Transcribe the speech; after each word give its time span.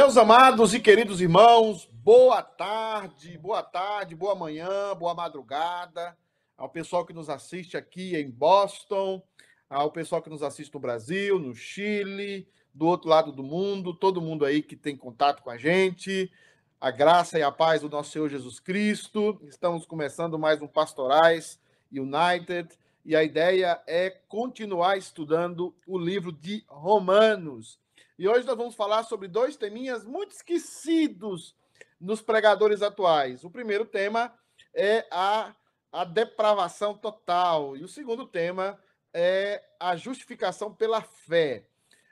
Meus 0.00 0.16
amados 0.16 0.72
e 0.72 0.80
queridos 0.80 1.20
irmãos, 1.20 1.86
boa 1.92 2.42
tarde, 2.42 3.36
boa 3.36 3.62
tarde, 3.62 4.14
boa 4.14 4.34
manhã, 4.34 4.96
boa 4.98 5.12
madrugada 5.14 6.16
ao 6.56 6.70
pessoal 6.70 7.04
que 7.04 7.12
nos 7.12 7.28
assiste 7.28 7.76
aqui 7.76 8.16
em 8.16 8.30
Boston, 8.30 9.22
ao 9.68 9.90
pessoal 9.90 10.22
que 10.22 10.30
nos 10.30 10.42
assiste 10.42 10.72
no 10.72 10.80
Brasil, 10.80 11.38
no 11.38 11.54
Chile, 11.54 12.48
do 12.72 12.86
outro 12.86 13.10
lado 13.10 13.30
do 13.30 13.42
mundo, 13.42 13.92
todo 13.92 14.22
mundo 14.22 14.46
aí 14.46 14.62
que 14.62 14.74
tem 14.74 14.96
contato 14.96 15.42
com 15.42 15.50
a 15.50 15.58
gente. 15.58 16.32
A 16.80 16.90
graça 16.90 17.38
e 17.38 17.42
a 17.42 17.52
paz 17.52 17.82
do 17.82 17.90
nosso 17.90 18.10
Senhor 18.10 18.30
Jesus 18.30 18.58
Cristo. 18.58 19.38
Estamos 19.42 19.84
começando 19.84 20.38
mais 20.38 20.62
um 20.62 20.66
Pastorais 20.66 21.60
United 21.92 22.70
e 23.04 23.14
a 23.14 23.22
ideia 23.22 23.78
é 23.86 24.08
continuar 24.08 24.96
estudando 24.96 25.74
o 25.86 25.98
livro 25.98 26.32
de 26.32 26.64
Romanos. 26.68 27.78
E 28.20 28.28
hoje 28.28 28.46
nós 28.46 28.54
vamos 28.54 28.74
falar 28.74 29.02
sobre 29.04 29.26
dois 29.28 29.56
teminhas 29.56 30.04
muito 30.04 30.32
esquecidos 30.32 31.56
nos 31.98 32.20
pregadores 32.20 32.82
atuais. 32.82 33.44
O 33.44 33.50
primeiro 33.50 33.86
tema 33.86 34.30
é 34.74 35.06
a, 35.10 35.56
a 35.90 36.04
depravação 36.04 36.92
total, 36.94 37.78
e 37.78 37.82
o 37.82 37.88
segundo 37.88 38.26
tema 38.26 38.78
é 39.14 39.64
a 39.80 39.96
justificação 39.96 40.70
pela 40.70 41.00
fé. 41.00 41.64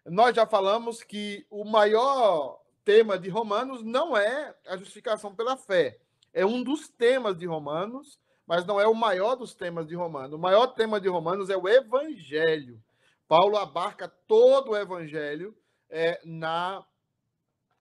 Nós 0.06 0.34
já 0.34 0.46
falamos 0.46 1.02
que 1.02 1.46
o 1.50 1.62
maior 1.62 2.58
tema 2.86 3.18
de 3.18 3.28
Romanos 3.28 3.82
não 3.82 4.16
é 4.16 4.56
a 4.66 4.78
justificação 4.78 5.34
pela 5.34 5.58
fé. 5.58 5.98
É 6.32 6.46
um 6.46 6.62
dos 6.62 6.88
temas 6.88 7.36
de 7.36 7.44
Romanos, 7.44 8.18
mas 8.46 8.64
não 8.64 8.80
é 8.80 8.88
o 8.88 8.94
maior 8.94 9.34
dos 9.34 9.54
temas 9.54 9.86
de 9.86 9.94
Romanos. 9.94 10.32
O 10.32 10.38
maior 10.38 10.68
tema 10.68 10.98
de 10.98 11.08
Romanos 11.10 11.50
é 11.50 11.56
o 11.58 11.68
evangelho. 11.68 12.82
Paulo 13.28 13.58
abarca 13.58 14.08
todo 14.26 14.70
o 14.70 14.76
evangelho 14.76 15.54
é, 15.90 16.20
na, 16.24 16.84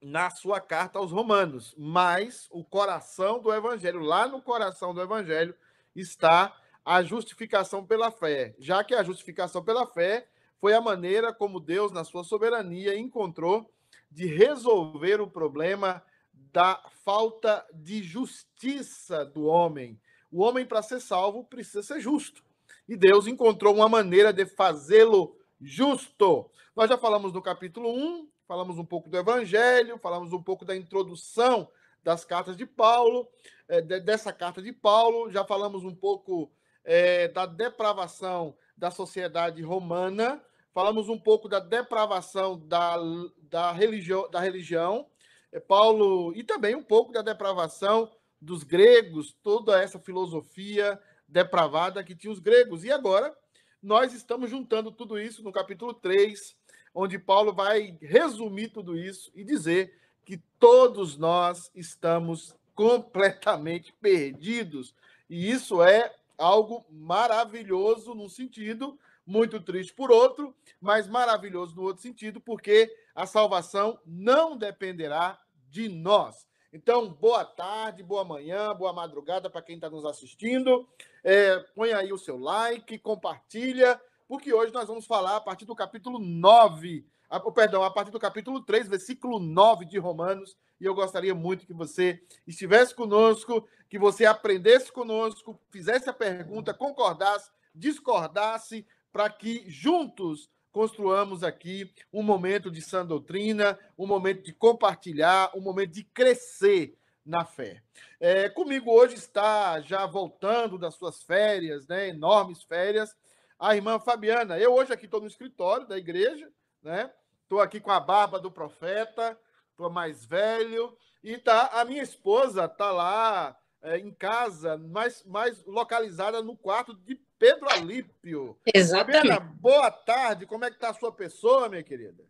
na 0.00 0.30
sua 0.30 0.60
carta 0.60 0.98
aos 0.98 1.12
Romanos, 1.12 1.74
mas 1.76 2.48
o 2.50 2.64
coração 2.64 3.40
do 3.40 3.52
Evangelho, 3.52 4.00
lá 4.00 4.26
no 4.26 4.42
coração 4.42 4.94
do 4.94 5.00
Evangelho, 5.00 5.54
está 5.94 6.56
a 6.84 7.02
justificação 7.02 7.84
pela 7.84 8.10
fé, 8.10 8.54
já 8.58 8.82
que 8.82 8.94
a 8.94 9.02
justificação 9.02 9.62
pela 9.62 9.86
fé 9.86 10.26
foi 10.60 10.74
a 10.74 10.80
maneira 10.80 11.32
como 11.32 11.60
Deus, 11.60 11.92
na 11.92 12.04
sua 12.04 12.24
soberania, 12.24 12.98
encontrou 12.98 13.70
de 14.10 14.26
resolver 14.26 15.20
o 15.20 15.30
problema 15.30 16.02
da 16.32 16.82
falta 17.04 17.64
de 17.72 18.02
justiça 18.02 19.24
do 19.24 19.44
homem. 19.44 20.00
O 20.30 20.42
homem, 20.42 20.64
para 20.64 20.82
ser 20.82 21.00
salvo, 21.00 21.44
precisa 21.44 21.82
ser 21.82 22.00
justo. 22.00 22.42
E 22.88 22.96
Deus 22.96 23.26
encontrou 23.26 23.74
uma 23.74 23.88
maneira 23.88 24.32
de 24.32 24.46
fazê-lo 24.46 25.37
justo. 25.60 26.50
Nós 26.74 26.88
já 26.88 26.96
falamos 26.96 27.32
no 27.32 27.42
capítulo 27.42 27.90
1, 27.90 28.28
falamos 28.46 28.78
um 28.78 28.84
pouco 28.84 29.08
do 29.08 29.16
Evangelho, 29.16 29.98
falamos 29.98 30.32
um 30.32 30.42
pouco 30.42 30.64
da 30.64 30.76
introdução 30.76 31.68
das 32.02 32.24
cartas 32.24 32.56
de 32.56 32.64
Paulo, 32.64 33.28
é, 33.68 33.80
dessa 33.82 34.32
carta 34.32 34.62
de 34.62 34.72
Paulo, 34.72 35.30
já 35.30 35.44
falamos 35.44 35.84
um 35.84 35.94
pouco 35.94 36.50
é, 36.84 37.28
da 37.28 37.44
depravação 37.44 38.56
da 38.76 38.90
sociedade 38.90 39.60
romana, 39.62 40.42
falamos 40.72 41.08
um 41.08 41.18
pouco 41.18 41.48
da 41.48 41.58
depravação 41.58 42.58
da, 42.58 42.96
da, 43.42 43.72
religião, 43.72 44.30
da 44.30 44.40
religião, 44.40 45.06
é, 45.52 45.58
Paulo, 45.58 46.32
e 46.34 46.44
também 46.44 46.74
um 46.74 46.82
pouco 46.82 47.12
da 47.12 47.20
depravação 47.20 48.10
dos 48.40 48.62
gregos, 48.62 49.36
toda 49.42 49.82
essa 49.82 49.98
filosofia 49.98 50.98
depravada 51.26 52.04
que 52.04 52.14
tinha 52.14 52.32
os 52.32 52.38
gregos. 52.38 52.84
E 52.84 52.90
agora 52.90 53.36
nós 53.82 54.12
estamos 54.12 54.50
juntando 54.50 54.90
tudo 54.90 55.18
isso 55.18 55.42
no 55.42 55.52
capítulo 55.52 55.94
3, 55.94 56.56
onde 56.94 57.18
Paulo 57.18 57.52
vai 57.52 57.96
resumir 58.00 58.68
tudo 58.68 58.98
isso 58.98 59.30
e 59.34 59.44
dizer 59.44 59.96
que 60.24 60.38
todos 60.58 61.16
nós 61.16 61.70
estamos 61.74 62.54
completamente 62.74 63.92
perdidos. 63.92 64.94
E 65.28 65.50
isso 65.50 65.82
é 65.82 66.14
algo 66.36 66.84
maravilhoso 66.90 68.14
num 68.14 68.28
sentido, 68.28 68.98
muito 69.26 69.60
triste 69.60 69.92
por 69.92 70.10
outro, 70.10 70.54
mas 70.80 71.06
maravilhoso 71.06 71.76
no 71.76 71.82
outro 71.82 72.02
sentido, 72.02 72.40
porque 72.40 72.92
a 73.14 73.26
salvação 73.26 73.98
não 74.06 74.56
dependerá 74.56 75.38
de 75.70 75.88
nós. 75.88 76.47
Então, 76.70 77.08
boa 77.08 77.46
tarde, 77.46 78.02
boa 78.02 78.24
manhã, 78.24 78.74
boa 78.74 78.92
madrugada 78.92 79.48
para 79.48 79.62
quem 79.62 79.76
está 79.76 79.88
nos 79.88 80.04
assistindo. 80.04 80.86
É, 81.24 81.58
põe 81.74 81.94
aí 81.94 82.12
o 82.12 82.18
seu 82.18 82.36
like, 82.38 82.98
compartilha, 82.98 83.98
porque 84.28 84.52
hoje 84.52 84.70
nós 84.70 84.86
vamos 84.86 85.06
falar 85.06 85.36
a 85.36 85.40
partir 85.40 85.64
do 85.64 85.74
capítulo 85.74 86.18
9, 86.18 87.06
a, 87.30 87.40
perdão, 87.50 87.82
a 87.82 87.90
partir 87.90 88.10
do 88.10 88.20
capítulo 88.20 88.60
3, 88.60 88.86
versículo 88.86 89.38
9 89.38 89.86
de 89.86 89.98
Romanos. 89.98 90.58
E 90.78 90.84
eu 90.84 90.94
gostaria 90.94 91.34
muito 91.34 91.66
que 91.66 91.72
você 91.72 92.22
estivesse 92.46 92.94
conosco, 92.94 93.66
que 93.88 93.98
você 93.98 94.26
aprendesse 94.26 94.92
conosco, 94.92 95.58
fizesse 95.70 96.10
a 96.10 96.12
pergunta, 96.12 96.74
concordasse, 96.74 97.50
discordasse, 97.74 98.86
para 99.10 99.30
que 99.30 99.64
juntos 99.70 100.50
construamos 100.72 101.42
aqui 101.42 101.92
um 102.12 102.22
momento 102.22 102.70
de 102.70 102.80
sã 102.82 103.04
doutrina, 103.04 103.78
um 103.98 104.06
momento 104.06 104.42
de 104.42 104.52
compartilhar, 104.52 105.50
um 105.54 105.60
momento 105.60 105.92
de 105.92 106.04
crescer 106.04 106.96
na 107.24 107.44
fé. 107.44 107.82
É, 108.18 108.48
comigo 108.48 108.90
hoje 108.90 109.14
está 109.14 109.80
já 109.80 110.06
voltando 110.06 110.78
das 110.78 110.94
suas 110.94 111.22
férias, 111.22 111.86
né, 111.86 112.08
enormes 112.08 112.62
férias, 112.62 113.14
a 113.58 113.74
irmã 113.74 113.98
Fabiana. 113.98 114.58
Eu 114.58 114.74
hoje 114.74 114.92
aqui 114.92 115.04
estou 115.04 115.20
no 115.20 115.26
escritório 115.26 115.86
da 115.86 115.98
igreja, 115.98 116.50
né? 116.82 117.12
Estou 117.42 117.60
aqui 117.60 117.80
com 117.80 117.90
a 117.90 117.98
barba 117.98 118.38
do 118.38 118.50
profeta, 118.50 119.38
estou 119.70 119.90
mais 119.90 120.24
velho 120.24 120.96
e 121.24 121.36
tá 121.38 121.70
a 121.72 121.84
minha 121.84 122.02
esposa 122.02 122.68
tá 122.68 122.90
lá 122.90 123.57
é, 123.82 123.98
em 123.98 124.10
casa, 124.10 124.76
mais, 124.76 125.22
mais 125.24 125.64
localizada 125.64 126.42
no 126.42 126.56
quarto 126.56 126.94
de 126.94 127.14
Pedro 127.38 127.68
Alípio. 127.70 128.58
Exatamente. 128.74 129.28
Fabiana, 129.28 129.40
boa 129.40 129.90
tarde. 129.90 130.46
Como 130.46 130.64
é 130.64 130.70
que 130.70 130.76
está 130.76 130.90
a 130.90 130.94
sua 130.94 131.12
pessoa, 131.12 131.68
minha 131.68 131.82
querida? 131.82 132.24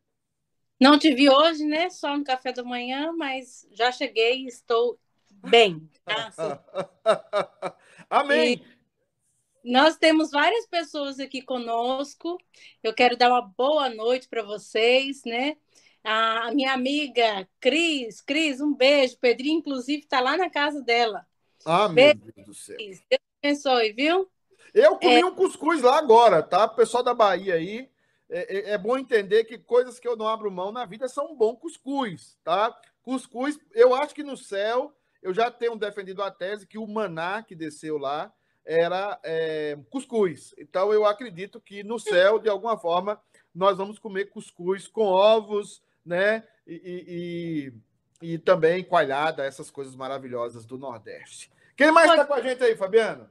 Não 0.80 0.98
te 0.98 1.12
vi 1.12 1.28
hoje, 1.28 1.64
né? 1.64 1.90
Só 1.90 2.16
no 2.16 2.22
café 2.22 2.52
da 2.52 2.62
manhã, 2.62 3.12
mas 3.12 3.66
já 3.72 3.90
cheguei 3.90 4.44
e 4.44 4.46
estou 4.46 4.98
bem. 5.48 5.90
Amém. 8.08 8.62
E 9.64 9.70
nós 9.70 9.96
temos 9.96 10.30
várias 10.30 10.66
pessoas 10.66 11.18
aqui 11.18 11.42
conosco. 11.42 12.38
Eu 12.82 12.94
quero 12.94 13.16
dar 13.16 13.30
uma 13.30 13.42
boa 13.42 13.88
noite 13.88 14.28
para 14.28 14.42
vocês, 14.42 15.24
né? 15.24 15.56
A 16.04 16.52
minha 16.52 16.72
amiga 16.72 17.48
Cris, 17.58 18.20
Cris, 18.20 18.60
um 18.60 18.72
beijo. 18.72 19.18
Pedrinho, 19.18 19.58
inclusive, 19.58 20.02
está 20.02 20.20
lá 20.20 20.36
na 20.36 20.48
casa 20.48 20.80
dela. 20.80 21.26
Ah, 21.68 21.86
meu 21.86 22.14
Deus 22.14 22.46
do 22.46 22.54
céu. 22.54 22.78
Deus 22.78 23.02
abençoe, 23.42 23.92
viu? 23.92 24.26
Eu 24.72 24.96
comi 24.96 25.20
é... 25.20 25.24
um 25.24 25.34
cuscuz 25.34 25.82
lá 25.82 25.98
agora, 25.98 26.42
tá? 26.42 26.66
Pessoal 26.66 27.02
da 27.02 27.12
Bahia 27.12 27.54
aí, 27.54 27.90
é, 28.30 28.56
é, 28.56 28.70
é, 28.70 28.78
bom 28.78 28.96
entender 28.96 29.44
que 29.44 29.58
coisas 29.58 30.00
que 30.00 30.08
eu 30.08 30.16
não 30.16 30.26
abro 30.26 30.50
mão 30.50 30.72
na 30.72 30.86
vida 30.86 31.08
são 31.08 31.32
um 31.32 31.36
bom 31.36 31.54
cuscuz, 31.54 32.38
tá? 32.42 32.74
Cuscuz, 33.02 33.58
eu 33.74 33.94
acho 33.94 34.14
que 34.14 34.22
no 34.22 34.36
céu, 34.36 34.94
eu 35.22 35.34
já 35.34 35.50
tenho 35.50 35.76
defendido 35.76 36.22
a 36.22 36.30
tese 36.30 36.66
que 36.66 36.78
o 36.78 36.86
maná 36.86 37.42
que 37.42 37.54
desceu 37.54 37.98
lá 37.98 38.32
era 38.64 39.20
é, 39.22 39.78
cuscuz. 39.90 40.54
Então 40.56 40.90
eu 40.90 41.04
acredito 41.04 41.60
que 41.60 41.82
no 41.82 41.98
céu, 41.98 42.38
de 42.38 42.48
alguma 42.48 42.78
forma, 42.78 43.20
nós 43.54 43.76
vamos 43.76 43.98
comer 43.98 44.30
cuscuz 44.30 44.86
com 44.88 45.04
ovos, 45.04 45.82
né? 46.04 46.44
E, 46.66 47.72
e, 48.22 48.32
e 48.34 48.38
também 48.38 48.84
coalhada, 48.84 49.44
essas 49.44 49.70
coisas 49.70 49.94
maravilhosas 49.94 50.64
do 50.64 50.78
Nordeste. 50.78 51.50
Quem 51.78 51.92
mais 51.92 52.10
está 52.10 52.24
com 52.24 52.34
a 52.34 52.40
gente 52.40 52.62
aí, 52.64 52.76
Fabiano? 52.76 53.30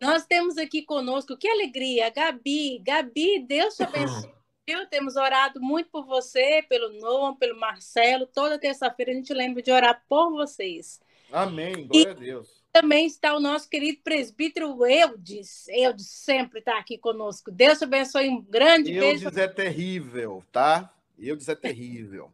Nós 0.00 0.24
temos 0.24 0.56
aqui 0.56 0.82
conosco, 0.82 1.36
que 1.36 1.48
alegria, 1.48 2.08
Gabi. 2.10 2.78
Gabi, 2.78 3.40
Deus 3.40 3.74
te 3.74 3.82
abençoe. 3.82 4.30
Viu? 4.64 4.86
Temos 4.86 5.16
orado 5.16 5.60
muito 5.60 5.90
por 5.90 6.06
você, 6.06 6.62
pelo 6.68 7.00
Noam, 7.00 7.34
pelo 7.34 7.58
Marcelo. 7.58 8.24
Toda 8.24 8.56
terça-feira 8.56 9.10
a 9.10 9.14
gente 9.16 9.34
lembra 9.34 9.60
de 9.60 9.72
orar 9.72 10.00
por 10.08 10.30
vocês. 10.30 11.00
Amém. 11.32 11.88
Glória 11.88 12.08
e 12.08 12.10
a 12.10 12.14
Deus. 12.14 12.62
Também 12.72 13.06
está 13.06 13.34
o 13.34 13.40
nosso 13.40 13.68
querido 13.68 13.98
presbítero 14.04 14.86
Eudes. 14.86 15.66
Eudes 15.66 16.06
sempre 16.06 16.60
está 16.60 16.78
aqui 16.78 16.98
conosco. 16.98 17.50
Deus 17.50 17.78
te 17.78 17.84
abençoe. 17.84 18.28
Um 18.28 18.40
grande 18.40 18.92
Eudes 18.92 19.00
beijo. 19.00 19.24
Eudes 19.24 19.38
é 19.38 19.48
terrível, 19.48 20.44
tá? 20.52 20.94
Eudes 21.18 21.48
é 21.48 21.56
terrível. 21.56 22.30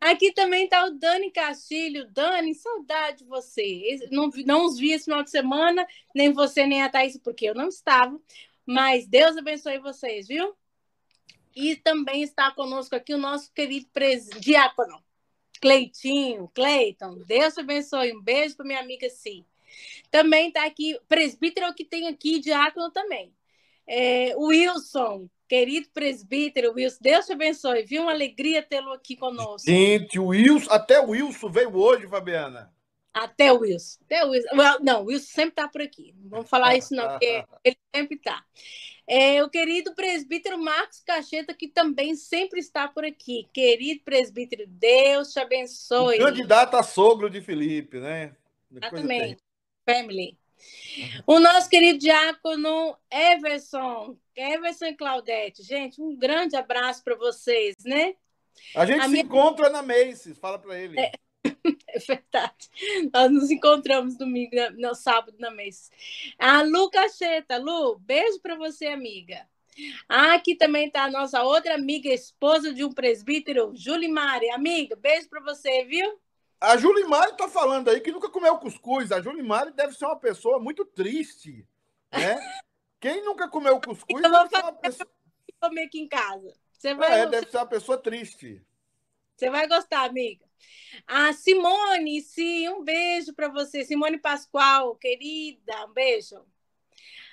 Aqui 0.00 0.32
também 0.32 0.64
está 0.64 0.84
o 0.84 0.90
Dani 0.90 1.30
Castilho. 1.30 2.10
Dani, 2.10 2.54
saudade 2.54 3.18
de 3.18 3.24
você. 3.24 4.08
Não, 4.10 4.30
não 4.46 4.66
os 4.66 4.78
vi 4.78 4.92
esse 4.92 5.04
final 5.04 5.22
de 5.22 5.30
semana, 5.30 5.86
nem 6.14 6.32
você, 6.32 6.66
nem 6.66 6.82
a 6.82 6.88
Thaís, 6.88 7.16
porque 7.18 7.46
eu 7.46 7.54
não 7.54 7.68
estava. 7.68 8.18
Mas 8.66 9.06
Deus 9.06 9.36
abençoe 9.36 9.78
vocês, 9.78 10.28
viu? 10.28 10.54
E 11.54 11.76
também 11.76 12.22
está 12.22 12.50
conosco 12.50 12.94
aqui 12.94 13.12
o 13.12 13.18
nosso 13.18 13.52
querido 13.52 13.86
pres... 13.92 14.28
diácono, 14.38 15.02
Cleitinho, 15.60 16.48
Cleiton. 16.54 17.18
Deus 17.26 17.58
abençoe. 17.58 18.14
Um 18.14 18.22
beijo 18.22 18.56
para 18.56 18.66
minha 18.66 18.80
amiga 18.80 19.08
Si. 19.10 19.44
Também 20.10 20.48
está 20.48 20.64
aqui, 20.64 20.98
presbítero 21.08 21.72
que 21.74 21.84
tem 21.84 22.08
aqui, 22.08 22.38
diácono 22.38 22.90
também. 22.90 23.34
É, 23.86 24.34
Wilson, 24.36 25.28
querido 25.50 25.88
presbítero 25.92 26.72
Wilson, 26.72 26.98
Deus 27.00 27.26
te 27.26 27.32
abençoe, 27.32 27.82
viu? 27.82 28.02
Uma 28.02 28.12
alegria 28.12 28.62
tê-lo 28.62 28.92
aqui 28.92 29.16
conosco. 29.16 29.68
Gente, 29.68 30.16
o 30.16 30.26
Wilson, 30.26 30.70
até 30.70 31.00
o 31.00 31.08
Wilson 31.10 31.50
veio 31.50 31.76
hoje, 31.76 32.06
Fabiana. 32.06 32.72
Até 33.12 33.52
o 33.52 33.58
Wilson. 33.58 33.98
Até 34.04 34.24
o 34.24 34.30
Wilson. 34.30 34.48
Não, 34.80 35.02
o 35.02 35.06
Wilson 35.06 35.26
sempre 35.26 35.50
está 35.50 35.66
por 35.66 35.82
aqui. 35.82 36.14
Não 36.22 36.30
vamos 36.30 36.48
falar 36.48 36.76
isso, 36.76 36.94
não, 36.94 37.08
porque 37.08 37.44
ele 37.64 37.76
sempre 37.92 38.16
está. 38.16 38.44
É, 39.08 39.42
o 39.42 39.50
querido 39.50 39.92
presbítero 39.92 40.56
Marcos 40.56 41.00
Cacheta, 41.00 41.52
que 41.52 41.66
também 41.66 42.14
sempre 42.14 42.60
está 42.60 42.86
por 42.86 43.04
aqui. 43.04 43.48
Querido 43.52 44.02
presbítero, 44.04 44.62
Deus 44.68 45.32
te 45.32 45.40
abençoe. 45.40 46.20
O 46.20 46.26
candidato 46.26 46.76
a 46.76 46.84
sogro 46.84 47.28
de 47.28 47.40
Felipe, 47.40 47.98
né? 47.98 48.36
Exatamente. 48.70 49.42
Family. 49.84 50.38
O 51.26 51.40
nosso 51.40 51.68
querido 51.68 51.98
diácono 51.98 52.96
Everson, 53.10 54.16
Everson 54.34 54.86
e 54.86 54.94
Claudete. 54.94 55.62
Gente, 55.62 56.00
um 56.00 56.16
grande 56.16 56.56
abraço 56.56 57.02
para 57.02 57.16
vocês, 57.16 57.76
né? 57.84 58.14
A 58.74 58.84
gente 58.84 59.00
a 59.00 59.04
se 59.04 59.10
minha... 59.10 59.22
encontra 59.24 59.68
na 59.70 59.82
Macy's, 59.82 60.38
fala 60.38 60.58
para 60.58 60.78
ele. 60.78 60.98
É... 60.98 61.12
É 61.92 61.98
verdade. 61.98 62.70
Nós 63.12 63.30
nos 63.32 63.50
encontramos 63.50 64.16
domingo, 64.16 64.54
no 64.76 64.94
sábado 64.94 65.36
na 65.40 65.50
mesa. 65.50 65.90
A 66.38 66.62
Lu 66.62 66.88
Cacheta. 66.88 67.58
Lu, 67.58 67.98
beijo 67.98 68.40
para 68.40 68.56
você, 68.56 68.86
amiga. 68.86 69.44
Aqui 70.08 70.54
também 70.54 70.86
está 70.86 71.04
a 71.04 71.10
nossa 71.10 71.42
outra 71.42 71.74
amiga, 71.74 72.08
esposa 72.08 72.72
de 72.72 72.84
um 72.84 72.92
presbítero, 72.92 73.72
Julimari. 73.74 74.50
Amiga, 74.50 74.96
beijo 74.96 75.28
para 75.28 75.40
você, 75.40 75.84
viu? 75.84 76.18
A 76.60 76.76
Julimari 76.76 77.32
está 77.32 77.48
falando 77.48 77.88
aí 77.88 78.00
que 78.00 78.12
nunca 78.12 78.28
comeu 78.28 78.58
cuscuz. 78.58 79.10
A 79.10 79.20
Julimari 79.20 79.72
deve 79.72 79.94
ser 79.94 80.04
uma 80.04 80.18
pessoa 80.18 80.58
muito 80.58 80.84
triste, 80.84 81.66
né? 82.12 82.38
Quem 83.00 83.24
nunca 83.24 83.48
comeu 83.48 83.80
cuscuz 83.80 84.22
Eu 84.22 84.30
vou 84.30 84.42
deve 84.42 84.50
ser 84.50 84.62
uma 84.62 84.72
pessoa... 84.74 85.10
comer 85.60 85.82
aqui 85.84 86.00
em 86.00 86.08
casa. 86.08 86.52
Você 86.72 86.94
vai... 86.94 87.20
É, 87.20 87.26
deve 87.26 87.50
ser 87.50 87.56
uma 87.56 87.66
pessoa 87.66 87.98
triste. 87.98 88.62
Você 89.36 89.48
vai 89.48 89.66
gostar, 89.66 90.04
amiga. 90.04 90.44
A 91.06 91.32
Simone, 91.32 92.20
sim, 92.20 92.68
um 92.68 92.84
beijo 92.84 93.34
para 93.34 93.48
você. 93.48 93.84
Simone 93.84 94.18
Pascoal, 94.18 94.94
querida, 94.96 95.86
um 95.86 95.92
beijo. 95.94 96.44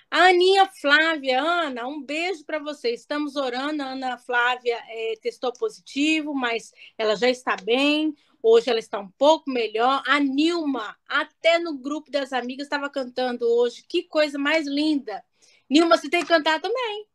A 0.09 0.27
Aninha 0.27 0.65
Flávia, 0.67 1.41
Ana, 1.41 1.86
um 1.86 2.01
beijo 2.01 2.45
para 2.45 2.59
você. 2.59 2.91
Estamos 2.91 3.36
orando. 3.36 3.83
A 3.83 3.88
Ana 3.88 4.17
Flávia 4.17 4.81
é, 4.88 5.15
testou 5.21 5.51
positivo, 5.51 6.33
mas 6.33 6.71
ela 6.97 7.17
já 7.17 7.29
está 7.29 7.57
bem. 7.57 8.15
Hoje 8.41 8.69
ela 8.69 8.79
está 8.79 9.00
um 9.00 9.09
pouco 9.09 9.50
melhor. 9.50 10.01
A 10.07 10.17
Nilma, 10.17 10.95
até 11.05 11.59
no 11.59 11.77
grupo 11.77 12.09
das 12.09 12.31
amigas, 12.31 12.67
estava 12.67 12.89
cantando 12.89 13.45
hoje. 13.45 13.83
Que 13.83 14.03
coisa 14.03 14.38
mais 14.38 14.65
linda. 14.65 15.21
Nilma, 15.69 15.97
você 15.97 16.09
tem 16.09 16.21
que 16.21 16.27
cantar 16.27 16.62
também. 16.62 17.07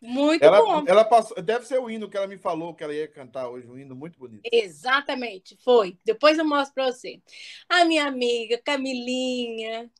Muito 0.00 0.42
ela, 0.42 0.62
bom. 0.62 0.84
Ela 0.86 1.04
passou, 1.04 1.40
deve 1.42 1.66
ser 1.66 1.78
o 1.78 1.90
hino 1.90 2.08
que 2.08 2.16
ela 2.16 2.26
me 2.26 2.38
falou 2.38 2.74
que 2.74 2.82
ela 2.82 2.94
ia 2.94 3.06
cantar 3.06 3.48
hoje, 3.48 3.68
um 3.68 3.76
hino 3.76 3.94
muito 3.94 4.18
bonito. 4.18 4.42
Exatamente, 4.50 5.58
foi. 5.62 5.98
Depois 6.04 6.38
eu 6.38 6.44
mostro 6.44 6.74
para 6.74 6.90
você. 6.90 7.20
A 7.68 7.84
minha 7.84 8.06
amiga 8.06 8.58
Camilinha. 8.64 9.90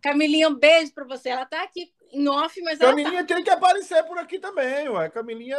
Camilinha, 0.00 0.48
um 0.48 0.54
beijo 0.54 0.94
para 0.94 1.04
você. 1.04 1.30
Ela 1.30 1.42
está 1.42 1.62
aqui 1.62 1.92
em 2.12 2.28
off, 2.28 2.60
mas 2.62 2.78
Camilinha 2.78 3.24
tá... 3.26 3.34
tem 3.34 3.42
que 3.42 3.50
aparecer 3.50 4.04
por 4.04 4.16
aqui 4.16 4.38
também, 4.38 4.88
ué. 4.88 5.10
Camilinha. 5.10 5.58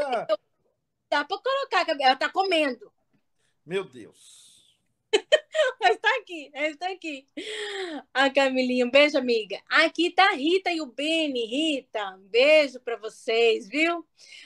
Dá 1.10 1.26
para 1.26 1.38
colocar, 1.38 1.86
ela 1.90 2.14
está 2.14 2.30
comendo. 2.30 2.92
Meu 3.66 3.84
Deus. 3.84 4.51
Mas 5.80 5.98
tá 5.98 6.10
aqui, 6.22 6.52
ele 6.54 6.76
tá 6.76 6.90
aqui. 6.90 7.28
A 8.14 8.30
Camilinha, 8.30 8.86
um 8.86 8.92
beijo, 8.92 9.18
amiga. 9.18 9.62
Aqui 9.70 10.12
tá 10.12 10.30
a 10.30 10.36
Rita 10.36 10.72
e 10.72 10.82
o 10.82 10.86
Beni. 10.86 11.46
Rita, 11.46 12.16
um 12.16 12.28
beijo 12.28 12.80
para 12.80 12.98
vocês, 12.98 13.68
viu? 13.68 14.06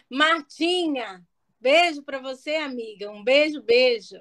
Martinha, 0.09 1.23
beijo 1.59 2.03
para 2.03 2.19
você, 2.19 2.55
amiga. 2.55 3.11
Um 3.11 3.23
beijo, 3.23 3.61
beijo. 3.61 4.19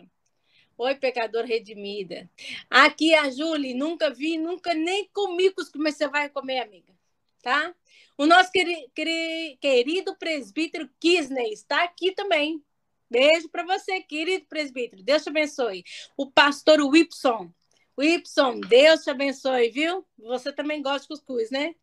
Oi, 0.77 0.95
pecador 0.97 1.45
redimida. 1.45 2.29
Aqui 2.69 3.15
a 3.15 3.31
Julie, 3.31 3.75
nunca 3.75 4.11
vi, 4.11 4.37
nunca 4.37 4.75
nem 4.75 5.09
comi 5.13 5.51
cuscuz, 5.51 5.95
você 5.95 6.09
vai 6.09 6.29
comer, 6.29 6.61
amiga. 6.61 6.93
Tá? 7.41 7.73
O 8.19 8.27
nosso 8.27 8.51
queri, 8.51 8.91
queri, 8.95 9.57
querido 9.61 10.17
presbítero 10.17 10.91
Kisney 10.99 11.53
está 11.53 11.85
aqui 11.85 12.13
também. 12.13 12.63
Beijo 13.11 13.49
para 13.49 13.65
você, 13.65 14.01
querido 14.01 14.47
presbítero. 14.47 15.03
Deus 15.03 15.23
te 15.23 15.29
abençoe. 15.29 15.85
O 16.17 16.31
pastor 16.31 16.81
Whipson. 16.81 17.51
Whipson, 17.97 18.61
Deus 18.61 19.03
te 19.03 19.11
abençoe, 19.11 19.71
viu? 19.71 20.05
Você 20.19 20.53
também 20.53 20.83
gosta 20.83 21.01
de 21.01 21.09
cuscuz, 21.09 21.51
né? 21.51 21.75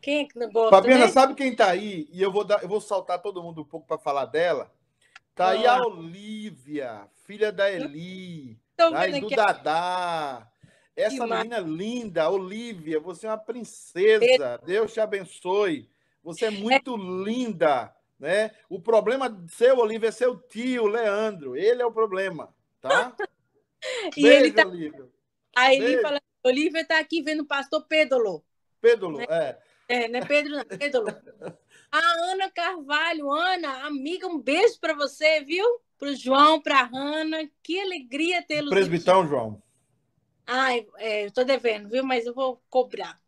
Quem 0.00 0.20
é 0.20 0.24
que 0.24 0.38
não 0.38 0.50
gosta? 0.50 0.70
Fabiana, 0.76 1.06
né? 1.06 1.10
sabe 1.10 1.34
quem 1.34 1.54
tá 1.54 1.70
aí? 1.70 2.08
E 2.10 2.20
eu 2.20 2.32
vou, 2.32 2.42
dar, 2.42 2.62
eu 2.62 2.68
vou 2.68 2.80
saltar 2.80 3.20
todo 3.20 3.42
mundo 3.42 3.62
um 3.62 3.64
pouco 3.64 3.86
para 3.86 3.98
falar 3.98 4.26
dela. 4.26 4.72
Tá 5.34 5.50
aí 5.50 5.66
a 5.66 5.80
Olivia, 5.80 7.08
filha 7.24 7.50
da 7.50 7.70
Eli, 7.70 8.58
tá 8.76 8.90
aí 8.98 9.20
do 9.20 9.28
Dadá. 9.30 10.50
Essa 10.94 11.16
que 11.16 11.20
menina 11.20 11.60
mar... 11.60 11.68
linda, 11.68 12.28
Olivia, 12.28 13.00
você 13.00 13.26
é 13.26 13.30
uma 13.30 13.38
princesa. 13.38 14.60
Deus 14.64 14.92
te 14.92 15.00
abençoe. 15.00 15.88
Você 16.22 16.46
é 16.46 16.50
muito 16.50 16.94
é... 16.94 17.24
linda. 17.24 17.94
Né? 18.22 18.52
O 18.68 18.80
problema 18.80 19.44
seu, 19.48 19.78
Olívia, 19.78 20.06
é 20.06 20.12
seu 20.12 20.38
tio, 20.38 20.86
Leandro. 20.86 21.56
Ele 21.56 21.82
é 21.82 21.84
o 21.84 21.90
problema, 21.90 22.54
tá? 22.80 23.12
e 24.16 24.22
Beijo, 24.22 24.44
ele 24.44 24.52
tá... 24.52 24.64
Olívia. 24.64 25.08
Aí 25.56 25.76
ele 25.76 26.00
fala, 26.00 26.22
Olívia 26.44 26.82
está 26.82 27.00
aqui 27.00 27.20
vendo 27.20 27.40
o 27.40 27.46
pastor 27.46 27.84
Pedro. 27.88 28.44
Pedro, 28.80 29.10
né? 29.10 29.26
é. 29.28 29.58
É, 29.88 30.08
não 30.08 30.20
é 30.20 30.24
Pedro, 30.24 30.54
não, 30.54 30.64
Pedro. 30.64 31.04
A 31.90 31.98
Ana 32.30 32.48
Carvalho, 32.48 33.28
Ana, 33.28 33.86
amiga, 33.86 34.28
um 34.28 34.38
beijo 34.38 34.78
para 34.78 34.94
você, 34.94 35.40
viu? 35.40 35.66
Para 35.98 36.10
o 36.10 36.14
João, 36.14 36.62
para 36.62 36.80
a 36.80 36.90
Ana. 36.96 37.50
Que 37.60 37.80
alegria 37.80 38.40
tê-los. 38.40 38.70
Presbitão, 38.70 39.26
João. 39.26 39.60
Ai, 40.46 40.86
é, 40.96 41.24
eu 41.24 41.26
estou 41.26 41.44
devendo, 41.44 41.88
viu? 41.88 42.04
Mas 42.04 42.24
eu 42.24 42.32
vou 42.32 42.62
cobrar. 42.70 43.20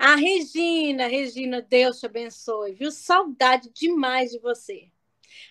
A 0.00 0.14
Regina, 0.14 1.06
Regina, 1.08 1.60
Deus 1.60 2.00
te 2.00 2.06
abençoe, 2.06 2.72
viu? 2.72 2.90
Saudade 2.90 3.68
demais 3.70 4.30
de 4.30 4.38
você. 4.38 4.90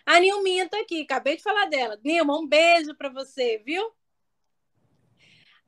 A 0.04 0.20
Nilminha 0.20 0.68
tá 0.68 0.80
aqui, 0.80 1.04
acabei 1.04 1.38
de 1.38 1.44
falar 1.44 1.68
dela. 1.68 2.00
Nilma, 2.04 2.36
um 2.36 2.48
beijo 2.48 2.96
para 2.96 3.10
você, 3.10 3.60
viu? 3.60 3.92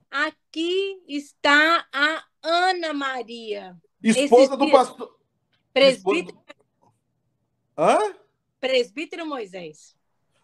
Aqui 0.09 0.99
está 1.07 1.87
a 1.93 2.23
Ana 2.41 2.91
Maria. 2.91 3.77
Esposa 4.01 4.57
do 4.57 4.71
pastor. 4.71 5.15
Presbítero. 5.71 6.43
Hã? 7.77 7.99
Presbítero 8.59 9.27
Moisés. 9.27 9.95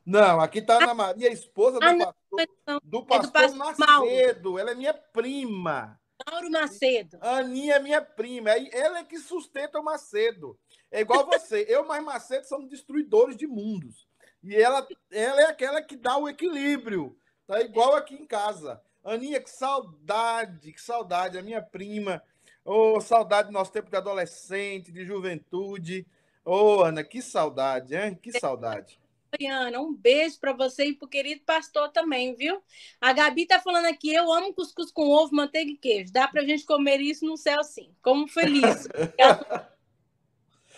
Não, 0.05 0.39
aqui 0.39 0.59
está 0.59 0.75
a 0.75 0.83
Ana 0.83 0.93
Maria, 0.93 1.33
esposa 1.33 1.79
do 1.79 1.97
pastor, 1.97 2.81
do 2.83 3.03
pastor, 3.03 3.17
é 3.17 3.19
do 3.19 3.31
pastor 3.31 3.55
Macedo. 3.55 4.51
Mauro. 4.51 4.59
Ela 4.59 4.71
é 4.71 4.75
minha 4.75 4.93
prima. 4.93 5.99
Mauro 6.25 6.49
Macedo. 6.49 7.17
Aninha 7.21 7.75
é 7.75 7.79
minha 7.79 8.01
prima. 8.01 8.51
Ela 8.51 8.99
é 8.99 9.03
que 9.03 9.19
sustenta 9.19 9.79
o 9.79 9.83
Macedo. 9.83 10.57
É 10.91 11.01
igual 11.01 11.25
você. 11.25 11.65
Eu 11.67 11.85
mais 11.85 12.03
Macedo 12.03 12.47
somos 12.47 12.69
destruidores 12.69 13.35
de 13.35 13.45
mundos. 13.45 14.07
E 14.43 14.55
ela, 14.55 14.87
ela 15.11 15.41
é 15.41 15.45
aquela 15.45 15.81
que 15.81 15.95
dá 15.95 16.17
o 16.17 16.27
equilíbrio. 16.27 17.17
Tá 17.45 17.61
igual 17.61 17.95
aqui 17.95 18.15
em 18.15 18.25
casa. 18.25 18.81
Aninha, 19.03 19.41
que 19.41 19.49
saudade, 19.49 20.71
que 20.71 20.81
saudade. 20.81 21.37
A 21.37 21.43
minha 21.43 21.61
prima. 21.61 22.21
Oh, 22.65 22.99
saudade 22.99 23.47
do 23.47 23.53
nosso 23.53 23.71
tempo 23.71 23.89
de 23.89 23.95
adolescente, 23.95 24.91
de 24.91 25.05
juventude. 25.05 26.05
Ô, 26.43 26.77
oh, 26.77 26.83
Ana, 26.83 27.03
que 27.03 27.21
saudade, 27.21 27.95
hein? 27.95 28.15
Que 28.15 28.37
saudade. 28.37 28.99
Mariana, 29.31 29.81
um 29.81 29.93
beijo 29.93 30.39
para 30.39 30.53
você 30.53 30.85
e 30.85 30.93
para 30.93 31.05
o 31.05 31.09
querido 31.09 31.41
pastor 31.45 31.89
também, 31.89 32.33
viu? 32.35 32.61
A 32.99 33.11
Gabi 33.13 33.45
tá 33.45 33.59
falando 33.59 33.85
aqui, 33.85 34.13
eu 34.13 34.31
amo 34.31 34.53
cuscuz 34.53 34.91
com 34.91 35.09
ovo, 35.09 35.35
manteiga 35.35 35.71
e 35.71 35.77
queijo. 35.77 36.11
Dá 36.11 36.27
para 36.27 36.41
a 36.41 36.45
gente 36.45 36.65
comer 36.65 37.01
isso 37.01 37.25
no 37.25 37.37
céu 37.37 37.63
sim. 37.63 37.93
Como 38.01 38.27
feliz. 38.27 38.87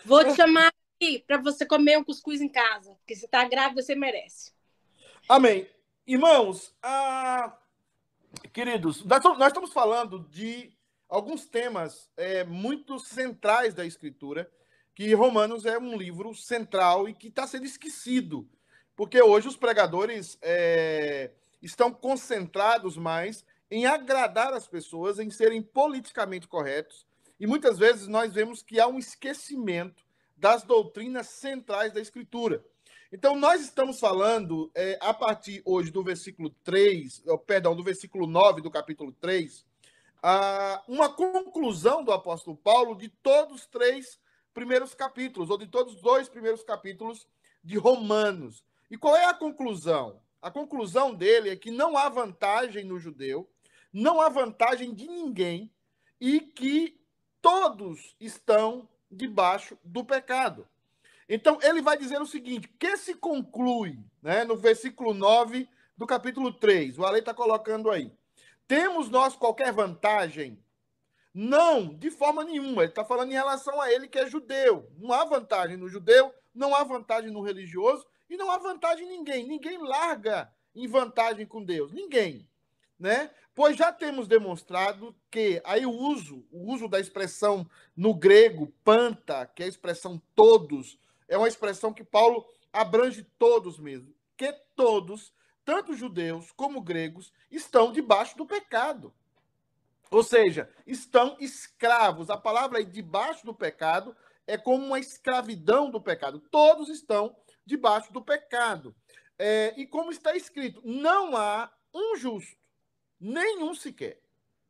Vou 0.03 0.23
te 0.23 0.35
chamar 0.35 0.73
aqui 0.95 1.23
para 1.25 1.37
você 1.37 1.65
comer 1.65 1.97
um 1.97 2.03
cuscuz 2.03 2.41
em 2.41 2.49
casa, 2.49 2.95
porque 2.95 3.15
você 3.15 3.25
está 3.25 3.47
grávida, 3.47 3.81
você 3.81 3.95
merece. 3.95 4.51
Amém. 5.27 5.67
Irmãos, 6.07 6.73
ah, 6.81 7.55
queridos, 8.51 9.03
nós 9.05 9.47
estamos 9.47 9.71
falando 9.71 10.27
de 10.29 10.73
alguns 11.07 11.45
temas 11.45 12.09
é, 12.17 12.43
muito 12.43 12.97
centrais 12.99 13.73
da 13.73 13.85
Escritura 13.85 14.49
que 14.99 15.13
Romanos 15.13 15.65
é 15.65 15.79
um 15.79 15.95
livro 15.95 16.35
central 16.35 17.07
e 17.07 17.13
que 17.13 17.29
está 17.29 17.47
sendo 17.47 17.63
esquecido, 17.63 18.45
porque 18.97 19.21
hoje 19.21 19.47
os 19.47 19.55
pregadores 19.55 20.37
é, 20.41 21.31
estão 21.61 21.89
concentrados 21.89 22.97
mais 22.97 23.45
em 23.71 23.85
agradar 23.85 24.51
as 24.51 24.67
pessoas, 24.67 25.17
em 25.17 25.29
serem 25.29 25.61
politicamente 25.61 26.49
corretos, 26.49 27.07
e 27.39 27.47
muitas 27.47 27.79
vezes 27.79 28.07
nós 28.07 28.33
vemos 28.33 28.61
que 28.61 28.77
há 28.77 28.87
um 28.89 28.99
esquecimento 28.99 30.03
das 30.35 30.63
doutrinas 30.63 31.27
centrais 31.27 31.93
da 31.93 32.01
Escritura. 32.01 32.61
Então, 33.09 33.37
nós 33.37 33.61
estamos 33.61 34.01
falando, 34.01 34.69
é, 34.75 34.99
a 34.99 35.13
partir 35.13 35.61
hoje 35.63 35.91
do 35.91 36.03
versículo 36.03 36.49
3, 36.65 37.23
perdão, 37.47 37.73
do 37.73 37.85
versículo 37.85 38.27
9 38.27 38.59
do 38.59 38.69
capítulo 38.69 39.13
3, 39.13 39.65
a, 40.21 40.83
uma 40.89 41.07
conclusão 41.07 42.03
do 42.03 42.11
apóstolo 42.11 42.57
Paulo 42.57 42.95
de 42.95 43.07
todos 43.07 43.61
os 43.61 43.65
três 43.65 44.19
primeiros 44.53 44.93
capítulos, 44.93 45.49
ou 45.49 45.57
de 45.57 45.67
todos 45.67 45.95
os 45.95 46.01
dois 46.01 46.27
primeiros 46.27 46.63
capítulos 46.63 47.27
de 47.63 47.77
Romanos. 47.77 48.63
E 48.89 48.97
qual 48.97 49.15
é 49.15 49.25
a 49.25 49.33
conclusão? 49.33 50.21
A 50.41 50.49
conclusão 50.49 51.13
dele 51.13 51.49
é 51.49 51.55
que 51.55 51.71
não 51.71 51.97
há 51.97 52.07
vantagem 52.09 52.85
no 52.85 52.97
judeu, 52.97 53.49
não 53.91 54.21
há 54.21 54.29
vantagem 54.29 54.93
de 54.93 55.07
ninguém 55.07 55.71
e 56.19 56.39
que 56.39 56.99
todos 57.41 58.15
estão 58.19 58.87
debaixo 59.11 59.77
do 59.83 60.03
pecado. 60.03 60.67
Então, 61.27 61.59
ele 61.61 61.81
vai 61.81 61.97
dizer 61.97 62.21
o 62.21 62.25
seguinte: 62.25 62.67
que 62.79 62.97
se 62.97 63.13
conclui, 63.13 63.99
né, 64.21 64.43
no 64.43 64.57
versículo 64.57 65.13
9 65.13 65.67
do 65.97 66.07
capítulo 66.07 66.51
3, 66.53 66.97
o 66.97 67.05
Ale 67.05 67.19
está 67.19 67.33
colocando 67.33 67.91
aí. 67.91 68.11
Temos 68.67 69.09
nós 69.09 69.35
qualquer 69.35 69.71
vantagem? 69.71 70.57
Não, 71.33 71.93
de 71.93 72.09
forma 72.09 72.43
nenhuma. 72.43 72.83
Ele 72.83 72.91
está 72.91 73.05
falando 73.05 73.31
em 73.31 73.36
relação 73.36 73.79
a 73.79 73.91
ele 73.91 74.07
que 74.07 74.17
é 74.17 74.27
judeu. 74.27 74.91
Não 74.98 75.13
há 75.13 75.24
vantagem 75.25 75.77
no 75.77 75.88
judeu, 75.88 76.33
não 76.53 76.75
há 76.75 76.83
vantagem 76.83 77.31
no 77.31 77.41
religioso 77.41 78.05
e 78.29 78.38
não 78.38 78.51
há 78.51 78.57
vantagem 78.57 79.05
em 79.05 79.17
ninguém. 79.17 79.48
Ninguém 79.48 79.77
larga 79.77 80.51
em 80.75 80.88
vantagem 80.88 81.45
com 81.45 81.63
Deus. 81.63 81.91
Ninguém. 81.91 82.48
Né? 82.98 83.31
Pois 83.55 83.77
já 83.77 83.91
temos 83.93 84.27
demonstrado 84.27 85.15
que 85.31 85.62
aí 85.63 85.86
o 85.86 85.91
uso, 85.91 86.45
o 86.51 86.71
uso 86.71 86.88
da 86.88 87.00
expressão 87.00 87.69
no 87.95 88.13
grego 88.13 88.74
panta, 88.83 89.45
que 89.45 89.63
é 89.63 89.65
a 89.65 89.69
expressão 89.69 90.21
todos, 90.36 91.00
é 91.27 91.38
uma 91.38 91.48
expressão 91.48 91.93
que 91.93 92.03
Paulo 92.03 92.45
abrange 92.74 93.24
todos 93.38 93.79
mesmo, 93.79 94.13
que 94.36 94.51
todos, 94.75 95.33
tanto 95.63 95.93
judeus 95.93 96.51
como 96.51 96.81
gregos, 96.81 97.31
estão 97.51 97.91
debaixo 97.91 98.38
do 98.38 98.45
pecado. 98.45 99.13
Ou 100.11 100.23
seja, 100.23 100.69
estão 100.87 101.37
escravos. 101.39 102.29
A 102.29 102.37
palavra 102.37 102.79
aí 102.79 102.85
debaixo 102.85 103.45
do 103.45 103.53
pecado 103.53 104.15
é 104.47 104.57
como 104.57 104.85
uma 104.85 104.99
escravidão 104.99 105.91
do 105.91 106.01
pecado. 106.01 106.39
Todos 106.39 106.89
estão 106.89 107.35
debaixo 107.65 108.11
do 108.11 108.21
pecado. 108.21 108.95
É, 109.37 109.73
e 109.77 109.85
como 109.85 110.11
está 110.11 110.35
escrito, 110.35 110.81
não 110.83 111.37
há 111.37 111.71
um 111.93 112.15
justo, 112.17 112.57
nenhum 113.19 113.73
sequer. 113.75 114.19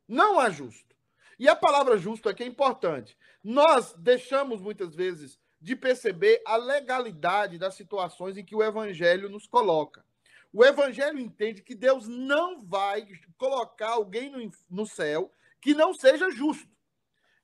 Não 0.06 0.38
há 0.38 0.50
justo. 0.50 0.94
E 1.38 1.48
a 1.48 1.56
palavra 1.56 1.96
justo 1.96 2.28
aqui 2.28 2.42
é 2.42 2.46
importante. 2.46 3.16
Nós 3.42 3.94
deixamos 3.94 4.60
muitas 4.60 4.94
vezes 4.94 5.38
de 5.60 5.74
perceber 5.74 6.42
a 6.46 6.56
legalidade 6.56 7.58
das 7.58 7.74
situações 7.74 8.36
em 8.36 8.44
que 8.44 8.54
o 8.54 8.62
evangelho 8.62 9.28
nos 9.28 9.46
coloca. 9.46 10.04
O 10.52 10.64
evangelho 10.64 11.18
entende 11.18 11.62
que 11.62 11.74
Deus 11.74 12.08
não 12.08 12.60
vai 12.60 13.06
colocar 13.38 13.90
alguém 13.90 14.30
no, 14.30 14.50
no 14.68 14.86
céu 14.86 15.32
que 15.60 15.74
não 15.74 15.94
seja 15.94 16.30
justo. 16.30 16.68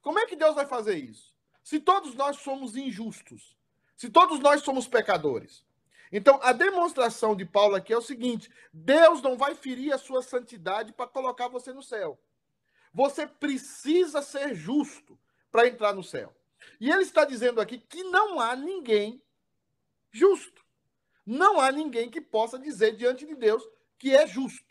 Como 0.02 0.18
é 0.18 0.26
que 0.26 0.36
Deus 0.36 0.54
vai 0.54 0.66
fazer 0.66 0.96
isso? 0.96 1.34
Se 1.62 1.78
todos 1.80 2.14
nós 2.14 2.36
somos 2.38 2.76
injustos, 2.76 3.56
se 3.96 4.08
todos 4.10 4.40
nós 4.40 4.62
somos 4.62 4.86
pecadores. 4.88 5.64
Então, 6.12 6.38
a 6.42 6.52
demonstração 6.52 7.34
de 7.34 7.44
Paulo 7.44 7.74
aqui 7.74 7.92
é 7.92 7.98
o 7.98 8.02
seguinte: 8.02 8.50
Deus 8.72 9.20
não 9.22 9.36
vai 9.36 9.54
ferir 9.54 9.92
a 9.92 9.98
sua 9.98 10.22
santidade 10.22 10.92
para 10.92 11.06
colocar 11.06 11.48
você 11.48 11.72
no 11.72 11.82
céu. 11.82 12.18
Você 12.92 13.26
precisa 13.26 14.22
ser 14.22 14.54
justo 14.54 15.18
para 15.50 15.66
entrar 15.66 15.92
no 15.92 16.02
céu. 16.02 16.34
E 16.80 16.90
ele 16.90 17.02
está 17.02 17.24
dizendo 17.24 17.60
aqui 17.60 17.78
que 17.78 18.02
não 18.04 18.40
há 18.40 18.56
ninguém 18.56 19.22
justo. 20.10 20.64
Não 21.26 21.60
há 21.60 21.72
ninguém 21.72 22.08
que 22.08 22.20
possa 22.20 22.58
dizer 22.58 22.94
diante 22.94 23.26
de 23.26 23.34
Deus 23.34 23.66
que 23.98 24.14
é 24.14 24.26
justo. 24.26 24.64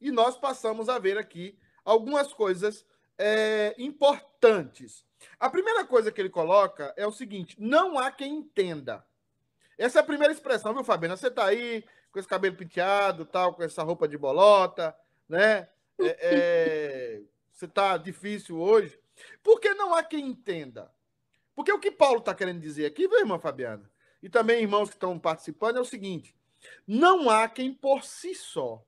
E 0.00 0.10
nós 0.10 0.38
passamos 0.38 0.88
a 0.88 0.98
ver 0.98 1.18
aqui 1.18 1.58
algumas 1.84 2.32
coisas 2.32 2.86
é, 3.18 3.74
importantes. 3.76 5.04
A 5.38 5.50
primeira 5.50 5.84
coisa 5.84 6.10
que 6.10 6.20
ele 6.20 6.30
coloca 6.30 6.94
é 6.96 7.06
o 7.06 7.12
seguinte: 7.12 7.56
não 7.58 7.98
há 7.98 8.10
quem 8.10 8.36
entenda. 8.36 9.04
Essa 9.76 9.98
é 9.98 10.02
a 10.02 10.06
primeira 10.06 10.32
expressão, 10.32 10.72
viu, 10.72 10.82
Fabiana? 10.82 11.16
Você 11.16 11.28
está 11.28 11.46
aí 11.46 11.84
com 12.10 12.18
esse 12.18 12.28
cabelo 12.28 12.56
penteado, 12.56 13.24
tal, 13.24 13.54
com 13.54 13.62
essa 13.62 13.82
roupa 13.82 14.08
de 14.08 14.16
bolota, 14.16 14.96
né? 15.28 15.68
É, 16.00 16.16
é, 16.20 17.22
você 17.52 17.66
está 17.66 17.96
difícil 17.96 18.58
hoje. 18.58 18.98
Porque 19.42 19.74
não 19.74 19.94
há 19.94 20.02
quem 20.02 20.26
entenda. 20.26 20.90
Porque 21.54 21.72
o 21.72 21.80
que 21.80 21.90
Paulo 21.90 22.20
está 22.20 22.34
querendo 22.34 22.60
dizer 22.60 22.86
aqui, 22.86 23.08
viu, 23.08 23.18
irmã 23.18 23.38
Fabiana? 23.38 23.90
E 24.22 24.28
também 24.28 24.62
irmãos 24.62 24.88
que 24.88 24.96
estão 24.96 25.18
participando, 25.18 25.76
é 25.76 25.80
o 25.80 25.84
seguinte: 25.84 26.34
não 26.86 27.30
há 27.30 27.48
quem 27.48 27.72
por 27.72 28.04
si 28.04 28.34
só 28.34 28.84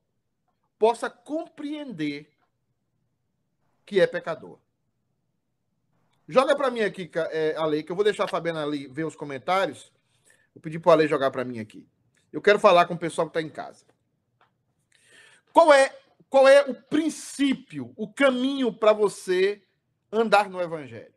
possa 0.77 1.09
compreender 1.09 2.29
que 3.85 3.99
é 3.99 4.07
pecador. 4.07 4.57
Joga 6.27 6.55
para 6.55 6.71
mim 6.71 6.81
aqui, 6.81 7.09
é, 7.31 7.55
Ale, 7.57 7.83
que 7.83 7.91
eu 7.91 7.95
vou 7.95 8.05
deixar 8.05 8.23
a 8.23 8.27
Fabiana 8.27 8.63
ali 8.63 8.87
ver 8.87 9.05
os 9.05 9.15
comentários. 9.15 9.91
Vou 10.53 10.61
pedir 10.61 10.79
para 10.79 10.89
o 10.89 10.93
Ale 10.93 11.07
jogar 11.07 11.31
para 11.31 11.43
mim 11.43 11.59
aqui. 11.59 11.87
Eu 12.31 12.41
quero 12.41 12.59
falar 12.59 12.85
com 12.85 12.93
o 12.93 12.97
pessoal 12.97 13.27
que 13.27 13.37
está 13.37 13.41
em 13.41 13.49
casa. 13.49 13.85
Qual 15.51 15.73
é, 15.73 15.93
qual 16.29 16.47
é 16.47 16.61
o 16.61 16.73
princípio, 16.73 17.93
o 17.97 18.07
caminho 18.07 18.71
para 18.73 18.93
você 18.93 19.61
andar 20.11 20.49
no 20.49 20.61
Evangelho? 20.61 21.13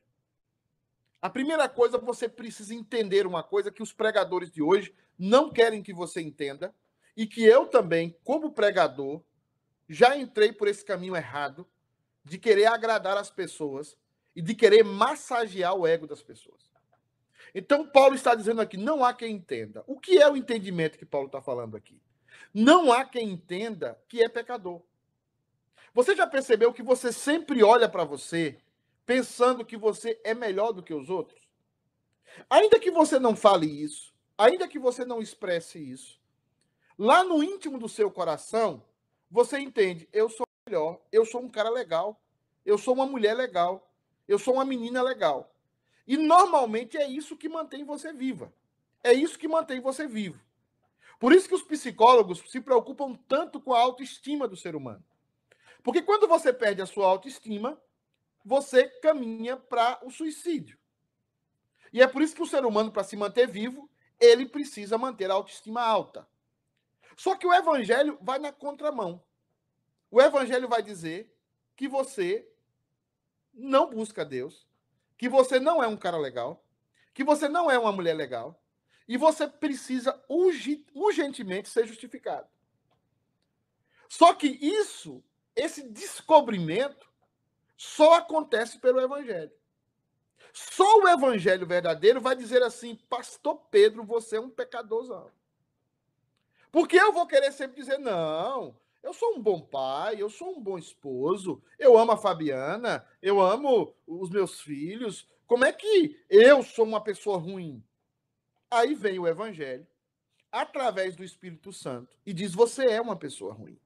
A 1.25 1.31
primeira 1.31 1.67
coisa, 1.71 1.97
você 1.97 2.29
precisa 2.29 2.75
entender 2.75 3.27
uma 3.27 3.43
coisa 3.43 3.71
que 3.71 3.83
os 3.83 3.95
pregadores 3.95 4.51
de 4.51 4.61
hoje 4.61 4.95
não 5.19 5.51
querem 5.51 5.83
que 5.83 5.95
você 5.95 6.21
entenda, 6.21 6.75
e 7.17 7.27
que 7.27 7.43
eu 7.43 7.65
também, 7.65 8.15
como 8.23 8.53
pregador, 8.53 9.23
já 9.89 10.19
entrei 10.19 10.53
por 10.53 10.69
esse 10.69 10.85
caminho 10.85 11.17
errado 11.17 11.67
de 12.23 12.37
querer 12.37 12.67
agradar 12.67 13.17
as 13.17 13.31
pessoas 13.31 13.97
e 14.37 14.43
de 14.43 14.55
querer 14.55 14.85
massagear 14.85 15.75
o 15.75 15.87
ego 15.87 16.07
das 16.07 16.23
pessoas. 16.23 16.71
Então, 17.55 17.89
Paulo 17.89 18.15
está 18.15 18.35
dizendo 18.35 18.61
aqui: 18.61 18.77
não 18.77 19.03
há 19.03 19.15
quem 19.15 19.35
entenda. 19.35 19.83
O 19.87 19.99
que 19.99 20.19
é 20.19 20.31
o 20.31 20.37
entendimento 20.37 20.99
que 20.99 21.07
Paulo 21.07 21.29
está 21.29 21.41
falando 21.41 21.75
aqui? 21.75 21.99
Não 22.53 22.93
há 22.93 23.03
quem 23.03 23.31
entenda 23.31 23.99
que 24.11 24.23
é 24.23 24.29
pecador. 24.29 24.83
Você 25.95 26.15
já 26.15 26.27
percebeu 26.27 26.71
que 26.71 26.83
você 26.83 27.11
sempre 27.11 27.63
olha 27.63 27.89
para 27.89 28.05
você 28.05 28.59
pensando 29.07 29.65
que 29.65 29.77
você 29.77 30.21
é 30.25 30.35
melhor 30.35 30.73
do 30.73 30.83
que 30.83 30.95
os 30.95 31.11
outros? 31.11 31.41
Ainda 32.49 32.79
que 32.79 32.91
você 32.91 33.19
não 33.19 33.37
fale 33.37 33.67
isso, 33.67 34.15
ainda 34.37 34.67
que 34.67 34.79
você 34.79 35.05
não 35.05 35.21
expresse 35.21 35.79
isso, 35.79 36.21
lá 36.99 37.23
no 37.23 37.43
íntimo 37.43 37.79
do 37.79 37.89
seu 37.89 38.11
coração, 38.11 38.83
você 39.31 39.59
entende: 39.59 40.09
eu 40.13 40.29
sou 40.29 40.47
melhor, 40.67 41.01
eu 41.13 41.25
sou 41.25 41.41
um 41.43 41.49
cara 41.49 41.71
legal, 41.71 42.21
eu 42.65 42.79
sou 42.79 42.95
uma 42.95 43.07
mulher 43.07 43.35
legal, 43.35 43.93
eu 44.27 44.39
sou 44.39 44.55
uma 44.55 44.65
menina 44.65 45.03
legal. 45.03 45.55
E 46.07 46.17
normalmente 46.17 46.97
é 46.97 47.09
isso 47.09 47.37
que 47.37 47.49
mantém 47.49 47.85
você 47.85 48.13
viva. 48.13 48.53
É 49.03 49.13
isso 49.13 49.39
que 49.39 49.49
mantém 49.49 49.81
você 49.81 50.07
vivo. 50.07 50.41
Por 51.19 51.33
isso 51.33 51.49
que 51.49 51.55
os 51.55 51.63
psicólogos 51.63 52.43
se 52.51 52.61
preocupam 52.61 53.15
tanto 53.29 53.61
com 53.61 53.73
a 53.73 53.81
autoestima 53.81 54.47
do 54.47 54.57
ser 54.57 54.75
humano. 54.75 55.03
Porque 55.83 56.03
quando 56.03 56.27
você 56.27 56.53
perde 56.53 56.83
a 56.83 56.87
sua 56.87 57.07
autoestima, 57.07 57.81
você 58.45 58.85
caminha 59.01 59.57
para 59.57 59.99
o 60.03 60.11
suicídio. 60.11 60.79
E 61.93 62.03
é 62.03 62.07
por 62.07 62.23
isso 62.23 62.35
que 62.35 62.43
o 62.43 62.47
ser 62.47 62.65
humano, 62.65 62.93
para 62.93 63.05
se 63.05 63.17
manter 63.17 63.47
vivo, 63.47 63.89
ele 64.21 64.47
precisa 64.47 64.99
manter 64.99 65.31
a 65.31 65.35
autoestima 65.35 65.81
alta. 65.81 66.29
Só 67.17 67.37
que 67.37 67.47
o 67.47 67.55
evangelho 67.55 68.19
vai 68.21 68.39
na 68.39 68.53
contramão. 68.53 69.23
O 70.11 70.21
evangelho 70.21 70.69
vai 70.69 70.83
dizer 70.83 71.33
que 71.77 71.89
você 71.89 72.49
não 73.53 73.89
busca 73.89 74.25
Deus, 74.25 74.67
que 75.17 75.29
você 75.29 75.61
não 75.61 75.83
é 75.83 75.87
um 75.87 75.97
cara 75.97 76.19
legal, 76.19 76.65
que 77.13 77.23
você 77.23 77.49
não 77.49 77.71
é 77.71 77.79
uma 77.79 77.93
mulher 77.93 78.15
legal, 78.15 78.61
e 79.07 79.17
você 79.17 79.47
precisa 79.47 80.21
urgentemente 80.29 81.69
ser 81.69 81.87
justificado. 81.87 82.49
Só 84.09 84.35
que 84.35 84.47
isso, 84.47 85.23
esse 85.55 85.89
descobrimento, 85.89 87.13
só 87.77 88.15
acontece 88.15 88.79
pelo 88.79 89.01
Evangelho. 89.01 89.53
Só 90.53 91.01
o 91.01 91.09
Evangelho 91.09 91.67
verdadeiro 91.67 92.21
vai 92.21 92.37
dizer 92.37 92.63
assim: 92.63 92.97
Pastor 93.09 93.57
Pedro, 93.71 94.05
você 94.05 94.37
é 94.37 94.41
um 94.41 94.51
pecadorzão. 94.51 95.31
Porque 96.71 96.97
eu 96.97 97.13
vou 97.13 97.27
querer 97.27 97.53
sempre 97.53 97.77
dizer: 97.77 97.99
não, 97.99 98.77
eu 99.03 99.13
sou 99.13 99.37
um 99.37 99.43
bom 99.43 99.61
pai, 99.61 100.17
eu 100.19 100.31
sou 100.31 100.57
um 100.57 100.61
bom 100.61 100.79
esposo, 100.79 101.63
eu 101.79 101.99
amo 101.99 102.13
a 102.13 102.17
Fabiana, 102.17 103.05
eu 103.21 103.41
amo 103.41 103.95
os 104.07 104.31
meus 104.31 104.61
filhos. 104.61 105.29
Como 105.47 105.65
é 105.65 105.73
que 105.73 106.19
eu 106.29 106.63
sou 106.63 106.85
uma 106.85 107.03
pessoa 107.03 107.37
ruim? 107.37 107.85
Aí 108.71 108.95
vem 108.95 109.19
o 109.19 109.27
Evangelho, 109.29 109.87
através 110.51 111.15
do 111.15 111.23
Espírito 111.23 111.73
Santo, 111.73 112.17
e 112.25 112.33
diz: 112.33 112.55
você 112.55 112.87
é 112.87 113.01
uma 113.01 113.17
pessoa 113.17 113.53
ruim. 113.53 113.79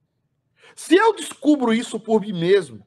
Se 0.77 0.94
eu 0.94 1.14
descubro 1.14 1.72
isso 1.72 1.98
por 1.98 2.20
mim 2.20 2.33
mesmo, 2.33 2.87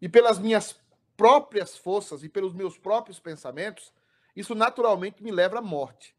e 0.00 0.08
pelas 0.08 0.38
minhas 0.38 0.78
próprias 1.16 1.76
forças 1.76 2.22
e 2.22 2.28
pelos 2.28 2.54
meus 2.54 2.78
próprios 2.78 3.18
pensamentos, 3.18 3.92
isso 4.36 4.54
naturalmente 4.54 5.22
me 5.22 5.32
leva 5.32 5.58
à 5.58 5.62
morte. 5.62 6.14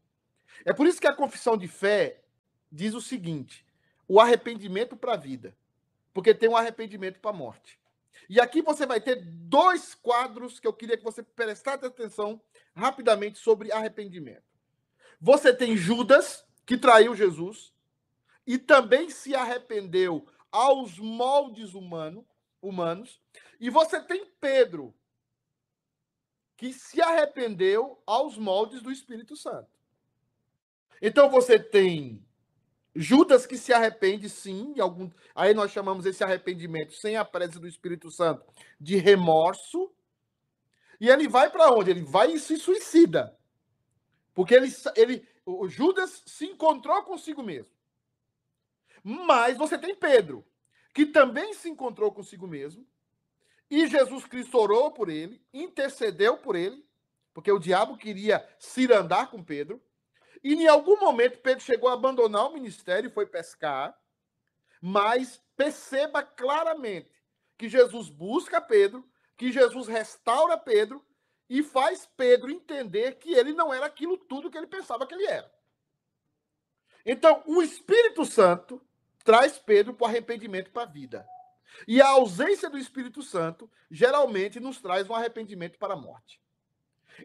É 0.64 0.72
por 0.72 0.86
isso 0.86 1.00
que 1.00 1.06
a 1.06 1.14
confissão 1.14 1.56
de 1.56 1.66
fé 1.66 2.20
diz 2.70 2.94
o 2.94 3.00
seguinte: 3.00 3.64
o 4.06 4.20
arrependimento 4.20 4.96
para 4.96 5.14
a 5.14 5.16
vida, 5.16 5.56
porque 6.12 6.34
tem 6.34 6.48
um 6.48 6.56
arrependimento 6.56 7.18
para 7.20 7.30
a 7.30 7.34
morte. 7.34 7.78
E 8.28 8.40
aqui 8.40 8.62
você 8.62 8.86
vai 8.86 9.00
ter 9.00 9.24
dois 9.24 9.94
quadros 9.94 10.60
que 10.60 10.66
eu 10.66 10.72
queria 10.72 10.96
que 10.96 11.02
você 11.02 11.22
prestasse 11.22 11.84
atenção 11.84 12.40
rapidamente 12.74 13.38
sobre 13.38 13.72
arrependimento. 13.72 14.44
Você 15.20 15.52
tem 15.52 15.76
Judas, 15.76 16.44
que 16.64 16.76
traiu 16.76 17.14
Jesus, 17.14 17.72
e 18.46 18.58
também 18.58 19.10
se 19.10 19.34
arrependeu 19.34 20.26
aos 20.50 20.98
moldes 20.98 21.74
humano, 21.74 22.26
humanos, 22.62 23.20
e 23.60 23.68
você 23.68 24.00
tem 24.00 24.24
Pedro, 24.40 24.94
que 26.56 26.72
se 26.72 27.00
arrependeu 27.00 28.02
aos 28.06 28.38
moldes 28.38 28.82
do 28.82 28.90
Espírito 28.90 29.36
Santo. 29.36 29.70
Então 31.00 31.30
você 31.30 31.58
tem 31.58 32.24
Judas 32.94 33.46
que 33.46 33.56
se 33.56 33.72
arrepende, 33.72 34.28
sim, 34.28 34.80
algum... 34.80 35.10
aí 35.34 35.54
nós 35.54 35.70
chamamos 35.70 36.06
esse 36.06 36.24
arrependimento 36.24 36.94
sem 36.94 37.16
a 37.16 37.24
presença 37.24 37.60
do 37.60 37.68
Espírito 37.68 38.10
Santo 38.10 38.44
de 38.80 38.96
remorso. 38.96 39.92
E 40.98 41.08
ele 41.08 41.28
vai 41.28 41.50
para 41.50 41.70
onde? 41.70 41.90
Ele 41.90 42.02
vai 42.02 42.32
e 42.32 42.38
se 42.38 42.56
suicida. 42.56 43.38
Porque 44.34 44.54
ele, 44.54 44.68
ele, 44.96 45.28
o 45.44 45.68
Judas 45.68 46.22
se 46.26 46.46
encontrou 46.46 47.02
consigo 47.02 47.42
mesmo. 47.42 47.72
Mas 49.02 49.56
você 49.56 49.78
tem 49.78 49.94
Pedro, 49.94 50.46
que 50.92 51.06
também 51.06 51.54
se 51.54 51.68
encontrou 51.68 52.12
consigo 52.12 52.46
mesmo, 52.46 52.86
e 53.70 53.86
Jesus 53.86 54.26
Cristo 54.26 54.58
orou 54.58 54.90
por 54.90 55.08
ele, 55.08 55.40
intercedeu 55.54 56.36
por 56.36 56.56
ele, 56.56 56.84
porque 57.32 57.52
o 57.52 57.58
diabo 57.58 57.96
queria 57.96 58.46
cirandar 58.58 59.30
com 59.30 59.42
Pedro. 59.42 59.80
E 60.42 60.54
em 60.54 60.66
algum 60.66 60.98
momento 60.98 61.38
Pedro 61.38 61.62
chegou 61.62 61.88
a 61.88 61.92
abandonar 61.92 62.46
o 62.46 62.52
ministério 62.52 63.08
e 63.08 63.12
foi 63.12 63.26
pescar. 63.26 63.96
Mas 64.82 65.40
perceba 65.56 66.22
claramente 66.22 67.12
que 67.56 67.68
Jesus 67.68 68.08
busca 68.08 68.60
Pedro, 68.60 69.08
que 69.36 69.52
Jesus 69.52 69.86
restaura 69.86 70.58
Pedro 70.58 71.04
e 71.48 71.62
faz 71.62 72.08
Pedro 72.16 72.50
entender 72.50 73.18
que 73.18 73.32
ele 73.32 73.52
não 73.52 73.72
era 73.72 73.86
aquilo 73.86 74.16
tudo 74.16 74.50
que 74.50 74.58
ele 74.58 74.66
pensava 74.66 75.06
que 75.06 75.14
ele 75.14 75.26
era. 75.26 75.52
Então, 77.04 77.42
o 77.46 77.62
Espírito 77.62 78.24
Santo 78.24 78.80
traz 79.22 79.58
Pedro 79.58 79.94
para 79.94 80.06
o 80.06 80.08
arrependimento 80.08 80.70
para 80.70 80.82
a 80.82 80.86
vida. 80.86 81.26
E 81.86 82.00
a 82.00 82.08
ausência 82.08 82.68
do 82.68 82.78
Espírito 82.78 83.22
Santo 83.22 83.70
geralmente 83.90 84.60
nos 84.60 84.80
traz 84.80 85.08
um 85.08 85.14
arrependimento 85.14 85.78
para 85.78 85.94
a 85.94 85.96
morte. 85.96 86.40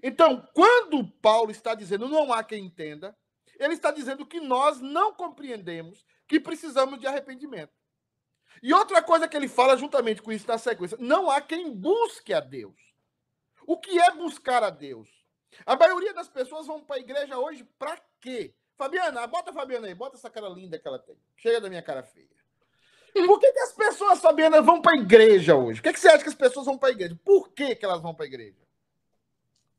Então, 0.02 0.48
quando 0.54 1.08
Paulo 1.22 1.52
está 1.52 1.74
dizendo 1.74 2.10
não 2.10 2.34
há 2.34 2.44
quem 2.44 2.66
entenda, 2.66 3.16
ele 3.60 3.74
está 3.74 3.92
dizendo 3.92 4.26
que 4.26 4.40
nós 4.40 4.82
não 4.82 5.14
compreendemos 5.14 6.06
que 6.28 6.40
precisamos 6.40 7.00
de 7.00 7.08
arrependimento. 7.08 7.74
E 8.62 8.74
outra 8.74 9.02
coisa 9.02 9.28
que 9.28 9.36
ele 9.36 9.48
fala 9.48 9.78
juntamente 9.78 10.22
com 10.22 10.32
isso 10.32 10.48
na 10.48 10.58
sequência, 10.58 10.98
não 11.00 11.30
há 11.30 11.42
quem 11.42 11.72
busque 11.72 12.34
a 12.34 12.40
Deus. 12.40 12.76
O 13.68 13.78
que 13.78 14.00
é 14.00 14.12
buscar 14.12 14.64
a 14.64 14.70
Deus? 14.70 15.10
A 15.66 15.76
maioria 15.76 16.14
das 16.14 16.28
pessoas 16.28 16.68
vão 16.68 16.82
para 16.82 16.98
a 16.98 17.00
igreja 17.00 17.38
hoje 17.38 17.64
para 17.78 18.00
quê? 18.20 18.54
Fabiana, 18.78 19.26
bota 19.28 19.52
a 19.52 19.54
Fabiana 19.54 19.88
aí, 19.88 19.96
bota 19.96 20.18
essa 20.18 20.30
cara 20.30 20.50
linda 20.50 20.78
que 20.78 20.88
ela 20.88 21.00
tem. 21.00 21.18
Chega 21.38 21.62
da 21.62 21.70
minha 21.70 21.82
cara 21.82 22.04
feia. 22.04 22.35
Por 23.24 23.40
que, 23.40 23.52
que 23.54 23.60
as 23.60 23.72
pessoas, 23.72 24.20
Fabiana, 24.20 24.62
vão 24.62 24.82
para 24.82 24.92
a 24.92 25.02
igreja 25.02 25.56
hoje? 25.56 25.80
Por 25.80 25.88
que, 25.88 25.94
que 25.94 26.00
você 26.00 26.10
acha 26.10 26.24
que 26.24 26.30
as 26.30 26.36
pessoas 26.36 26.66
vão 26.66 26.78
para 26.78 26.90
a 26.90 26.92
igreja? 26.92 27.18
Por 27.24 27.50
que, 27.54 27.74
que 27.76 27.86
elas 27.86 28.02
vão 28.02 28.14
para 28.14 28.26
a 28.26 28.28
igreja? 28.28 28.58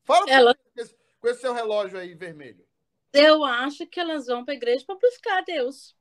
Fala 0.05 0.25
Ela... 0.31 0.55
com, 0.55 0.81
esse, 0.81 0.96
com 1.20 1.29
esse 1.29 1.40
seu 1.42 1.53
relógio 1.53 1.99
aí 1.99 2.14
vermelho. 2.14 2.66
Eu 3.12 3.44
acho 3.44 3.87
que 3.87 4.01
elas 4.01 4.27
vão 4.27 4.44
para 4.44 4.55
a 4.55 4.57
igreja 4.57 4.85
para 4.87 4.96
buscar 4.96 5.42
Deus. 5.42 5.94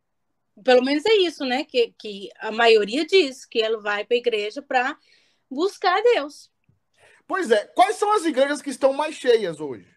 Pelo 0.64 0.84
menos 0.84 1.06
é 1.06 1.16
isso, 1.16 1.44
né? 1.44 1.66
Que, 1.66 1.94
que 2.00 2.30
a 2.40 2.52
maioria 2.52 3.06
diz 3.06 3.46
que 3.46 3.62
ela 3.62 3.82
vai 3.82 4.06
para 4.06 4.16
a 4.16 4.20
igreja 4.20 4.62
para 4.62 4.98
buscar 5.50 6.02
Deus. 6.02 6.50
Pois 7.28 7.52
é. 7.52 7.66
Quais 7.68 7.98
são 7.98 8.14
as 8.14 8.24
igrejas 8.24 8.62
que 8.62 8.70
estão 8.70 8.94
mais 8.94 9.16
cheias 9.16 9.60
hoje? 9.60 9.94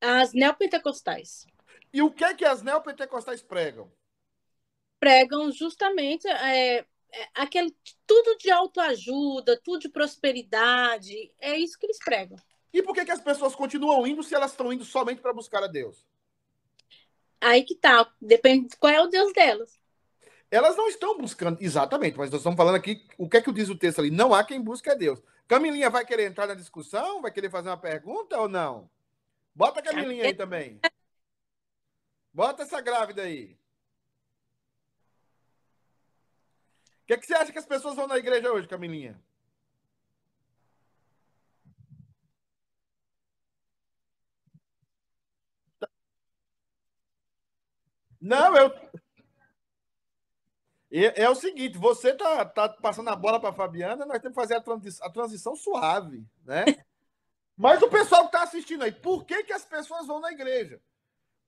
As 0.00 0.32
neopentecostais. 0.32 1.46
E 1.92 2.02
o 2.02 2.10
que 2.10 2.24
é 2.24 2.34
que 2.34 2.44
as 2.44 2.62
neopentecostais 2.62 3.42
pregam? 3.42 3.90
Pregam 5.02 5.50
justamente 5.50 6.28
é, 6.28 6.76
é, 6.78 6.86
aquele 7.34 7.76
tudo 8.06 8.38
de 8.38 8.52
autoajuda, 8.52 9.60
tudo 9.60 9.80
de 9.80 9.88
prosperidade. 9.88 11.34
É 11.40 11.58
isso 11.58 11.76
que 11.76 11.86
eles 11.86 11.98
pregam. 11.98 12.38
E 12.72 12.80
por 12.80 12.94
que, 12.94 13.04
que 13.04 13.10
as 13.10 13.20
pessoas 13.20 13.56
continuam 13.56 14.06
indo 14.06 14.22
se 14.22 14.32
elas 14.32 14.52
estão 14.52 14.72
indo 14.72 14.84
somente 14.84 15.20
para 15.20 15.32
buscar 15.32 15.60
a 15.64 15.66
Deus? 15.66 16.06
Aí 17.40 17.64
que 17.64 17.74
tá. 17.74 18.08
Depende 18.20 18.76
qual 18.76 18.92
é 18.92 19.02
o 19.02 19.08
Deus 19.08 19.32
delas. 19.32 19.76
Elas 20.48 20.76
não 20.76 20.86
estão 20.86 21.18
buscando, 21.18 21.60
exatamente, 21.60 22.16
mas 22.16 22.30
nós 22.30 22.38
estamos 22.38 22.56
falando 22.56 22.76
aqui, 22.76 23.04
o 23.18 23.28
que 23.28 23.38
é 23.38 23.42
que 23.42 23.52
diz 23.52 23.68
o 23.70 23.76
texto 23.76 23.98
ali? 23.98 24.10
Não 24.10 24.32
há 24.32 24.44
quem 24.44 24.60
busque 24.60 24.88
a 24.88 24.94
Deus. 24.94 25.20
Camilinha 25.48 25.90
vai 25.90 26.06
querer 26.06 26.26
entrar 26.26 26.46
na 26.46 26.54
discussão? 26.54 27.20
Vai 27.20 27.32
querer 27.32 27.50
fazer 27.50 27.70
uma 27.70 27.76
pergunta 27.76 28.38
ou 28.40 28.48
não? 28.48 28.88
Bota 29.52 29.80
a 29.80 29.82
Camilinha 29.82 30.26
aí 30.26 30.34
também. 30.34 30.78
Bota 32.32 32.62
essa 32.62 32.80
grávida 32.80 33.22
aí. 33.22 33.60
Que, 37.12 37.14
é 37.14 37.18
que 37.18 37.26
você 37.26 37.34
acha 37.34 37.52
que 37.52 37.58
as 37.58 37.66
pessoas 37.66 37.94
vão 37.94 38.06
na 38.06 38.18
igreja 38.18 38.50
hoje, 38.50 38.68
Camilinha? 38.68 39.20
Não, 48.20 48.56
eu. 48.56 48.72
É, 50.90 51.28
o 51.28 51.34
seguinte, 51.34 51.78
você 51.78 52.14
tá, 52.14 52.44
tá 52.44 52.68
passando 52.68 53.08
a 53.08 53.16
bola 53.16 53.40
para 53.40 53.52
Fabiana, 53.52 54.04
nós 54.04 54.20
temos 54.20 54.36
que 54.36 54.42
fazer 54.42 54.54
a, 54.54 54.60
transi 54.60 54.98
a 55.02 55.10
transição 55.10 55.56
suave, 55.56 56.26
né? 56.44 56.64
Mas 57.56 57.82
o 57.82 57.88
pessoal 57.88 58.22
que 58.22 58.28
está 58.28 58.42
assistindo 58.42 58.82
aí, 58.84 58.92
por 58.92 59.24
que, 59.24 59.44
que 59.44 59.52
as 59.52 59.64
pessoas 59.64 60.06
vão 60.06 60.20
na 60.20 60.30
igreja? 60.30 60.80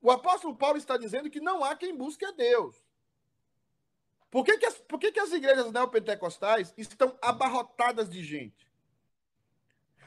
O 0.01 0.11
apóstolo 0.11 0.55
Paulo 0.55 0.77
está 0.77 0.97
dizendo 0.97 1.29
que 1.29 1.39
não 1.39 1.63
há 1.63 1.75
quem 1.75 1.95
busque 1.95 2.25
a 2.25 2.31
Deus. 2.31 2.84
Por 4.35 4.43
que, 4.43 4.57
que, 4.57 4.65
as, 4.65 4.73
por 4.79 4.99
que, 4.99 5.13
que 5.13 5.19
as 5.21 5.31
igrejas 5.31 5.71
neopentecostais 5.71 6.73
estão 6.75 7.17
abarrotadas 7.21 8.09
de 8.09 8.21
gente? 8.21 8.69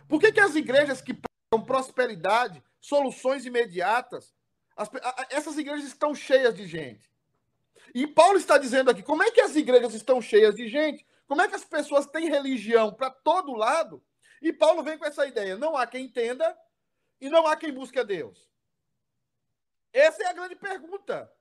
Por 0.07 0.21
que, 0.21 0.31
que 0.31 0.39
as 0.39 0.55
igrejas 0.55 1.01
que 1.01 1.15
pregam 1.15 1.65
prosperidade, 1.65 2.63
soluções 2.79 3.47
imediatas, 3.47 4.35
as, 4.77 4.91
a, 4.97 5.27
essas 5.31 5.57
igrejas 5.57 5.87
estão 5.87 6.15
cheias 6.15 6.55
de 6.55 6.67
gente? 6.67 7.11
E 7.95 8.07
Paulo 8.07 8.37
está 8.37 8.59
dizendo 8.59 8.91
aqui: 8.91 9.03
como 9.03 9.23
é 9.23 9.31
que 9.31 9.41
as 9.41 9.57
igrejas 9.57 9.95
estão 9.95 10.21
cheias 10.21 10.55
de 10.55 10.69
gente? 10.69 11.07
Como 11.27 11.41
é 11.41 11.49
que 11.49 11.55
as 11.55 11.65
pessoas 11.65 12.05
têm 12.05 12.29
religião 12.29 12.93
para 12.93 13.09
todo 13.09 13.55
lado? 13.55 14.05
E 14.43 14.53
Paulo 14.53 14.83
vem 14.83 14.99
com 14.99 15.07
essa 15.07 15.27
ideia: 15.27 15.57
não 15.57 15.75
há 15.75 15.87
quem 15.87 16.05
entenda 16.05 16.55
e 17.19 17.31
não 17.31 17.47
há 17.47 17.57
quem 17.57 17.73
busque 17.73 17.99
a 17.99 18.03
Deus. 18.03 18.47
Essa 19.91 20.25
é 20.25 20.27
a 20.27 20.35
grande 20.35 20.55
pergunta. 20.55 21.33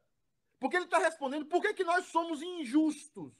Porque 0.59 0.75
ele 0.75 0.85
está 0.85 0.97
respondendo 0.97 1.45
por 1.45 1.61
que, 1.61 1.73
que 1.73 1.83
nós 1.83 2.05
somos 2.05 2.41
injustos. 2.41 3.31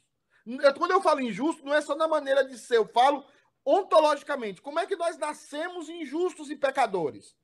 Quando 0.77 0.91
eu 0.91 1.01
falo 1.01 1.19
injusto, 1.19 1.65
não 1.65 1.73
é 1.73 1.82
só 1.82 1.95
na 1.95 2.08
maneira 2.08 2.43
de 2.43 2.58
ser, 2.58 2.77
eu 2.77 2.88
falo 2.88 3.25
ontologicamente. 3.65 4.62
Como 4.62 4.80
é 4.80 4.86
que 4.86 4.95
nós 4.95 5.17
nascemos 5.17 5.89
injustos 5.89 6.49
e 6.49 6.56
pecadores? 6.56 7.36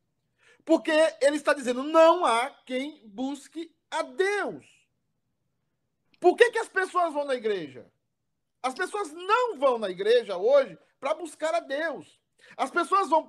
Porque 0.63 0.91
ele 1.21 1.36
está 1.36 1.53
dizendo: 1.53 1.83
não 1.83 2.25
há 2.25 2.49
quem 2.65 3.05
busque 3.07 3.75
a 3.91 4.03
Deus. 4.03 4.65
Por 6.19 6.38
que, 6.38 6.51
que 6.51 6.59
as 6.59 6.69
pessoas 6.69 7.13
vão 7.13 7.25
na 7.25 7.36
igreja? 7.36 7.91
As 8.62 8.73
pessoas 8.73 9.12
não 9.12 9.57
vão 9.57 9.77
na 9.77 9.89
igreja 9.89 10.38
hoje 10.38 10.77
para 10.97 11.13
buscar 11.13 11.53
a 11.53 11.59
Deus. 11.59 12.17
As 12.55 12.71
pessoas 12.71 13.09
vão 13.09 13.27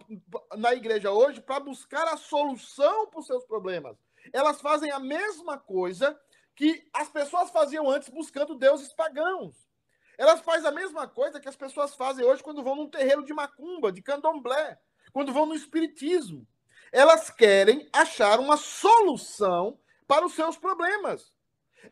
na 0.56 0.74
igreja 0.74 1.10
hoje 1.10 1.40
para 1.40 1.58
buscar 1.58 2.06
a 2.06 2.16
solução 2.16 3.08
para 3.08 3.18
os 3.18 3.26
seus 3.26 3.44
problemas. 3.44 3.96
Elas 4.32 4.60
fazem 4.60 4.92
a 4.92 5.00
mesma 5.00 5.58
coisa 5.58 6.18
que 6.54 6.88
as 6.92 7.08
pessoas 7.08 7.50
faziam 7.50 7.88
antes 7.90 8.08
buscando 8.08 8.54
deuses 8.54 8.92
pagãos. 8.92 9.68
Elas 10.16 10.40
fazem 10.40 10.68
a 10.68 10.72
mesma 10.72 11.08
coisa 11.08 11.40
que 11.40 11.48
as 11.48 11.56
pessoas 11.56 11.94
fazem 11.94 12.24
hoje 12.24 12.42
quando 12.42 12.62
vão 12.62 12.76
num 12.76 12.88
terreiro 12.88 13.24
de 13.24 13.34
macumba, 13.34 13.90
de 13.90 14.00
candomblé, 14.00 14.78
quando 15.12 15.32
vão 15.32 15.46
no 15.46 15.54
espiritismo. 15.54 16.46
Elas 16.92 17.30
querem 17.30 17.88
achar 17.92 18.38
uma 18.38 18.56
solução 18.56 19.78
para 20.06 20.24
os 20.24 20.34
seus 20.34 20.56
problemas. 20.56 21.32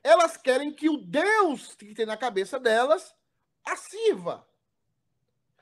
Elas 0.02 0.36
querem 0.36 0.72
que 0.72 0.88
o 0.88 0.96
Deus 0.96 1.74
que 1.74 1.94
tem 1.94 2.06
na 2.06 2.16
cabeça 2.16 2.60
delas 2.60 3.14
a 3.64 3.76
sirva. 3.76 4.46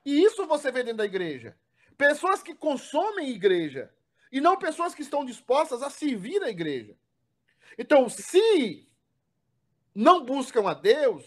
E 0.05 0.23
isso 0.23 0.47
você 0.47 0.71
vê 0.71 0.83
dentro 0.83 0.99
da 0.99 1.05
igreja. 1.05 1.57
Pessoas 1.97 2.43
que 2.43 2.55
consomem 2.55 3.31
igreja 3.31 3.93
e 4.31 4.41
não 4.41 4.57
pessoas 4.57 4.95
que 4.95 5.03
estão 5.03 5.25
dispostas 5.25 5.83
a 5.83 5.91
servir 5.91 6.43
a 6.43 6.51
igreja. 6.51 6.97
Então, 7.79 8.09
se 8.09 8.90
não 9.95 10.25
buscam 10.25 10.69
a 10.69 10.75
Deus, 10.75 11.25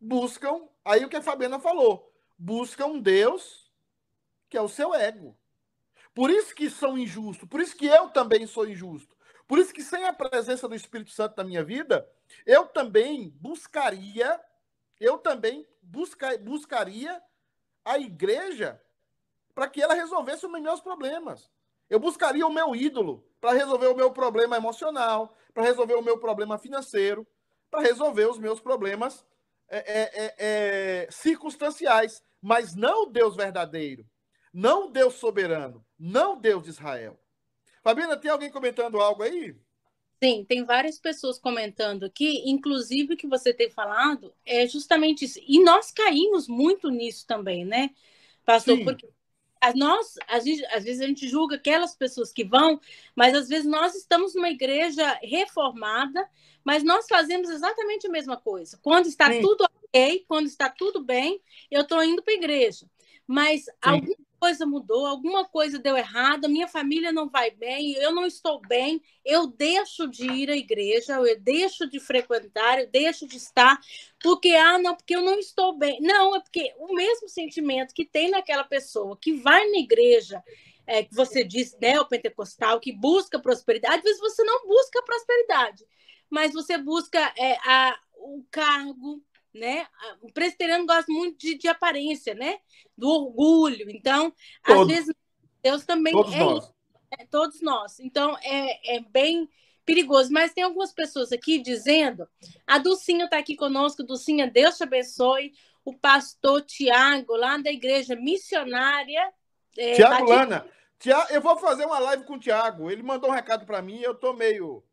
buscam, 0.00 0.68
aí 0.84 1.04
o 1.04 1.08
que 1.08 1.16
a 1.16 1.22
Fabiana 1.22 1.58
falou, 1.58 2.12
buscam 2.38 2.98
Deus, 2.98 3.72
que 4.48 4.56
é 4.56 4.60
o 4.60 4.68
seu 4.68 4.94
ego. 4.94 5.36
Por 6.14 6.30
isso 6.30 6.54
que 6.54 6.68
são 6.68 6.98
injustos, 6.98 7.48
por 7.48 7.60
isso 7.60 7.76
que 7.76 7.86
eu 7.86 8.10
também 8.10 8.46
sou 8.46 8.68
injusto. 8.68 9.16
Por 9.46 9.58
isso 9.58 9.72
que 9.72 9.82
sem 9.82 10.04
a 10.06 10.12
presença 10.12 10.68
do 10.68 10.74
Espírito 10.74 11.10
Santo 11.10 11.36
na 11.36 11.44
minha 11.44 11.62
vida, 11.62 12.08
eu 12.46 12.66
também 12.66 13.28
buscaria, 13.40 14.40
eu 14.98 15.18
também 15.18 15.66
busca, 15.82 16.38
buscaria 16.38 17.22
a 17.84 17.98
igreja 17.98 18.80
para 19.54 19.68
que 19.68 19.82
ela 19.82 19.94
resolvesse 19.94 20.46
os 20.46 20.52
meus 20.52 20.80
problemas. 20.80 21.50
Eu 21.90 22.00
buscaria 22.00 22.46
o 22.46 22.52
meu 22.52 22.74
ídolo 22.74 23.26
para 23.40 23.52
resolver 23.52 23.88
o 23.88 23.94
meu 23.94 24.10
problema 24.10 24.56
emocional, 24.56 25.36
para 25.52 25.64
resolver 25.64 25.94
o 25.94 26.02
meu 26.02 26.18
problema 26.18 26.56
financeiro, 26.56 27.26
para 27.72 27.80
resolver 27.80 28.26
os 28.26 28.38
meus 28.38 28.60
problemas 28.60 29.24
é, 29.66 29.78
é, 29.78 30.10
é, 30.14 30.34
é, 30.38 31.08
circunstanciais, 31.10 32.22
mas 32.42 32.76
não 32.76 33.04
o 33.04 33.06
Deus 33.06 33.34
verdadeiro, 33.34 34.06
não 34.52 34.88
o 34.88 34.90
Deus 34.90 35.14
soberano, 35.14 35.82
não 35.98 36.34
o 36.34 36.36
Deus 36.36 36.64
de 36.64 36.68
Israel. 36.68 37.18
Fabiana, 37.82 38.18
tem 38.18 38.30
alguém 38.30 38.50
comentando 38.50 39.00
algo 39.00 39.22
aí? 39.22 39.56
Sim, 40.22 40.44
tem 40.46 40.64
várias 40.66 41.00
pessoas 41.00 41.38
comentando 41.38 42.04
aqui, 42.04 42.42
inclusive 42.44 43.14
o 43.14 43.16
que 43.16 43.26
você 43.26 43.54
tem 43.54 43.70
falado 43.70 44.34
é 44.44 44.66
justamente 44.66 45.24
isso. 45.24 45.40
E 45.42 45.64
nós 45.64 45.90
caímos 45.90 46.46
muito 46.46 46.90
nisso 46.90 47.26
também, 47.26 47.64
né, 47.64 47.90
pastor? 48.44 48.76
Sim. 48.76 48.84
Porque 48.84 49.08
nós, 49.74 50.14
às 50.28 50.44
vezes, 50.44 50.64
às 50.72 50.82
vezes 50.82 51.00
a 51.00 51.06
gente 51.06 51.28
julga 51.28 51.56
aquelas 51.56 51.94
pessoas 51.94 52.32
que 52.32 52.44
vão, 52.44 52.80
mas 53.14 53.34
às 53.34 53.48
vezes 53.48 53.66
nós 53.66 53.94
estamos 53.94 54.34
numa 54.34 54.50
igreja 54.50 55.18
reformada, 55.22 56.28
mas 56.64 56.82
nós 56.82 57.06
fazemos 57.08 57.48
exatamente 57.48 58.06
a 58.06 58.10
mesma 58.10 58.36
coisa. 58.36 58.78
Quando 58.82 59.06
está 59.06 59.30
Sim. 59.32 59.40
tudo 59.40 59.64
ok, 59.64 60.24
quando 60.26 60.46
está 60.46 60.68
tudo 60.68 61.04
bem, 61.04 61.40
eu 61.70 61.82
estou 61.82 62.02
indo 62.02 62.22
para 62.22 62.34
a 62.34 62.36
igreja. 62.36 62.86
Mas 63.26 63.64
Sim. 63.64 63.70
alguma 63.80 64.16
coisa 64.42 64.66
mudou, 64.66 65.06
alguma 65.06 65.44
coisa 65.44 65.78
deu 65.78 65.96
errado, 65.96 66.48
minha 66.48 66.66
família 66.66 67.12
não 67.12 67.28
vai 67.28 67.52
bem, 67.52 67.92
eu 67.92 68.12
não 68.12 68.26
estou 68.26 68.60
bem, 68.66 69.00
eu 69.24 69.46
deixo 69.46 70.08
de 70.08 70.28
ir 70.28 70.50
à 70.50 70.56
igreja, 70.56 71.12
eu 71.12 71.38
deixo 71.38 71.88
de 71.88 72.00
frequentar, 72.00 72.80
eu 72.80 72.90
deixo 72.90 73.24
de 73.24 73.36
estar, 73.36 73.78
porque, 74.20 74.48
ah, 74.48 74.80
não, 74.80 74.96
porque 74.96 75.14
eu 75.14 75.22
não 75.22 75.38
estou 75.38 75.78
bem. 75.78 76.00
Não, 76.00 76.34
é 76.34 76.40
porque 76.40 76.74
o 76.76 76.92
mesmo 76.92 77.28
sentimento 77.28 77.94
que 77.94 78.04
tem 78.04 78.30
naquela 78.30 78.64
pessoa 78.64 79.16
que 79.16 79.32
vai 79.32 79.64
na 79.70 79.78
igreja, 79.78 80.42
é, 80.88 81.04
que 81.04 81.14
você 81.14 81.44
diz, 81.44 81.78
né, 81.80 82.00
o 82.00 82.08
pentecostal, 82.08 82.80
que 82.80 82.90
busca 82.90 83.38
prosperidade, 83.38 83.98
às 83.98 84.02
vezes 84.02 84.18
você 84.18 84.42
não 84.42 84.66
busca 84.66 85.04
prosperidade, 85.04 85.86
mas 86.28 86.52
você 86.52 86.76
busca 86.76 87.32
é, 87.38 87.52
a, 87.64 87.96
o 88.16 88.44
cargo, 88.50 89.22
né? 89.54 89.86
O 90.20 90.32
presbiteriano 90.32 90.86
gosta 90.86 91.10
muito 91.12 91.38
de, 91.38 91.56
de 91.56 91.68
aparência, 91.68 92.34
né? 92.34 92.58
Do 92.96 93.08
orgulho. 93.08 93.90
Então, 93.90 94.32
todos. 94.64 94.82
às 94.82 94.88
vezes, 94.88 95.14
Deus 95.62 95.84
também 95.84 96.12
todos 96.12 96.34
é 96.34 96.38
nós. 96.38 96.64
Isso, 96.64 96.74
é, 97.18 97.26
todos 97.26 97.60
nós. 97.60 98.00
Então, 98.00 98.36
é, 98.42 98.96
é 98.96 99.00
bem 99.00 99.48
perigoso. 99.84 100.32
Mas 100.32 100.52
tem 100.52 100.64
algumas 100.64 100.92
pessoas 100.92 101.32
aqui 101.32 101.58
dizendo: 101.58 102.28
a 102.66 102.78
Dulcinha 102.78 103.26
está 103.26 103.38
aqui 103.38 103.56
conosco, 103.56 104.02
Dulcinha, 104.02 104.50
Deus 104.50 104.76
te 104.76 104.84
abençoe. 104.84 105.52
O 105.84 105.92
pastor 105.92 106.62
Tiago, 106.62 107.34
lá 107.36 107.56
da 107.58 107.70
igreja 107.70 108.14
missionária. 108.14 109.32
É, 109.76 109.94
Tiago 109.94 110.30
Lana. 110.30 110.66
Eu 111.30 111.40
vou 111.40 111.56
fazer 111.56 111.84
uma 111.84 111.98
live 111.98 112.24
com 112.24 112.34
o 112.34 112.38
Tiago. 112.38 112.88
Ele 112.88 113.02
mandou 113.02 113.30
um 113.30 113.32
recado 113.32 113.66
para 113.66 113.82
mim 113.82 113.96
e 113.96 114.04
eu 114.04 114.14
tô 114.14 114.32
meio. 114.32 114.84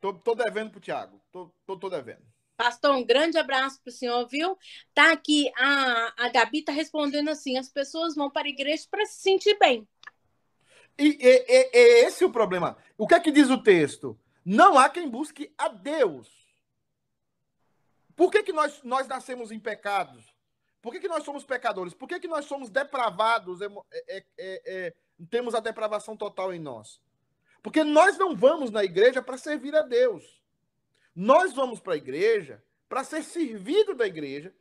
Tô, 0.00 0.12
tô 0.12 0.34
devendo 0.34 0.72
pro 0.72 0.80
Tiago. 0.80 1.20
Tô, 1.30 1.54
tô, 1.64 1.76
tô 1.76 1.88
devendo. 1.88 2.26
Pastor, 2.58 2.92
um 2.96 3.06
grande 3.06 3.38
abraço 3.38 3.80
para 3.80 3.88
o 3.88 3.92
senhor, 3.92 4.26
viu? 4.26 4.58
Tá 4.92 5.12
aqui, 5.12 5.48
a, 5.56 6.24
a 6.24 6.28
Gabi 6.28 6.58
está 6.58 6.72
respondendo 6.72 7.28
assim: 7.28 7.56
as 7.56 7.68
pessoas 7.68 8.16
vão 8.16 8.28
para 8.28 8.48
a 8.48 8.50
igreja 8.50 8.82
para 8.90 9.06
se 9.06 9.22
sentir 9.22 9.56
bem. 9.60 9.88
E, 10.98 11.16
é 11.22 12.00
esse 12.04 12.24
o 12.24 12.32
problema. 12.32 12.76
O 12.96 13.06
que 13.06 13.14
é 13.14 13.20
que 13.20 13.30
diz 13.30 13.48
o 13.48 13.62
texto? 13.62 14.18
Não 14.44 14.76
há 14.76 14.88
quem 14.88 15.08
busque 15.08 15.54
a 15.56 15.68
Deus. 15.68 16.28
Por 18.16 18.32
que, 18.32 18.42
que 18.42 18.52
nós, 18.52 18.82
nós 18.82 19.06
nascemos 19.06 19.52
em 19.52 19.60
pecados? 19.60 20.24
Por 20.82 20.90
que, 20.90 20.98
que 20.98 21.06
nós 21.06 21.22
somos 21.22 21.44
pecadores? 21.44 21.94
Por 21.94 22.08
que, 22.08 22.18
que 22.18 22.26
nós 22.26 22.46
somos 22.46 22.70
depravados? 22.70 23.60
É, 23.60 23.68
é, 23.92 24.16
é, 24.16 24.62
é 24.66 24.94
temos 25.30 25.54
a 25.54 25.60
depravação 25.60 26.16
total 26.16 26.52
em 26.52 26.58
nós? 26.58 27.00
Porque 27.62 27.84
nós 27.84 28.18
não 28.18 28.34
vamos 28.34 28.72
na 28.72 28.82
igreja 28.82 29.22
para 29.22 29.38
servir 29.38 29.76
a 29.76 29.82
Deus. 29.82 30.42
Nós 31.20 31.52
vamos 31.52 31.80
para 31.80 31.94
a 31.94 31.96
igreja 31.96 32.62
para 32.88 33.02
ser 33.02 33.24
servido 33.24 33.92
da 33.92 34.06
igreja 34.06 34.54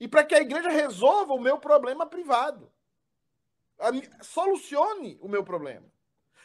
e 0.00 0.08
para 0.08 0.24
que 0.24 0.34
a 0.34 0.40
igreja 0.40 0.70
resolva 0.70 1.34
o 1.34 1.38
meu 1.38 1.58
problema 1.58 2.06
privado. 2.06 2.72
Solucione 4.22 5.18
o 5.20 5.28
meu 5.28 5.44
problema. 5.44 5.84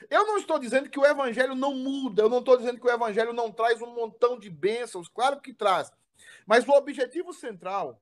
Eu 0.10 0.28
não 0.28 0.39
estou 0.39 0.60
dizendo 0.60 0.89
que 0.89 0.99
o 0.99 1.06
evangelho 1.06 1.56
não 1.56 1.73
muda, 1.73 2.23
eu 2.23 2.30
não 2.30 2.39
estou 2.39 2.58
dizendo 2.58 2.82
que 2.82 2.86
o 2.86 2.91
evangelho 2.91 3.32
não 3.32 3.49
traz 3.49 3.82
um 3.82 3.95
montão 3.95 4.38
de 4.38 4.49
bênçãos, 4.49 5.08
claro 5.08 5.39
que 5.39 5.54
traz. 5.54 5.89
Mas 6.45 6.67
o 6.67 6.73
objetivo 6.73 7.34
central 7.34 7.97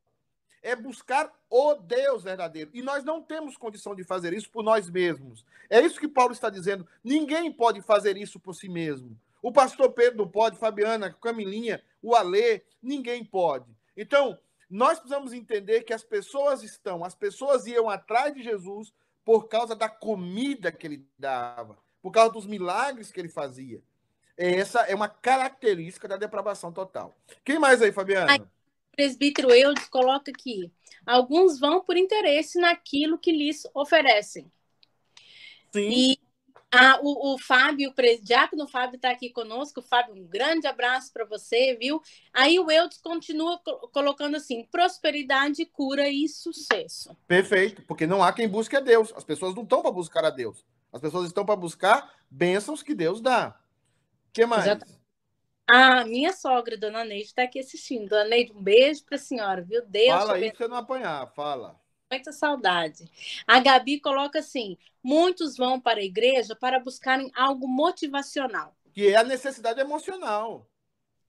é 0.64 0.76
buscar 0.76 1.32
o 1.52 1.76
Deus 1.76 2.24
verdadeiro. 2.24 2.72
E 2.74 2.82
nós 2.82 3.04
não 3.04 3.22
temos 3.22 3.56
condição 3.56 3.94
de 3.94 4.04
fazer 4.04 4.34
isso 4.34 4.50
por 4.50 4.64
nós 4.64 4.90
mesmos. 4.90 5.46
É 5.70 5.80
isso 5.82 6.00
que 6.00 6.08
Paulo 6.08 6.34
está 6.34 6.50
dizendo. 6.50 6.88
Ninguém 7.04 7.54
pode 7.54 7.80
fazer 7.84 8.18
isso 8.18 8.40
por 8.40 8.56
si 8.56 8.68
mesmo. 8.68 9.16
O 9.48 9.52
pastor 9.54 9.94
Pedro 9.94 10.18
não 10.18 10.28
pode, 10.28 10.58
Fabiana, 10.58 11.10
Camilinha, 11.10 11.82
o 12.02 12.14
Alê, 12.14 12.64
ninguém 12.84 13.24
pode. 13.24 13.74
Então, 13.96 14.38
nós 14.70 15.00
precisamos 15.00 15.32
entender 15.32 15.84
que 15.84 15.94
as 15.94 16.04
pessoas 16.04 16.64
estão, 16.64 17.02
as 17.02 17.16
pessoas 17.16 17.66
iam 17.66 17.90
atrás 17.90 18.34
de 18.34 18.44
Jesus 18.44 18.94
por 19.24 19.48
causa 19.48 19.74
da 19.74 19.88
comida 19.88 20.70
que 20.70 20.86
ele 20.86 21.08
dava, 21.18 21.78
por 22.02 22.12
causa 22.12 22.34
dos 22.34 22.46
milagres 22.46 23.10
que 23.10 23.22
ele 23.22 23.30
fazia. 23.30 23.82
Essa 24.36 24.82
é 24.82 24.94
uma 24.94 25.08
característica 25.08 26.10
da 26.10 26.18
depravação 26.18 26.74
total. 26.74 27.18
Quem 27.46 27.58
mais 27.58 27.82
aí, 27.82 27.94
Fabiana? 27.94 28.34
Aí, 28.34 28.42
presbítero 28.98 29.54
Eudes 29.54 29.88
coloca 29.88 30.30
aqui: 30.30 30.70
alguns 31.06 31.58
vão 31.58 31.80
por 31.80 31.96
interesse 31.96 32.60
naquilo 32.60 33.18
que 33.18 33.32
lhes 33.32 33.66
oferecem. 33.74 34.52
Sim. 35.72 35.90
E 35.90 36.27
ah, 36.72 37.00
o, 37.02 37.34
o 37.34 37.38
Fábio, 37.38 37.94
o 37.98 38.24
Diácono 38.24 38.68
Fábio 38.68 38.98
está 38.98 39.10
aqui 39.10 39.30
conosco. 39.30 39.82
Fábio, 39.82 40.16
um 40.16 40.28
grande 40.28 40.68
abraço 40.68 41.14
para 41.14 41.24
você, 41.24 41.76
viu? 41.76 42.02
Aí 42.34 42.60
o 42.60 42.70
Eudes 42.70 43.00
continua 43.00 43.60
colocando 43.94 44.36
assim: 44.36 44.66
prosperidade, 44.70 45.66
cura 45.66 46.10
e 46.10 46.28
sucesso. 46.28 47.16
Perfeito, 47.26 47.82
porque 47.84 48.06
não 48.06 48.22
há 48.22 48.34
quem 48.34 48.50
busque 48.50 48.76
a 48.76 48.82
Deus. 48.82 49.14
As 49.16 49.24
pessoas 49.24 49.56
não 49.56 49.64
estão 49.64 49.82
para 49.82 49.92
buscar 49.92 50.26
a 50.26 50.30
Deus. 50.30 50.66
As 50.92 51.00
pessoas 51.00 51.28
estão 51.28 51.46
para 51.46 51.56
buscar 51.56 52.14
bênçãos 52.30 52.84
que 52.84 52.94
Deus 52.94 53.22
dá. 53.22 53.58
O 54.30 54.34
que 54.34 54.46
mais? 54.46 54.66
Exato. 54.66 54.86
A 55.70 56.06
minha 56.06 56.34
sogra, 56.34 56.78
dona 56.78 57.04
Neide, 57.04 57.28
está 57.28 57.44
aqui 57.44 57.60
assistindo. 57.60 58.10
Dona 58.10 58.26
Neide, 58.26 58.52
um 58.54 58.62
beijo 58.62 59.04
para 59.06 59.16
a 59.16 59.20
senhora, 59.20 59.62
viu? 59.62 59.86
Deus. 59.86 60.20
Fala 60.20 60.36
aí 60.36 60.50
para 60.50 60.58
você 60.58 60.68
não 60.68 60.78
apanhar, 60.78 61.28
fala 61.34 61.80
muita 62.10 62.32
saudade. 62.32 63.06
A 63.46 63.60
Gabi 63.60 64.00
coloca 64.00 64.40
assim: 64.40 64.78
muitos 65.04 65.58
vão 65.58 65.80
para 65.80 66.00
a 66.00 66.04
igreja 66.04 66.56
para 66.56 66.80
buscarem 66.80 67.32
algo 67.36 67.68
motivacional. 67.68 68.76
Que 68.94 69.10
é 69.10 69.16
a 69.16 69.24
necessidade 69.24 69.80
emocional. 69.80 70.68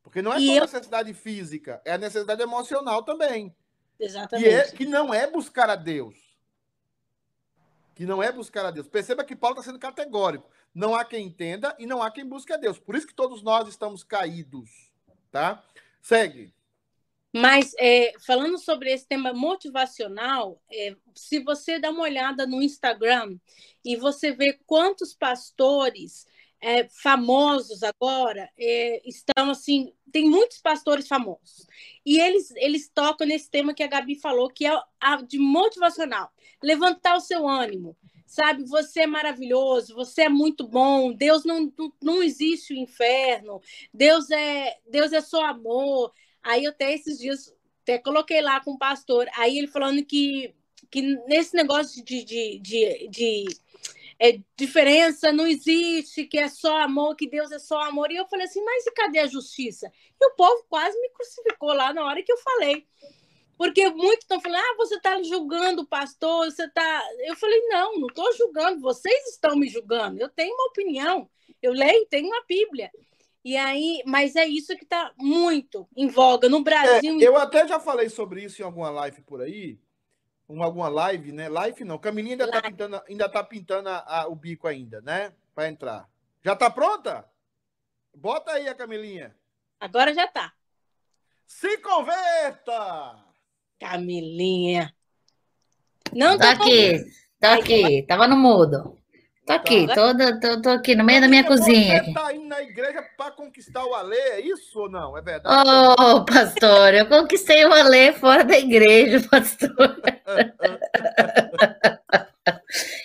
Porque 0.02 0.22
não 0.22 0.32
é 0.32 0.40
e 0.40 0.46
só 0.46 0.52
eu... 0.54 0.60
necessidade 0.62 1.12
física, 1.12 1.82
é 1.84 1.92
a 1.92 1.98
necessidade 1.98 2.42
emocional 2.42 3.02
também. 3.02 3.54
Exatamente. 4.00 4.48
Que, 4.48 4.54
é, 4.54 4.70
que 4.70 4.86
não 4.86 5.12
é 5.12 5.26
buscar 5.26 5.68
a 5.68 5.76
Deus. 5.76 6.16
Que 7.94 8.06
não 8.06 8.22
é 8.22 8.30
buscar 8.30 8.64
a 8.64 8.70
Deus. 8.70 8.88
Perceba 8.88 9.24
que 9.24 9.34
Paulo 9.34 9.58
está 9.58 9.70
sendo 9.70 9.78
categórico. 9.78 10.48
Não 10.72 10.94
há 10.94 11.04
quem 11.04 11.26
entenda 11.26 11.74
e 11.78 11.86
não 11.86 12.00
há 12.00 12.10
quem 12.10 12.24
busque 12.24 12.52
a 12.52 12.56
Deus. 12.56 12.78
Por 12.78 12.94
isso 12.94 13.06
que 13.06 13.14
todos 13.14 13.42
nós 13.42 13.68
estamos 13.68 14.04
caídos. 14.04 14.70
Tá? 15.32 15.62
Segue. 16.00 16.54
Mas 17.38 17.72
é, 17.79 18.12
falando 18.27 18.59
sobre 18.59 18.90
esse 18.92 19.07
tema 19.07 19.33
motivacional, 19.33 20.61
é, 20.72 20.96
se 21.14 21.38
você 21.38 21.79
dá 21.79 21.90
uma 21.90 22.03
olhada 22.03 22.46
no 22.46 22.61
Instagram 22.61 23.38
e 23.85 23.94
você 23.94 24.33
vê 24.33 24.59
quantos 24.66 25.14
pastores 25.14 26.27
é, 26.61 26.88
famosos 26.88 27.85
agora 27.85 28.51
é, 28.59 29.01
estão 29.09 29.51
assim, 29.51 29.92
tem 30.11 30.29
muitos 30.29 30.61
pastores 30.61 31.07
famosos 31.07 31.66
e 32.05 32.18
eles 32.18 32.51
eles 32.57 32.90
tocam 32.92 33.24
nesse 33.24 33.48
tema 33.48 33.72
que 33.72 33.85
a 33.85 33.87
Gabi 33.87 34.16
falou, 34.16 34.48
que 34.48 34.66
é 34.66 34.77
a 35.01 35.16
de 35.22 35.38
motivacional, 35.38 36.33
levantar 36.61 37.16
o 37.16 37.20
seu 37.20 37.46
ânimo, 37.46 37.96
sabe? 38.27 38.64
Você 38.64 39.03
é 39.03 39.07
maravilhoso, 39.07 39.94
você 39.94 40.22
é 40.22 40.29
muito 40.29 40.66
bom, 40.66 41.12
Deus 41.12 41.44
não, 41.44 41.72
não, 41.79 41.92
não 42.03 42.22
existe 42.22 42.74
o 42.74 42.77
inferno, 42.77 43.61
Deus 43.94 44.29
é 44.31 44.77
Deus 44.90 45.12
é 45.12 45.20
só 45.20 45.44
amor. 45.44 46.12
Aí 46.42 46.64
eu 46.64 46.70
até 46.70 46.92
esses 46.92 47.18
dias 47.18 47.55
até 47.83 47.98
coloquei 47.98 48.40
lá 48.40 48.61
com 48.61 48.72
o 48.72 48.79
pastor, 48.79 49.27
aí 49.35 49.57
ele 49.57 49.66
falando 49.66 50.05
que, 50.05 50.55
que 50.90 51.03
nesse 51.27 51.57
negócio 51.57 52.05
de, 52.05 52.22
de, 52.24 52.59
de, 52.59 53.09
de 53.09 53.46
é, 54.18 54.38
diferença 54.57 55.33
não 55.33 55.46
existe, 55.46 56.24
que 56.24 56.38
é 56.38 56.48
só 56.48 56.83
amor, 56.83 57.16
que 57.16 57.29
Deus 57.29 57.51
é 57.53 57.59
só 57.59 57.81
amor. 57.83 58.11
E 58.11 58.16
eu 58.16 58.27
falei 58.27 58.46
assim, 58.46 58.62
mas 58.62 58.87
e 58.87 58.90
cadê 58.90 59.20
a 59.20 59.27
justiça? 59.27 59.90
E 60.20 60.27
o 60.27 60.35
povo 60.35 60.64
quase 60.68 61.01
me 61.01 61.09
crucificou 61.11 61.72
lá 61.72 61.92
na 61.92 62.05
hora 62.05 62.22
que 62.22 62.33
eu 62.33 62.38
falei. 62.38 62.87
Porque 63.57 63.88
muitos 63.88 64.22
estão 64.22 64.40
falando, 64.40 64.61
ah, 64.61 64.77
você 64.77 64.96
está 64.96 65.20
julgando 65.22 65.83
o 65.83 65.87
pastor, 65.87 66.44
você 66.44 66.64
está. 66.64 67.03
Eu 67.27 67.35
falei, 67.35 67.61
não, 67.68 67.98
não 67.98 68.07
estou 68.07 68.33
julgando, 68.37 68.81
vocês 68.81 69.31
estão 69.31 69.57
me 69.57 69.68
julgando. 69.68 70.20
Eu 70.20 70.29
tenho 70.29 70.55
uma 70.55 70.66
opinião, 70.66 71.29
eu 71.61 71.72
leio, 71.72 72.07
tenho 72.07 72.29
uma 72.29 72.44
Bíblia. 72.48 72.90
E 73.44 73.57
aí, 73.57 74.03
mas 74.05 74.37
é 74.37 74.46
isso 74.46 74.77
que 74.77 74.85
está 74.85 75.12
muito 75.16 75.88
em 75.96 76.09
voga 76.09 76.48
no 76.48 76.62
Brasil. 76.62 77.20
É, 77.20 77.24
eu 77.24 77.37
até 77.37 77.66
já 77.66 77.79
falei 77.79 78.09
sobre 78.09 78.42
isso 78.42 78.61
em 78.61 78.64
alguma 78.64 78.90
live 78.90 79.22
por 79.22 79.40
aí, 79.40 79.81
um, 80.48 80.62
alguma 80.62 80.88
live, 80.88 81.33
né? 81.33 81.48
Live 81.48 81.85
não. 81.85 81.98
Camilinha 81.98 82.35
ainda 82.35 82.44
está 82.44 82.62
pintando, 82.62 83.03
ainda 83.09 83.29
tá 83.29 83.44
pintando 83.44 83.88
a, 83.88 83.98
a, 83.98 84.29
o 84.29 84.35
bico 84.35 84.66
ainda, 84.66 85.01
né? 85.01 85.33
Para 85.55 85.68
entrar. 85.68 86.09
Já 86.44 86.55
está 86.55 86.70
pronta? 86.70 87.29
Bota 88.14 88.53
aí 88.53 88.68
a 88.68 88.74
Camilinha. 88.74 89.35
Agora 89.81 90.12
já 90.12 90.24
está. 90.24 90.53
Se 91.46 91.79
converta! 91.79 93.24
Camilinha. 93.79 94.92
Não 96.12 96.37
tô 96.37 96.46
aqui, 96.46 96.98
tô 97.40 97.46
aqui, 97.46 98.03
tava 98.07 98.27
no 98.27 98.37
mudo. 98.37 98.97
Tô 99.48 99.54
aqui, 99.54 99.87
tá. 99.87 99.94
tô, 99.94 100.40
tô, 100.40 100.61
tô, 100.61 100.68
aqui 100.68 100.94
no 100.94 101.02
meio 101.02 101.22
da 101.22 101.26
minha 101.26 101.42
cozinha. 101.42 102.04
Você 102.04 102.12
tá 102.12 102.34
indo 102.34 102.44
na 102.48 102.61
igreja 102.61 103.02
para 103.16 103.30
conquistar 103.30 103.82
o 103.82 103.94
Alê, 103.94 104.18
é 104.18 104.40
isso 104.42 104.78
ou 104.78 104.90
não? 104.90 105.16
É 105.16 105.22
verdade? 105.22 105.70
Ô, 105.70 105.94
oh, 105.98 106.24
pastor, 106.26 106.92
eu 106.92 107.06
conquistei 107.06 107.64
o 107.64 107.72
Alê 107.72 108.12
fora 108.12 108.44
da 108.44 108.58
igreja, 108.58 109.24
pastor. 109.30 109.72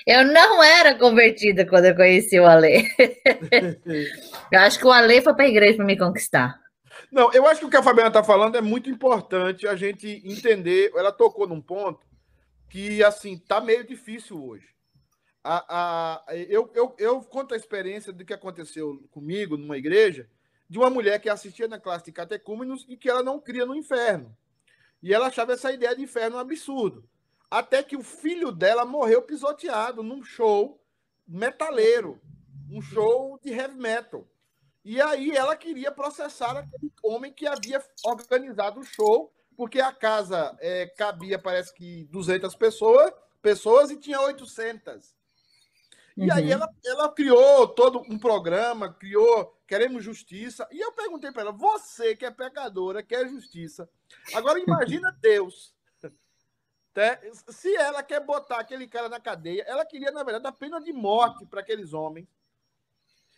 eu 0.05 0.25
não 0.25 0.61
era 0.61 0.95
convertida 0.95 1.65
quando 1.65 1.85
eu 1.85 1.95
conheci 1.95 2.37
o 2.37 2.45
Alê. 2.45 2.89
eu 4.51 4.59
acho 4.59 4.77
que 4.77 4.85
o 4.85 4.91
Alê 4.91 5.21
foi 5.21 5.33
para 5.33 5.45
a 5.45 5.49
igreja 5.49 5.77
para 5.77 5.85
me 5.85 5.97
conquistar. 5.97 6.59
Não, 7.09 7.31
eu 7.31 7.47
acho 7.47 7.61
que 7.61 7.67
o 7.67 7.69
que 7.69 7.77
a 7.77 7.83
Fabiana 7.83 8.09
está 8.09 8.21
falando 8.21 8.57
é 8.57 8.61
muito 8.61 8.89
importante 8.89 9.65
a 9.65 9.77
gente 9.77 10.21
entender. 10.25 10.91
Ela 10.93 11.13
tocou 11.13 11.47
num 11.47 11.61
ponto 11.61 12.05
que, 12.69 13.01
assim, 13.01 13.37
tá 13.37 13.61
meio 13.61 13.85
difícil 13.85 14.43
hoje 14.45 14.72
a, 15.43 16.23
a, 16.29 16.35
eu, 16.35 16.71
eu, 16.73 16.95
eu 16.97 17.21
conto 17.21 17.53
a 17.53 17.57
experiência 17.57 18.13
do 18.13 18.23
que 18.23 18.33
aconteceu 18.33 19.03
comigo 19.11 19.57
numa 19.57 19.77
igreja, 19.77 20.29
de 20.69 20.77
uma 20.77 20.89
mulher 20.89 21.19
que 21.19 21.29
assistia 21.29 21.67
na 21.67 21.79
classe 21.79 22.05
de 22.05 22.11
catecúmenos 22.11 22.85
e 22.87 22.95
que 22.95 23.09
ela 23.09 23.21
não 23.21 23.39
cria 23.39 23.65
no 23.65 23.75
inferno. 23.75 24.35
E 25.01 25.13
ela 25.13 25.27
achava 25.27 25.53
essa 25.53 25.71
ideia 25.71 25.95
de 25.95 26.01
inferno 26.01 26.37
um 26.37 26.39
absurdo. 26.39 27.07
Até 27.51 27.83
que 27.83 27.97
o 27.97 28.01
filho 28.01 28.51
dela 28.51 28.85
morreu 28.85 29.21
pisoteado 29.21 30.01
num 30.01 30.23
show 30.23 30.81
metaleiro, 31.27 32.19
um 32.71 32.81
show 32.81 33.37
de 33.43 33.51
heavy 33.51 33.75
metal. 33.75 34.25
E 34.83 35.01
aí 35.01 35.31
ela 35.31 35.55
queria 35.55 35.91
processar 35.91 36.57
aquele 36.57 36.91
homem 37.03 37.31
que 37.31 37.45
havia 37.45 37.83
organizado 38.03 38.79
o 38.79 38.83
show, 38.83 39.31
porque 39.55 39.79
a 39.79 39.91
casa 39.91 40.57
é, 40.59 40.87
cabia, 40.87 41.37
parece 41.37 41.73
que 41.73 42.05
200 42.05 42.55
pessoas, 42.55 43.13
pessoas 43.41 43.91
e 43.91 43.97
tinha 43.97 44.19
800. 44.19 45.15
E 46.15 46.31
aí 46.31 46.45
uhum. 46.45 46.51
ela, 46.51 46.69
ela 46.85 47.11
criou 47.11 47.67
todo 47.67 48.01
um 48.07 48.19
programa, 48.19 48.93
criou 48.93 49.57
Queremos 49.67 50.03
Justiça. 50.03 50.67
E 50.71 50.79
eu 50.79 50.91
perguntei 50.91 51.31
para 51.31 51.43
ela: 51.43 51.51
você 51.51 52.15
que 52.15 52.25
é 52.25 52.31
pecadora, 52.31 53.01
quer 53.01 53.27
justiça. 53.27 53.89
Agora 54.33 54.59
imagina 54.59 55.11
Deus. 55.19 55.73
Né? 56.95 57.19
Se 57.49 57.75
ela 57.75 58.03
quer 58.03 58.19
botar 58.23 58.59
aquele 58.59 58.87
cara 58.87 59.09
na 59.09 59.19
cadeia, 59.19 59.63
ela 59.67 59.85
queria, 59.85 60.11
na 60.11 60.23
verdade, 60.23 60.45
a 60.45 60.51
pena 60.51 60.79
de 60.79 60.93
morte 60.93 61.45
para 61.45 61.61
aqueles 61.61 61.93
homens. 61.93 62.27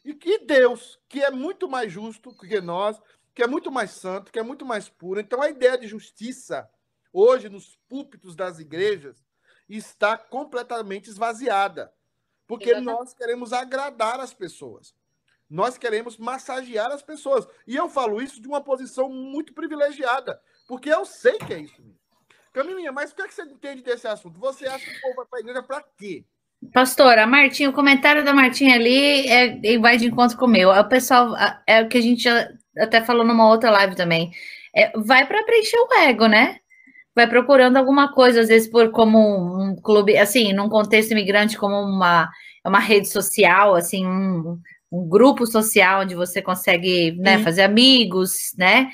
E 0.03 0.13
que 0.13 0.39
Deus, 0.39 0.99
que 1.07 1.23
é 1.23 1.31
muito 1.31 1.67
mais 1.67 1.91
justo 1.91 2.35
que 2.35 2.59
nós, 2.59 3.01
que 3.33 3.41
é 3.41 3.47
muito 3.47 3.71
mais 3.71 3.91
santo, 3.91 4.31
que 4.31 4.39
é 4.39 4.43
muito 4.43 4.65
mais 4.65 4.89
puro. 4.89 5.19
Então 5.19 5.41
a 5.41 5.49
ideia 5.49 5.77
de 5.77 5.87
justiça, 5.87 6.69
hoje, 7.13 7.49
nos 7.49 7.77
púlpitos 7.87 8.35
das 8.35 8.59
igrejas, 8.59 9.23
está 9.67 10.17
completamente 10.17 11.09
esvaziada. 11.09 11.91
Porque 12.47 12.69
Exatamente. 12.69 12.93
nós 12.93 13.13
queremos 13.13 13.53
agradar 13.53 14.19
as 14.19 14.33
pessoas. 14.33 14.93
Nós 15.49 15.77
queremos 15.77 16.17
massagear 16.17 16.91
as 16.91 17.01
pessoas. 17.01 17.47
E 17.67 17.75
eu 17.75 17.89
falo 17.89 18.21
isso 18.21 18.41
de 18.41 18.47
uma 18.47 18.61
posição 18.61 19.09
muito 19.09 19.53
privilegiada, 19.53 20.39
porque 20.67 20.89
eu 20.89 21.05
sei 21.05 21.37
que 21.37 21.53
é 21.53 21.59
isso. 21.59 21.81
Camilinha, 22.51 22.91
mas 22.91 23.11
o 23.11 23.15
que, 23.15 23.21
é 23.21 23.27
que 23.27 23.33
você 23.33 23.43
entende 23.43 23.81
desse 23.83 24.07
assunto? 24.07 24.39
Você 24.39 24.65
acha 24.65 24.85
que 24.85 24.97
o 24.97 25.01
povo 25.01 25.15
vai 25.17 25.25
para 25.25 25.39
a 25.39 25.41
igreja 25.41 25.63
para 25.63 25.83
quê? 25.97 26.23
Pastora, 26.73 27.27
Martinha, 27.27 27.69
o 27.69 27.73
comentário 27.73 28.23
da 28.23 28.33
Martinha 28.33 28.75
ali 28.75 29.27
é, 29.27 29.77
vai 29.77 29.97
de 29.97 30.07
encontro 30.07 30.37
com 30.37 30.45
o 30.45 30.49
meu. 30.49 30.71
O 30.71 30.83
pessoal, 30.85 31.35
é 31.67 31.81
o 31.81 31.89
que 31.89 31.97
a 31.97 32.01
gente 32.01 32.27
até 32.77 33.03
falou 33.03 33.25
numa 33.25 33.47
outra 33.49 33.69
live 33.69 33.95
também. 33.95 34.31
É, 34.73 34.91
vai 34.97 35.27
para 35.27 35.43
preencher 35.43 35.77
o 35.77 35.93
ego, 35.93 36.27
né? 36.27 36.59
Vai 37.15 37.27
procurando 37.27 37.77
alguma 37.77 38.11
coisa, 38.11 38.41
às 38.41 38.49
vezes 38.49 38.69
por 38.69 38.91
como 38.91 39.17
um 39.63 39.75
clube, 39.75 40.17
assim, 40.17 40.51
num 40.51 40.67
contexto 40.67 41.11
imigrante, 41.11 41.57
como 41.57 41.75
uma, 41.79 42.29
uma 42.65 42.79
rede 42.79 43.07
social, 43.07 43.73
assim, 43.73 44.05
um, 44.05 44.59
um 44.91 45.07
grupo 45.07 45.47
social 45.47 46.01
onde 46.01 46.13
você 46.13 46.41
consegue 46.41 47.13
né, 47.13 47.39
fazer 47.39 47.63
amigos, 47.63 48.53
né? 48.57 48.89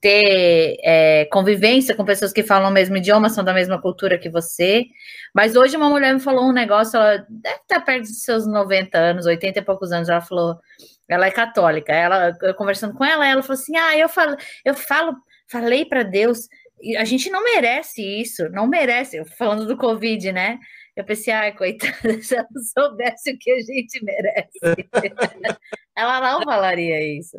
Ter 0.00 0.76
é, 0.84 1.24
convivência 1.32 1.94
com 1.94 2.04
pessoas 2.04 2.32
que 2.32 2.44
falam 2.44 2.70
o 2.70 2.72
mesmo 2.72 2.96
idioma, 2.96 3.28
são 3.28 3.42
da 3.42 3.52
mesma 3.52 3.80
cultura 3.80 4.18
que 4.18 4.30
você. 4.30 4.84
Mas 5.34 5.56
hoje 5.56 5.76
uma 5.76 5.88
mulher 5.88 6.14
me 6.14 6.20
falou 6.20 6.48
um 6.48 6.52
negócio, 6.52 6.96
ela 6.96 7.26
deve 7.28 7.56
estar 7.62 7.80
perto 7.80 8.02
dos 8.02 8.22
seus 8.22 8.46
90 8.46 8.96
anos, 8.96 9.26
80 9.26 9.58
e 9.58 9.62
poucos 9.62 9.90
anos, 9.90 10.08
ela 10.08 10.20
falou, 10.20 10.56
ela 11.08 11.26
é 11.26 11.30
católica. 11.32 11.92
Ela, 11.92 12.36
eu 12.42 12.54
conversando 12.54 12.94
com 12.94 13.04
ela, 13.04 13.26
ela 13.26 13.42
falou 13.42 13.60
assim: 13.60 13.76
Ah, 13.76 13.96
eu 13.96 14.08
falo, 14.08 14.36
eu 14.64 14.74
falo, 14.74 15.16
falei 15.48 15.84
para 15.84 16.04
Deus 16.04 16.48
a 16.98 17.04
gente 17.04 17.30
não 17.30 17.42
merece 17.42 18.02
isso, 18.02 18.48
não 18.50 18.66
merece. 18.66 19.24
Falando 19.36 19.66
do 19.66 19.76
Covid, 19.76 20.32
né? 20.32 20.58
Eu 20.94 21.04
pensei, 21.04 21.32
ai, 21.32 21.54
coitada, 21.54 21.92
se 22.22 22.34
ela 22.34 22.48
soubesse 22.74 23.32
o 23.32 23.38
que 23.38 23.50
a 23.50 23.60
gente 23.60 24.02
merece. 24.02 24.58
ela 25.94 26.20
não 26.20 26.42
falaria 26.42 27.18
isso. 27.18 27.36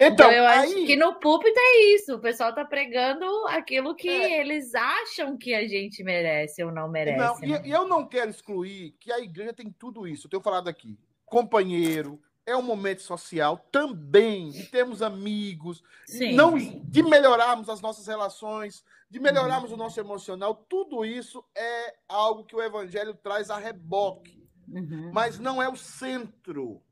Então, 0.00 0.30
então 0.30 0.32
eu 0.32 0.46
aí... 0.46 0.58
acho 0.60 0.86
que 0.86 0.96
no 0.96 1.18
púlpito 1.20 1.58
é 1.58 1.94
isso. 1.94 2.14
O 2.14 2.20
pessoal 2.20 2.50
está 2.50 2.64
pregando 2.64 3.26
aquilo 3.48 3.94
que 3.94 4.08
é. 4.08 4.40
eles 4.40 4.74
acham 4.74 5.36
que 5.36 5.54
a 5.54 5.68
gente 5.68 6.02
merece 6.02 6.64
ou 6.64 6.72
não 6.72 6.88
merece. 6.88 7.18
Não, 7.18 7.38
né? 7.40 7.62
E 7.64 7.70
eu 7.70 7.86
não 7.86 8.06
quero 8.06 8.30
excluir 8.30 8.94
que 8.98 9.12
a 9.12 9.20
igreja 9.20 9.52
tem 9.52 9.70
tudo 9.70 10.06
isso. 10.08 10.26
Eu 10.26 10.30
tenho 10.30 10.42
falado 10.42 10.68
aqui. 10.68 10.98
Companheiro, 11.26 12.20
é 12.46 12.56
um 12.56 12.62
momento 12.62 13.02
social 13.02 13.58
também, 13.72 14.50
de 14.50 14.64
termos 14.66 15.02
amigos, 15.02 15.82
Sim. 16.06 16.34
não 16.34 16.56
de 16.56 17.02
melhorarmos 17.02 17.68
as 17.68 17.80
nossas 17.80 18.06
relações, 18.06 18.84
de 19.08 19.18
melhorarmos 19.18 19.70
uhum. 19.70 19.76
o 19.76 19.78
nosso 19.78 19.98
emocional. 19.98 20.54
Tudo 20.68 21.04
isso 21.04 21.44
é 21.54 21.94
algo 22.08 22.44
que 22.44 22.54
o 22.54 22.62
evangelho 22.62 23.14
traz 23.14 23.50
a 23.50 23.56
reboque. 23.56 24.46
Uhum. 24.68 25.10
Mas 25.12 25.38
não 25.38 25.62
é 25.62 25.68
o 25.68 25.76
centro. 25.76 26.82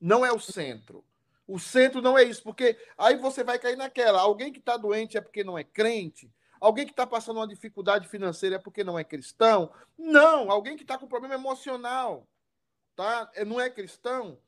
Não 0.00 0.24
é 0.24 0.32
o 0.32 0.38
centro. 0.38 1.04
O 1.46 1.58
centro 1.58 2.00
não 2.00 2.16
é 2.16 2.22
isso, 2.22 2.42
porque 2.42 2.78
aí 2.96 3.16
você 3.16 3.42
vai 3.42 3.58
cair 3.58 3.76
naquela. 3.76 4.20
Alguém 4.20 4.52
que 4.52 4.58
está 4.58 4.76
doente 4.76 5.16
é 5.16 5.20
porque 5.20 5.42
não 5.42 5.58
é 5.58 5.64
crente. 5.64 6.32
Alguém 6.60 6.86
que 6.86 6.92
está 6.92 7.06
passando 7.06 7.38
uma 7.38 7.48
dificuldade 7.48 8.06
financeira 8.06 8.56
é 8.56 8.58
porque 8.58 8.84
não 8.84 8.96
é 8.96 9.02
cristão. 9.02 9.72
Não, 9.98 10.50
alguém 10.50 10.76
que 10.76 10.82
está 10.82 10.96
com 10.96 11.08
problema 11.08 11.34
emocional, 11.34 12.28
tá? 12.94 13.28
É, 13.34 13.44
não 13.44 13.60
é 13.60 13.68
cristão 13.68 14.38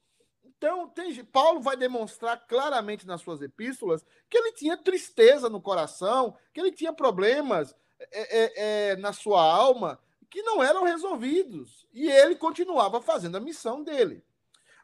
então, 0.65 0.89
tem, 0.89 1.23
Paulo 1.27 1.61
vai 1.61 1.77
demonstrar 1.77 2.47
claramente 2.47 3.07
nas 3.07 3.21
suas 3.21 3.43
epístolas 3.43 4.03
que 4.31 4.39
ele 4.39 4.53
tinha 4.53 4.79
tristeza 4.79 5.51
no 5.51 5.61
coração, 5.61 6.35
que 6.55 6.61
ele 6.61 6.73
tinha 6.73 6.91
problemas 6.91 7.77
é, 8.01 8.09
é, 8.11 8.53
é, 8.93 8.97
na 8.97 9.13
sua 9.13 9.43
alma 9.43 10.01
que 10.31 10.43
não 10.43 10.63
eram 10.63 10.83
resolvidos. 10.83 11.87
E 11.93 12.11
ele 12.11 12.35
continuava 12.35 13.03
fazendo 13.03 13.37
a 13.37 13.41
missão 13.41 13.85
dele. 13.85 14.25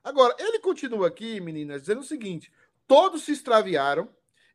Agora, 0.04 0.36
ele 0.38 0.58
continua 0.58 1.08
aqui, 1.08 1.40
meninas, 1.40 1.80
dizendo 1.80 2.02
o 2.02 2.04
seguinte: 2.04 2.52
todos 2.86 3.22
se 3.22 3.32
extraviaram 3.32 4.06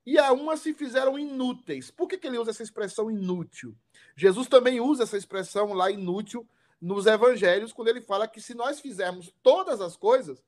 e 0.05 0.19
a 0.19 0.31
uma 0.31 0.55
se 0.55 0.75
fizeram 0.75 1.17
inúteis. 1.17 1.89
Por 1.89 2.07
que, 2.07 2.19
que 2.19 2.27
ele 2.27 2.37
usa 2.37 2.51
essa 2.51 2.61
expressão 2.61 3.09
inútil? 3.09 3.75
Jesus 4.15 4.47
também 4.47 4.79
usa 4.79 5.01
essa 5.01 5.17
expressão 5.17 5.73
lá 5.73 5.89
inútil 5.89 6.47
nos 6.79 7.07
evangelhos, 7.07 7.73
quando 7.73 7.87
ele 7.87 8.01
fala 8.01 8.27
que 8.27 8.39
se 8.39 8.53
nós 8.53 8.79
fizermos 8.79 9.33
todas 9.41 9.81
as 9.81 9.97
coisas, 9.97 10.43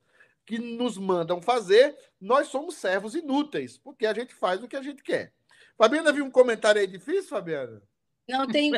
que 0.48 0.58
nos 0.58 0.96
mandam 0.96 1.42
fazer, 1.42 1.94
nós 2.18 2.48
somos 2.48 2.76
servos 2.76 3.14
inúteis, 3.14 3.76
porque 3.76 4.06
a 4.06 4.14
gente 4.14 4.34
faz 4.34 4.62
o 4.62 4.66
que 4.66 4.76
a 4.76 4.82
gente 4.82 5.02
quer. 5.02 5.30
Fabiana, 5.76 6.10
viu 6.10 6.24
um 6.24 6.30
comentário 6.30 6.80
aí 6.80 6.86
difícil, 6.86 7.28
Fabiana? 7.28 7.82
Não 8.26 8.46
tem. 8.46 8.72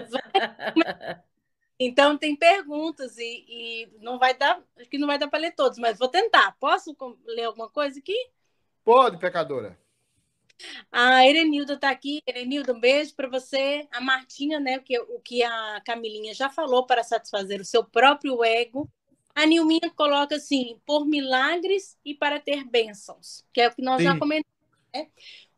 então 1.79 2.19
tem 2.19 2.35
perguntas 2.35 3.17
e, 3.19 3.45
e, 3.49 3.89
não 4.01 4.19
vai 4.19 4.37
dar, 4.37 4.61
acho 4.81 4.91
que 4.91 4.99
não 4.99 5.07
vai 5.07 5.17
dar 5.17 5.29
para 5.29 5.39
ler 5.39 5.55
todos, 5.55 5.79
mas 5.79 5.97
vou 5.97 6.09
tentar. 6.09 6.57
Posso 6.59 6.97
ler 7.25 7.45
alguma 7.45 7.71
coisa 7.71 8.01
aqui? 8.01 8.17
Pode, 8.85 9.17
pecadora. 9.19 9.79
A 10.91 11.25
Erenilda 11.25 11.75
está 11.75 11.89
aqui. 11.89 12.21
Erenilda, 12.27 12.73
um 12.73 12.81
beijo 12.81 13.15
para 13.15 13.29
você. 13.29 13.87
A 13.93 14.01
Martinha, 14.01 14.59
né? 14.59 14.81
Que, 14.81 14.99
o 14.99 15.21
que 15.21 15.45
a 15.45 15.81
Camilinha 15.87 16.35
já 16.35 16.51
falou 16.51 16.85
para 16.85 17.05
satisfazer 17.05 17.61
o 17.61 17.65
seu 17.65 17.85
próprio 17.85 18.43
ego 18.43 18.91
a 19.35 19.47
Nilminha 19.47 19.91
coloca 19.95 20.37
assim, 20.37 20.81
por 20.85 21.07
milagres 21.07 21.97
e 22.05 22.15
para 22.15 22.41
ter 22.41 22.65
bênçãos, 22.65 23.45
que 23.53 23.61
é 23.61 23.69
o 23.69 23.75
que 23.75 23.83
nós 23.83 23.99
Sim. 23.99 24.05
já 24.05 24.19
comentamos. 24.19 24.61
Né? 24.95 25.09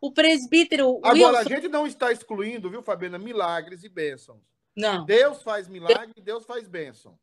O 0.01 0.13
presbítero. 0.13 1.01
Agora, 1.03 1.39
Wilson... 1.39 1.39
a 1.39 1.45
gente 1.45 1.69
não 1.69 1.87
está 1.87 2.13
excluindo, 2.13 2.69
viu, 2.69 2.83
Fabiana, 2.83 3.19
milagres 3.19 3.85
e 3.85 3.89
bênçãos. 3.89 4.41
Não. 4.77 5.05
Deus 5.05 5.43
faz 5.43 5.69
milagre 5.69 6.13
e 6.17 6.21
Deus 6.21 6.45
faz 6.45 6.67
bênção. 6.67 7.19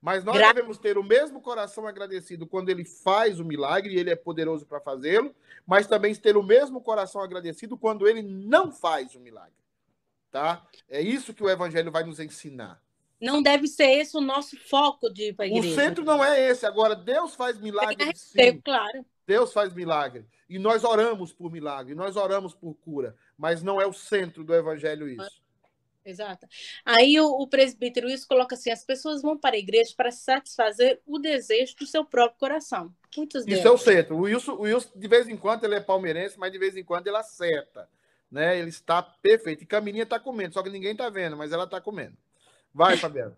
Mas 0.00 0.22
nós 0.22 0.36
Gra... 0.36 0.52
devemos 0.52 0.78
ter 0.78 0.98
o 0.98 1.02
mesmo 1.02 1.40
coração 1.40 1.86
agradecido 1.86 2.46
quando 2.46 2.68
ele 2.68 2.84
faz 2.84 3.40
o 3.40 3.44
milagre 3.44 3.94
e 3.94 3.98
ele 3.98 4.10
é 4.10 4.16
poderoso 4.16 4.66
para 4.66 4.80
fazê-lo, 4.80 5.34
mas 5.66 5.86
também 5.86 6.14
ter 6.14 6.36
o 6.36 6.42
mesmo 6.42 6.80
coração 6.80 7.20
agradecido 7.20 7.76
quando 7.76 8.06
ele 8.06 8.22
não 8.22 8.70
faz 8.70 9.14
o 9.14 9.20
milagre. 9.20 9.56
tá? 10.30 10.66
É 10.88 11.00
isso 11.00 11.34
que 11.34 11.42
o 11.42 11.50
evangelho 11.50 11.90
vai 11.90 12.04
nos 12.04 12.20
ensinar. 12.20 12.80
Não 13.20 13.42
deve 13.42 13.66
ser 13.66 13.88
esse 13.90 14.16
o 14.16 14.20
nosso 14.20 14.56
foco 14.68 15.10
de 15.10 15.30
ir 15.30 15.34
para 15.34 15.46
a 15.46 15.48
igreja. 15.48 15.68
O 15.68 15.74
centro 15.74 16.04
não 16.04 16.24
é 16.24 16.50
esse. 16.50 16.66
Agora, 16.66 16.94
Deus 16.94 17.34
faz 17.34 17.58
milagre. 17.58 18.12
Sim. 18.14 18.60
Claro. 18.60 19.04
Deus 19.26 19.52
faz 19.52 19.72
milagre. 19.72 20.26
E 20.48 20.58
nós 20.58 20.84
oramos 20.84 21.32
por 21.32 21.50
milagre, 21.50 21.94
nós 21.94 22.16
oramos 22.16 22.54
por 22.54 22.74
cura. 22.74 23.16
Mas 23.36 23.62
não 23.62 23.80
é 23.80 23.86
o 23.86 23.92
centro 23.92 24.44
do 24.44 24.54
evangelho 24.54 25.08
isso. 25.08 25.42
Exato. 26.04 26.46
Aí 26.84 27.18
o, 27.20 27.26
o 27.26 27.48
presbítero 27.48 28.08
isso 28.08 28.28
coloca 28.28 28.54
assim: 28.54 28.70
as 28.70 28.84
pessoas 28.84 29.22
vão 29.22 29.36
para 29.36 29.56
a 29.56 29.58
igreja 29.58 29.92
para 29.96 30.12
satisfazer 30.12 31.00
o 31.04 31.18
desejo 31.18 31.74
do 31.76 31.86
seu 31.86 32.04
próprio 32.04 32.38
coração. 32.38 32.94
Muitos. 33.16 33.44
Isso 33.44 33.66
é 33.66 33.70
o 33.70 33.76
centro. 33.76 34.16
O 34.16 34.20
Wilson, 34.20 34.52
o 34.52 34.62
Wilson, 34.62 34.90
de 34.94 35.08
vez 35.08 35.26
em 35.28 35.36
quando, 35.36 35.64
ele 35.64 35.74
é 35.74 35.80
palmeirense, 35.80 36.38
mas 36.38 36.52
de 36.52 36.58
vez 36.58 36.76
em 36.76 36.84
quando 36.84 37.08
ele 37.08 37.16
acerta. 37.16 37.88
Né? 38.30 38.58
Ele 38.58 38.68
está 38.68 39.02
perfeito. 39.02 39.64
E 39.64 39.66
Camininha 39.66 40.04
está 40.04 40.20
comendo, 40.20 40.54
só 40.54 40.62
que 40.62 40.70
ninguém 40.70 40.92
está 40.92 41.08
vendo, 41.10 41.36
mas 41.36 41.50
ela 41.50 41.64
está 41.64 41.80
comendo. 41.80 42.16
Vai, 42.76 42.98
Fabiana. 42.98 43.34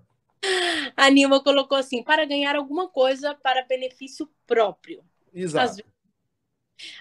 a 0.96 1.09
Nilma 1.09 1.41
colocou 1.41 1.78
assim: 1.78 2.03
para 2.03 2.24
ganhar 2.24 2.57
alguma 2.57 2.89
coisa 2.89 3.36
para 3.36 3.64
benefício 3.64 4.28
próprio. 4.45 5.05
Exato. 5.32 5.84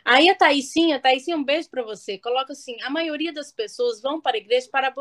Aí 0.06 0.30
a 0.30 0.36
Thaisinha, 0.36 1.00
Thaisinha, 1.00 1.36
um 1.36 1.44
beijo 1.44 1.68
para 1.68 1.82
você. 1.82 2.20
Coloca 2.20 2.54
assim: 2.54 2.80
a 2.84 2.92
maioria 2.92 3.34
das 3.34 3.52
pessoas 3.52 4.00
vão 4.00 4.22
para 4.22 4.38
a 4.38 4.40
igreja 4.40 4.70
para 4.72 4.94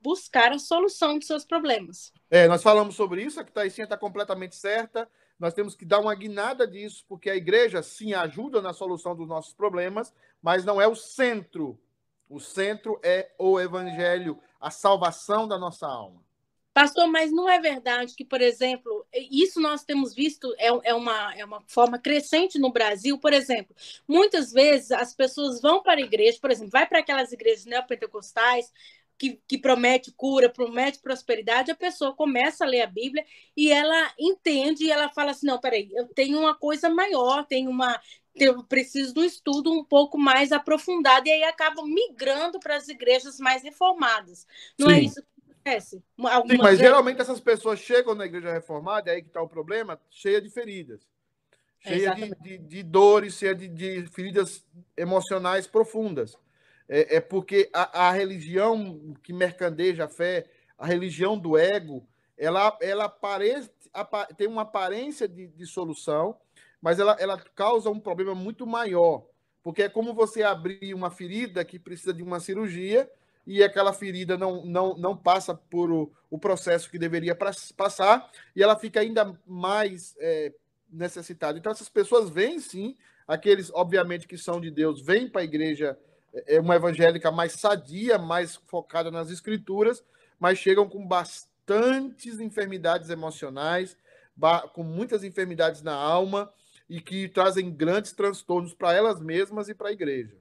buscar 0.00 0.50
a 0.50 0.58
solução 0.58 1.16
dos 1.16 1.28
seus 1.28 1.44
problemas. 1.44 2.12
É, 2.28 2.48
nós 2.48 2.60
falamos 2.60 2.96
sobre 2.96 3.22
isso, 3.22 3.38
a 3.38 3.44
Thaisinha 3.44 3.84
está 3.84 3.96
completamente 3.96 4.56
certa. 4.56 5.08
Nós 5.38 5.54
temos 5.54 5.76
que 5.76 5.84
dar 5.84 6.00
uma 6.00 6.14
guinada 6.14 6.66
disso, 6.66 7.04
porque 7.08 7.30
a 7.30 7.36
igreja 7.36 7.84
sim 7.84 8.14
ajuda 8.14 8.60
na 8.60 8.72
solução 8.72 9.14
dos 9.14 9.28
nossos 9.28 9.54
problemas, 9.54 10.12
mas 10.42 10.64
não 10.64 10.80
é 10.80 10.88
o 10.88 10.96
centro. 10.96 11.80
O 12.28 12.40
centro 12.40 13.00
é 13.02 13.30
o 13.38 13.60
evangelho, 13.60 14.40
a 14.60 14.72
salvação 14.72 15.46
da 15.46 15.56
nossa 15.56 15.86
alma. 15.86 16.20
Pastor, 16.80 17.08
mas 17.08 17.30
não 17.30 17.46
é 17.46 17.58
verdade 17.58 18.14
que, 18.14 18.24
por 18.24 18.40
exemplo, 18.40 19.06
isso 19.30 19.60
nós 19.60 19.84
temos 19.84 20.14
visto, 20.14 20.50
é, 20.56 20.68
é, 20.84 20.94
uma, 20.94 21.34
é 21.36 21.44
uma 21.44 21.62
forma 21.66 21.98
crescente 21.98 22.58
no 22.58 22.72
Brasil, 22.72 23.18
por 23.18 23.34
exemplo, 23.34 23.76
muitas 24.08 24.50
vezes 24.50 24.90
as 24.90 25.12
pessoas 25.14 25.60
vão 25.60 25.82
para 25.82 26.00
a 26.00 26.02
igreja, 26.02 26.38
por 26.40 26.50
exemplo, 26.50 26.70
vai 26.70 26.86
para 26.86 27.00
aquelas 27.00 27.32
igrejas 27.32 27.66
neopentecostais, 27.66 28.72
que, 29.18 29.38
que, 29.46 29.58
promete 29.58 30.10
cura, 30.10 30.48
promete 30.48 31.00
prosperidade, 31.00 31.70
a 31.70 31.76
pessoa 31.76 32.14
começa 32.14 32.64
a 32.64 32.66
ler 32.66 32.80
a 32.80 32.86
Bíblia 32.86 33.26
e 33.54 33.70
ela 33.70 34.14
entende 34.18 34.84
e 34.84 34.90
ela 34.90 35.10
fala 35.10 35.32
assim: 35.32 35.46
não, 35.46 35.60
peraí, 35.60 35.90
eu 35.92 36.08
tenho 36.08 36.38
uma 36.38 36.54
coisa 36.54 36.88
maior, 36.88 37.44
tenho 37.44 37.68
uma. 37.68 38.00
Eu 38.34 38.64
preciso 38.64 39.12
de 39.12 39.20
um 39.20 39.24
estudo 39.24 39.70
um 39.70 39.84
pouco 39.84 40.16
mais 40.16 40.50
aprofundado, 40.50 41.28
e 41.28 41.30
aí 41.30 41.42
acaba 41.42 41.84
migrando 41.84 42.58
para 42.58 42.76
as 42.76 42.88
igrejas 42.88 43.38
mais 43.38 43.62
reformadas. 43.62 44.46
Não 44.78 44.88
é 44.88 44.94
Sim. 44.94 45.00
é 45.00 45.04
isso 45.04 45.22
acontece. 45.76 46.56
Sim, 46.56 46.62
mas 46.62 46.78
geralmente 46.78 47.20
essas 47.20 47.40
pessoas 47.40 47.78
chegam 47.78 48.14
na 48.14 48.26
igreja 48.26 48.52
reformada, 48.52 49.10
é 49.10 49.14
aí 49.14 49.22
que 49.22 49.28
está 49.28 49.42
o 49.42 49.48
problema, 49.48 50.00
cheia 50.10 50.40
de 50.40 50.50
feridas. 50.50 51.08
Cheia 51.80 52.14
de, 52.14 52.34
de, 52.42 52.58
de, 52.58 52.82
dores, 52.82 53.34
cheia 53.34 53.54
de, 53.54 53.66
de 53.66 54.06
feridas 54.08 54.66
emocionais 54.96 55.66
profundas. 55.66 56.36
É, 56.88 57.16
é 57.16 57.20
porque 57.20 57.70
a, 57.72 58.08
a, 58.08 58.10
religião 58.10 59.14
que 59.22 59.32
mercandeja 59.32 60.04
a 60.04 60.08
fé, 60.08 60.44
a 60.76 60.86
religião 60.86 61.38
do 61.38 61.56
ego, 61.56 62.06
ela, 62.36 62.76
ela 62.82 63.08
tem 64.36 64.46
uma 64.46 64.62
aparência 64.62 65.26
de, 65.26 65.46
de 65.46 65.66
solução, 65.66 66.36
mas 66.82 66.98
ela, 66.98 67.16
ela 67.18 67.38
causa 67.54 67.88
um 67.88 68.00
problema 68.00 68.34
muito 68.34 68.66
maior. 68.66 69.26
Porque 69.62 69.82
é 69.82 69.88
como 69.88 70.14
você 70.14 70.42
abrir 70.42 70.94
uma 70.94 71.10
ferida 71.10 71.64
que 71.64 71.78
precisa 71.78 72.12
de 72.12 72.22
uma 72.22 72.40
cirurgia 72.40 73.10
e 73.50 73.64
aquela 73.64 73.92
ferida 73.92 74.38
não, 74.38 74.64
não, 74.64 74.96
não 74.96 75.16
passa 75.16 75.52
por 75.52 75.90
o, 75.90 76.12
o 76.30 76.38
processo 76.38 76.88
que 76.88 76.96
deveria 76.96 77.36
passar 77.76 78.30
e 78.54 78.62
ela 78.62 78.78
fica 78.78 79.00
ainda 79.00 79.36
mais 79.44 80.14
é, 80.20 80.52
necessitada. 80.88 81.58
Então, 81.58 81.72
essas 81.72 81.88
pessoas 81.88 82.30
vêm 82.30 82.60
sim, 82.60 82.96
aqueles, 83.26 83.68
obviamente, 83.74 84.28
que 84.28 84.38
são 84.38 84.60
de 84.60 84.70
Deus, 84.70 85.02
vêm 85.02 85.28
para 85.28 85.40
a 85.40 85.44
igreja, 85.44 85.98
é, 86.32 86.54
é 86.54 86.60
uma 86.60 86.76
evangélica 86.76 87.32
mais 87.32 87.54
sadia, 87.54 88.18
mais 88.18 88.54
focada 88.68 89.10
nas 89.10 89.32
escrituras, 89.32 90.04
mas 90.38 90.56
chegam 90.56 90.88
com 90.88 91.04
bastantes 91.04 92.38
enfermidades 92.38 93.10
emocionais, 93.10 93.96
com 94.74 94.84
muitas 94.84 95.24
enfermidades 95.24 95.82
na 95.82 95.94
alma 95.94 96.52
e 96.88 97.00
que 97.00 97.28
trazem 97.28 97.68
grandes 97.68 98.12
transtornos 98.12 98.72
para 98.74 98.94
elas 98.94 99.20
mesmas 99.20 99.68
e 99.68 99.74
para 99.74 99.88
a 99.88 99.92
igreja. 99.92 100.39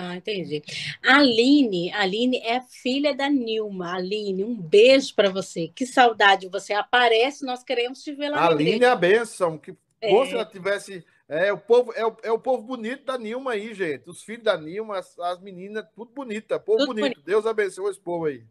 Ah, 0.00 0.14
entendi. 0.14 0.62
Aline, 1.02 1.92
Aline 1.92 2.36
é 2.44 2.60
filha 2.60 3.12
da 3.12 3.28
Nilma. 3.28 3.96
Aline, 3.96 4.44
um 4.44 4.54
beijo 4.54 5.12
para 5.12 5.28
você. 5.28 5.72
Que 5.74 5.84
saudade. 5.84 6.48
Você 6.48 6.72
aparece, 6.72 7.44
nós 7.44 7.64
queremos 7.64 8.00
te 8.00 8.12
ver 8.12 8.28
lá. 8.28 8.46
Aline 8.46 8.84
é 8.84 8.88
a 8.88 8.94
benção. 8.94 9.58
Que 9.58 9.74
é. 10.00 10.10
bom 10.12 10.24
se 10.24 10.34
ela 10.34 10.44
tivesse. 10.44 11.04
É 11.28 11.52
o, 11.52 11.58
povo, 11.58 11.92
é, 11.94 12.06
o, 12.06 12.16
é 12.22 12.30
o 12.30 12.38
povo 12.38 12.62
bonito 12.62 13.06
da 13.06 13.18
Nilma 13.18 13.52
aí, 13.52 13.74
gente. 13.74 14.08
Os 14.08 14.22
filhos 14.22 14.44
da 14.44 14.56
Nilma, 14.56 14.98
as, 14.98 15.18
as 15.18 15.40
meninas, 15.40 15.84
tudo 15.96 16.12
bonita. 16.14 16.60
Povo 16.60 16.78
tudo 16.78 16.94
bonito. 16.94 17.02
bonito. 17.02 17.22
Deus 17.22 17.44
abençoe 17.44 17.90
esse 17.90 18.00
povo 18.00 18.26
aí. 18.26 18.44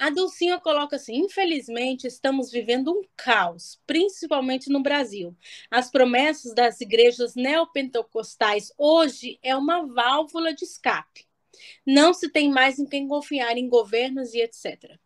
A 0.00 0.08
Dulcinha 0.08 0.58
coloca 0.58 0.96
assim: 0.96 1.14
infelizmente, 1.16 2.06
estamos 2.06 2.50
vivendo 2.50 2.90
um 2.90 3.02
caos, 3.14 3.78
principalmente 3.86 4.70
no 4.70 4.82
Brasil. 4.82 5.36
As 5.70 5.90
promessas 5.90 6.54
das 6.54 6.80
igrejas 6.80 7.34
neopentecostais 7.34 8.72
hoje 8.78 9.38
é 9.42 9.54
uma 9.54 9.86
válvula 9.86 10.54
de 10.54 10.64
escape. 10.64 11.28
Não 11.86 12.14
se 12.14 12.30
tem 12.30 12.50
mais 12.50 12.78
em 12.78 12.86
quem 12.86 13.06
confiar 13.06 13.58
em 13.58 13.68
governos 13.68 14.32
e 14.32 14.40
etc. 14.40 14.98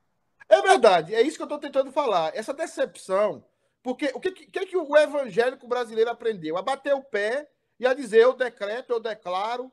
É 0.49 0.63
verdade, 0.63 1.13
é 1.13 1.23
isso 1.23 1.39
que 1.39 1.43
eu 1.43 1.47
estou 1.47 1.59
tentando 1.59 1.91
falar. 1.91 2.31
Essa 2.33 2.55
decepção, 2.55 3.45
porque 3.83 4.13
o 4.15 4.21
que, 4.21 4.31
que, 4.31 4.67
que 4.67 4.77
o 4.77 4.97
evangélico 4.97 5.67
brasileiro 5.67 6.11
aprendeu? 6.11 6.57
A 6.57 6.63
bater 6.63 6.95
o 6.95 7.03
pé 7.03 7.51
e 7.81 7.85
a 7.85 7.95
dizer: 7.95 8.23
eu 8.23 8.33
decreto, 8.33 8.93
eu 8.93 9.01
declaro, 9.01 9.73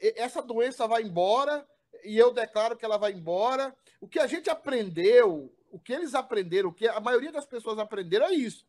essa 0.00 0.40
doença 0.40 0.88
vai 0.88 1.02
embora 1.02 1.62
e 2.04 2.18
eu 2.18 2.32
declaro 2.32 2.76
que 2.76 2.84
ela 2.84 2.96
vai 2.96 3.12
embora. 3.12 3.74
O 4.00 4.08
que 4.08 4.18
a 4.18 4.26
gente 4.26 4.50
aprendeu, 4.50 5.52
o 5.70 5.78
que 5.78 5.92
eles 5.92 6.14
aprenderam, 6.14 6.70
o 6.70 6.72
que 6.72 6.86
a 6.88 7.00
maioria 7.00 7.32
das 7.32 7.46
pessoas 7.46 7.78
aprenderam 7.78 8.26
é 8.26 8.34
isso. 8.34 8.66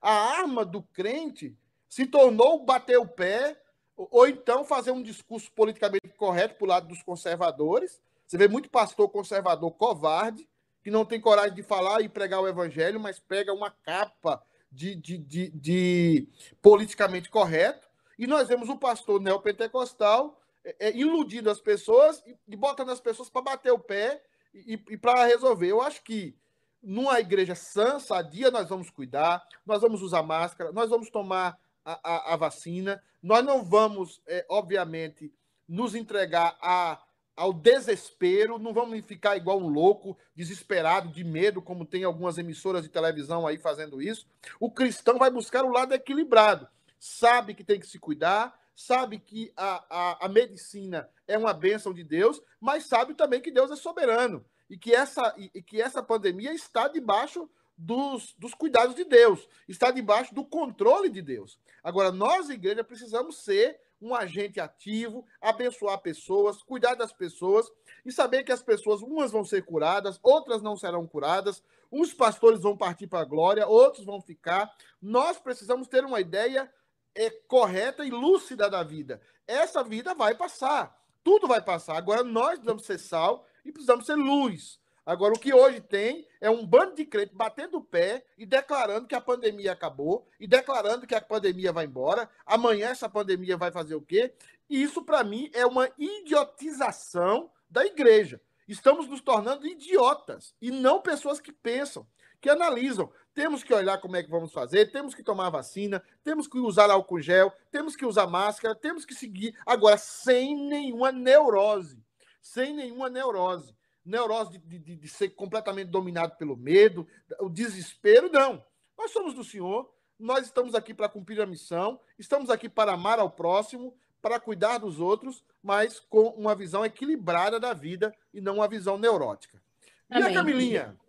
A 0.00 0.12
arma 0.12 0.64
do 0.64 0.82
crente 0.82 1.56
se 1.88 2.06
tornou 2.06 2.64
bater 2.64 2.98
o 2.98 3.06
pé 3.06 3.60
ou 3.96 4.26
então 4.26 4.64
fazer 4.64 4.92
um 4.92 5.02
discurso 5.02 5.50
politicamente 5.52 6.08
correto 6.16 6.54
para 6.54 6.64
o 6.64 6.68
lado 6.68 6.88
dos 6.88 7.02
conservadores. 7.02 8.00
Você 8.26 8.38
vê 8.38 8.48
muito 8.48 8.70
pastor 8.70 9.08
conservador 9.10 9.70
covarde, 9.72 10.48
que 10.82 10.90
não 10.90 11.04
tem 11.04 11.20
coragem 11.20 11.54
de 11.54 11.62
falar 11.62 12.00
e 12.00 12.08
pregar 12.08 12.40
o 12.40 12.48
evangelho, 12.48 12.98
mas 12.98 13.18
pega 13.18 13.52
uma 13.52 13.70
capa 13.70 14.42
de, 14.72 14.94
de, 14.94 15.18
de, 15.18 15.50
de 15.50 16.28
politicamente 16.62 17.28
correto. 17.28 17.88
E 18.18 18.26
nós 18.26 18.48
vemos 18.48 18.68
um 18.68 18.76
pastor 18.76 19.20
neopentecostal 19.20 20.39
é, 20.64 20.88
é, 20.88 20.96
iludindo 20.96 21.50
as 21.50 21.60
pessoas 21.60 22.22
e, 22.26 22.36
e 22.48 22.56
botando 22.56 22.90
as 22.90 23.00
pessoas 23.00 23.30
para 23.30 23.42
bater 23.42 23.72
o 23.72 23.78
pé 23.78 24.22
e, 24.54 24.82
e 24.90 24.96
para 24.96 25.24
resolver. 25.24 25.68
Eu 25.68 25.80
acho 25.80 26.02
que 26.02 26.36
numa 26.82 27.20
igreja 27.20 27.54
sã, 27.54 27.98
sadia, 27.98 28.50
nós 28.50 28.68
vamos 28.68 28.90
cuidar, 28.90 29.46
nós 29.64 29.82
vamos 29.82 30.02
usar 30.02 30.22
máscara, 30.22 30.72
nós 30.72 30.88
vamos 30.88 31.10
tomar 31.10 31.58
a, 31.84 32.00
a, 32.02 32.34
a 32.34 32.36
vacina, 32.36 33.02
nós 33.22 33.44
não 33.44 33.62
vamos, 33.62 34.22
é, 34.26 34.44
obviamente, 34.48 35.32
nos 35.68 35.94
entregar 35.94 36.56
a, 36.60 37.02
ao 37.36 37.52
desespero, 37.52 38.58
não 38.58 38.72
vamos 38.72 39.00
ficar 39.06 39.36
igual 39.36 39.58
um 39.58 39.68
louco, 39.68 40.16
desesperado, 40.34 41.08
de 41.08 41.24
medo, 41.24 41.62
como 41.62 41.86
tem 41.86 42.04
algumas 42.04 42.38
emissoras 42.38 42.82
de 42.82 42.88
televisão 42.88 43.46
aí 43.46 43.58
fazendo 43.58 44.02
isso. 44.02 44.26
O 44.58 44.70
cristão 44.70 45.18
vai 45.18 45.30
buscar 45.30 45.64
o 45.64 45.72
lado 45.72 45.94
equilibrado, 45.94 46.68
sabe 46.98 47.54
que 47.54 47.64
tem 47.64 47.80
que 47.80 47.86
se 47.86 47.98
cuidar, 47.98 48.59
sabe 48.74 49.18
que 49.18 49.52
a, 49.56 49.84
a, 49.90 50.26
a 50.26 50.28
medicina 50.28 51.08
é 51.26 51.36
uma 51.36 51.52
bênção 51.52 51.92
de 51.92 52.04
Deus, 52.04 52.42
mas 52.60 52.86
sabe 52.86 53.14
também 53.14 53.40
que 53.40 53.50
Deus 53.50 53.70
é 53.70 53.76
soberano 53.76 54.44
e 54.68 54.78
que 54.78 54.94
essa, 54.94 55.34
e, 55.36 55.60
que 55.62 55.82
essa 55.82 56.02
pandemia 56.02 56.52
está 56.52 56.88
debaixo 56.88 57.48
dos, 57.76 58.34
dos 58.38 58.54
cuidados 58.54 58.94
de 58.94 59.04
Deus, 59.04 59.48
está 59.68 59.90
debaixo 59.90 60.34
do 60.34 60.44
controle 60.44 61.08
de 61.08 61.22
Deus. 61.22 61.58
Agora, 61.82 62.12
nós, 62.12 62.48
igreja, 62.50 62.84
precisamos 62.84 63.42
ser 63.42 63.80
um 64.00 64.14
agente 64.14 64.60
ativo, 64.60 65.26
abençoar 65.40 65.98
pessoas, 65.98 66.62
cuidar 66.62 66.94
das 66.94 67.12
pessoas 67.12 67.70
e 68.04 68.12
saber 68.12 68.44
que 68.44 68.52
as 68.52 68.62
pessoas, 68.62 69.02
umas 69.02 69.30
vão 69.30 69.44
ser 69.44 69.64
curadas, 69.64 70.18
outras 70.22 70.62
não 70.62 70.76
serão 70.76 71.06
curadas, 71.06 71.62
uns 71.92 72.14
pastores 72.14 72.62
vão 72.62 72.76
partir 72.76 73.06
para 73.06 73.20
a 73.20 73.24
glória, 73.24 73.66
outros 73.66 74.06
vão 74.06 74.20
ficar. 74.20 74.70
Nós 75.02 75.38
precisamos 75.38 75.88
ter 75.88 76.04
uma 76.04 76.20
ideia 76.20 76.70
é, 77.14 77.30
correta 77.48 78.04
e 78.04 78.10
lúcida 78.10 78.68
da 78.68 78.82
vida. 78.82 79.20
Essa 79.46 79.82
vida 79.82 80.14
vai 80.14 80.34
passar. 80.34 80.98
Tudo 81.22 81.46
vai 81.46 81.60
passar. 81.60 81.96
Agora 81.96 82.22
nós 82.24 82.52
precisamos 82.52 82.86
ser 82.86 82.98
sal 82.98 83.46
e 83.64 83.72
precisamos 83.72 84.06
ser 84.06 84.14
luz. 84.14 84.80
Agora, 85.04 85.34
o 85.34 85.38
que 85.38 85.52
hoje 85.52 85.80
tem 85.80 86.26
é 86.40 86.48
um 86.48 86.64
bando 86.64 86.94
de 86.94 87.04
crentes 87.04 87.34
batendo 87.34 87.78
o 87.78 87.84
pé 87.84 88.24
e 88.38 88.46
declarando 88.46 89.08
que 89.08 89.14
a 89.14 89.20
pandemia 89.20 89.72
acabou, 89.72 90.28
e 90.38 90.46
declarando 90.46 91.06
que 91.06 91.14
a 91.14 91.20
pandemia 91.20 91.72
vai 91.72 91.86
embora. 91.86 92.30
Amanhã 92.46 92.90
essa 92.90 93.08
pandemia 93.08 93.56
vai 93.56 93.72
fazer 93.72 93.94
o 93.94 94.02
quê? 94.02 94.32
Isso, 94.68 95.02
para 95.02 95.24
mim, 95.24 95.50
é 95.52 95.66
uma 95.66 95.90
idiotização 95.98 97.50
da 97.68 97.84
igreja. 97.84 98.40
Estamos 98.68 99.08
nos 99.08 99.20
tornando 99.20 99.66
idiotas 99.66 100.54
e 100.62 100.70
não 100.70 101.00
pessoas 101.00 101.40
que 101.40 101.50
pensam, 101.50 102.06
que 102.40 102.48
analisam. 102.48 103.10
Temos 103.34 103.62
que 103.62 103.72
olhar 103.72 103.98
como 103.98 104.16
é 104.16 104.22
que 104.22 104.30
vamos 104.30 104.52
fazer, 104.52 104.90
temos 104.90 105.14
que 105.14 105.22
tomar 105.22 105.50
vacina, 105.50 106.02
temos 106.24 106.48
que 106.48 106.58
usar 106.58 106.90
álcool 106.90 107.20
gel, 107.20 107.52
temos 107.70 107.94
que 107.94 108.04
usar 108.04 108.26
máscara, 108.26 108.74
temos 108.74 109.04
que 109.04 109.14
seguir. 109.14 109.56
Agora, 109.64 109.96
sem 109.96 110.56
nenhuma 110.68 111.12
neurose. 111.12 112.02
Sem 112.40 112.74
nenhuma 112.74 113.08
neurose. 113.08 113.74
Neurose 114.04 114.58
de, 114.58 114.78
de, 114.78 114.96
de 114.96 115.08
ser 115.08 115.30
completamente 115.30 115.88
dominado 115.88 116.36
pelo 116.36 116.56
medo, 116.56 117.06
o 117.38 117.48
desespero, 117.48 118.30
não. 118.32 118.64
Nós 118.98 119.12
somos 119.12 119.34
do 119.34 119.44
Senhor, 119.44 119.90
nós 120.18 120.46
estamos 120.46 120.74
aqui 120.74 120.92
para 120.92 121.08
cumprir 121.08 121.40
a 121.40 121.46
missão, 121.46 122.00
estamos 122.18 122.50
aqui 122.50 122.68
para 122.68 122.92
amar 122.92 123.18
ao 123.18 123.30
próximo, 123.30 123.94
para 124.20 124.40
cuidar 124.40 124.78
dos 124.78 125.00
outros, 125.00 125.44
mas 125.62 126.00
com 126.00 126.28
uma 126.30 126.54
visão 126.54 126.84
equilibrada 126.84 127.58
da 127.58 127.72
vida 127.72 128.14
e 128.32 128.40
não 128.40 128.56
uma 128.56 128.68
visão 128.68 128.98
neurótica. 128.98 129.62
E 130.10 130.16
Amém. 130.16 130.30
a 130.30 130.34
Camilinha? 130.34 130.99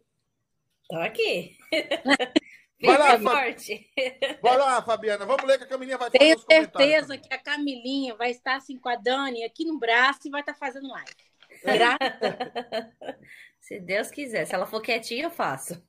Tô 0.92 0.98
aqui. 0.98 1.58
Vai 2.84 2.98
lá, 2.98 3.20
forte. 3.20 3.90
Vai 4.42 4.58
lá, 4.58 4.82
Fabiana. 4.82 5.26
Vamos 5.26 5.46
ler 5.46 5.58
que 5.58 5.64
a 5.64 5.68
Camilinha 5.68 6.00
vai 6.00 6.10
Tenho 6.10 6.38
certeza 6.40 7.16
que 7.16 7.32
a 7.32 7.38
Camilinha 7.38 8.16
vai 8.16 8.32
estar 8.32 8.56
assim 8.56 8.76
com 8.76 8.90
a 8.90 8.96
Dani 8.96 9.44
aqui 9.44 9.64
no 9.64 9.78
braço 9.78 10.22
e 10.26 10.32
vai 10.32 10.42
estar 10.42 10.56
fazendo 10.56 10.90
live. 10.90 11.12
Será? 11.62 11.96
Se 13.62 13.80
Deus 13.80 14.10
quiser. 14.10 14.46
Se 14.46 14.56
ela 14.56 14.66
for 14.66 14.82
quietinha, 14.82 15.26
eu 15.26 15.30
faço. 15.30 15.80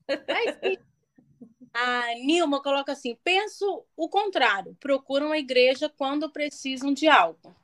A 1.73 2.15
Nilma 2.17 2.63
coloca 2.63 2.93
assim: 2.93 3.17
penso 3.25 3.87
o 3.97 4.09
contrário. 4.11 4.77
Procuram 4.79 5.33
a 5.33 5.39
igreja 5.39 5.89
quando 5.89 6.31
precisam 6.31 6.93
de 6.93 7.09
algo. 7.09 7.57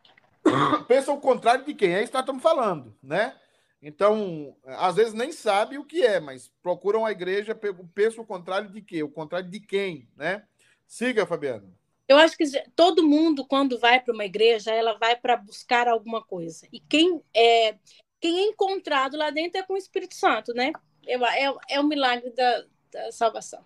Pensa 0.89 1.13
o 1.13 1.21
contrário 1.21 1.67
de 1.67 1.75
quem? 1.75 1.95
É 1.95 2.03
isso 2.03 2.11
que 2.11 2.15
nós 2.15 2.23
estamos 2.23 2.43
falando, 2.43 2.97
né? 3.03 3.37
Então, 3.81 4.57
às 4.65 4.97
vezes 4.97 5.15
nem 5.15 5.31
sabe 5.31 5.79
o 5.79 5.85
que 5.85 6.05
é, 6.05 6.19
mas 6.19 6.51
procuram 6.63 7.07
a 7.07 7.13
igreja, 7.13 7.59
pensa 7.95 8.21
o 8.21 8.27
contrário 8.27 8.71
de 8.71 8.83
quê? 8.83 9.03
O 9.03 9.11
contrário 9.11 9.49
de 9.49 9.61
quem, 9.61 10.09
né? 10.17 10.45
Siga, 10.87 11.27
Fabiano. 11.27 11.73
Eu 12.09 12.17
acho 12.17 12.37
que 12.37 12.45
todo 12.75 13.07
mundo, 13.07 13.47
quando 13.47 13.79
vai 13.79 14.01
para 14.01 14.15
uma 14.15 14.25
igreja, 14.25 14.73
ela 14.73 14.99
vai 14.99 15.15
para 15.15 15.37
buscar 15.37 15.87
alguma 15.87 16.25
coisa. 16.25 16.67
E 16.73 16.81
quem 16.81 17.23
é, 17.35 17.77
quem 18.19 18.39
é 18.41 18.45
encontrado 18.47 19.17
lá 19.17 19.31
dentro 19.31 19.61
é 19.61 19.63
com 19.63 19.75
o 19.75 19.79
Espírito 19.79 20.15
Santo, 20.15 20.55
né? 20.55 20.73
É, 21.07 21.15
é, 21.15 21.55
é 21.71 21.81
o 21.81 21.85
milagre 21.85 22.31
da, 22.31 22.65
da 22.91 23.13
salvação. 23.13 23.63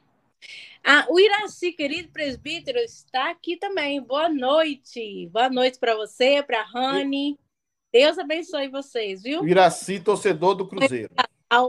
Ah, 0.84 1.06
o 1.08 1.20
Iraci, 1.20 1.72
querido 1.72 2.10
presbítero, 2.10 2.78
está 2.78 3.30
aqui 3.30 3.56
também. 3.56 4.02
Boa 4.02 4.28
noite. 4.28 5.28
Boa 5.28 5.48
noite 5.48 5.78
para 5.78 5.94
você, 5.94 6.42
para 6.42 6.60
a 6.60 6.64
Rani. 6.64 7.38
Deus 7.92 8.18
abençoe 8.18 8.68
vocês, 8.68 9.22
viu? 9.22 9.46
Iraci, 9.46 10.00
torcedor 10.00 10.54
do 10.54 10.66
Cruzeiro. 10.66 11.14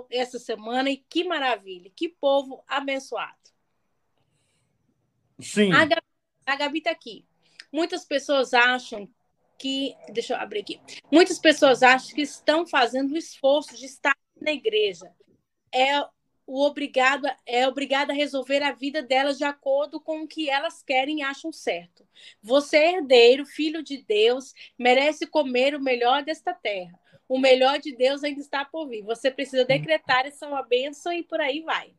Essa 0.09 0.39
semana 0.39 0.89
e 0.89 0.97
que 0.97 1.26
maravilha, 1.26 1.91
que 1.93 2.07
povo 2.07 2.63
abençoado. 2.67 3.36
Sim. 5.39 5.74
A 5.74 5.84
Gabi, 5.84 6.01
a 6.45 6.55
Gabi 6.55 6.82
tá 6.82 6.91
aqui. 6.91 7.26
Muitas 7.71 8.05
pessoas 8.05 8.53
acham 8.53 9.09
que. 9.57 9.93
Deixa 10.09 10.36
eu 10.36 10.39
abrir 10.39 10.61
aqui. 10.61 10.80
Muitas 11.11 11.38
pessoas 11.38 11.84
acham 11.84 12.15
que 12.15 12.21
estão 12.21 12.65
fazendo 12.65 13.11
o 13.11 13.17
esforço 13.17 13.76
de 13.76 13.86
estar 13.86 14.15
na 14.39 14.53
igreja. 14.53 15.11
É 15.74 15.99
o 16.45 16.61
obrigado 16.65 17.27
é 17.45 17.67
obrigada 17.67 18.11
a 18.11 18.15
resolver 18.15 18.61
a 18.61 18.71
vida 18.71 19.01
delas 19.01 19.37
de 19.37 19.43
acordo 19.43 19.99
com 19.99 20.23
o 20.23 20.27
que 20.27 20.49
elas 20.49 20.83
querem 20.83 21.19
e 21.19 21.23
acham 21.23 21.51
certo. 21.51 22.05
Você 22.41 22.77
é 22.77 22.93
herdeiro, 22.97 23.45
filho 23.45 23.81
de 23.81 24.03
Deus, 24.03 24.53
merece 24.77 25.25
comer 25.25 25.75
o 25.75 25.81
melhor 25.81 26.23
desta 26.23 26.53
terra. 26.53 26.99
O 27.27 27.39
melhor 27.39 27.79
de 27.79 27.95
Deus 27.95 28.23
ainda 28.23 28.41
está 28.41 28.65
por 28.65 28.87
vir. 28.87 29.03
Você 29.03 29.31
precisa 29.31 29.63
decretar 29.65 30.25
essa 30.25 30.47
uma 30.47 30.61
bênção 30.63 31.11
e 31.13 31.23
por 31.23 31.39
aí 31.39 31.61
vai. 31.61 31.93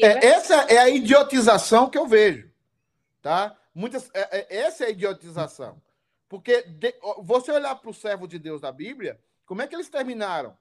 É, 0.00 0.26
essa 0.26 0.54
é 0.68 0.78
a 0.78 0.88
idiotização 0.88 1.90
que 1.90 1.98
eu 1.98 2.06
vejo, 2.06 2.50
tá? 3.20 3.56
Muitas, 3.74 4.10
é, 4.14 4.38
é, 4.38 4.56
essa 4.58 4.84
é 4.84 4.88
a 4.88 4.90
idiotização. 4.90 5.80
Porque 6.28 6.62
de, 6.62 6.94
você 7.18 7.50
olhar 7.50 7.74
para 7.76 7.90
o 7.90 7.94
servo 7.94 8.26
de 8.26 8.38
Deus 8.38 8.60
da 8.60 8.70
Bíblia, 8.70 9.18
como 9.46 9.62
é 9.62 9.66
que 9.66 9.74
eles 9.74 9.88
terminaram? 9.88 10.56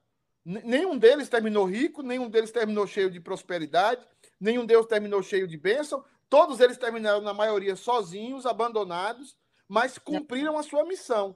Nenhum 0.50 0.98
deles 0.98 1.28
terminou 1.28 1.66
rico, 1.66 2.02
nenhum 2.02 2.30
deles 2.30 2.52
terminou 2.52 2.88
cheio 2.88 3.12
de 3.12 3.20
prosperidade, 3.20 4.08
nenhum 4.40 4.66
deles 4.66 4.86
terminou 4.86 5.22
cheio 5.22 5.46
de 5.46 5.58
bênção. 5.58 6.06
Todos 6.30 6.62
eles 6.62 6.78
terminaram, 6.78 7.20
na 7.20 7.34
maioria, 7.34 7.76
sozinhos, 7.76 8.46
abandonados, 8.46 9.36
mas 9.68 9.98
cumpriram 9.98 10.58
a 10.58 10.64
sua 10.64 10.86
missão. 10.86 11.36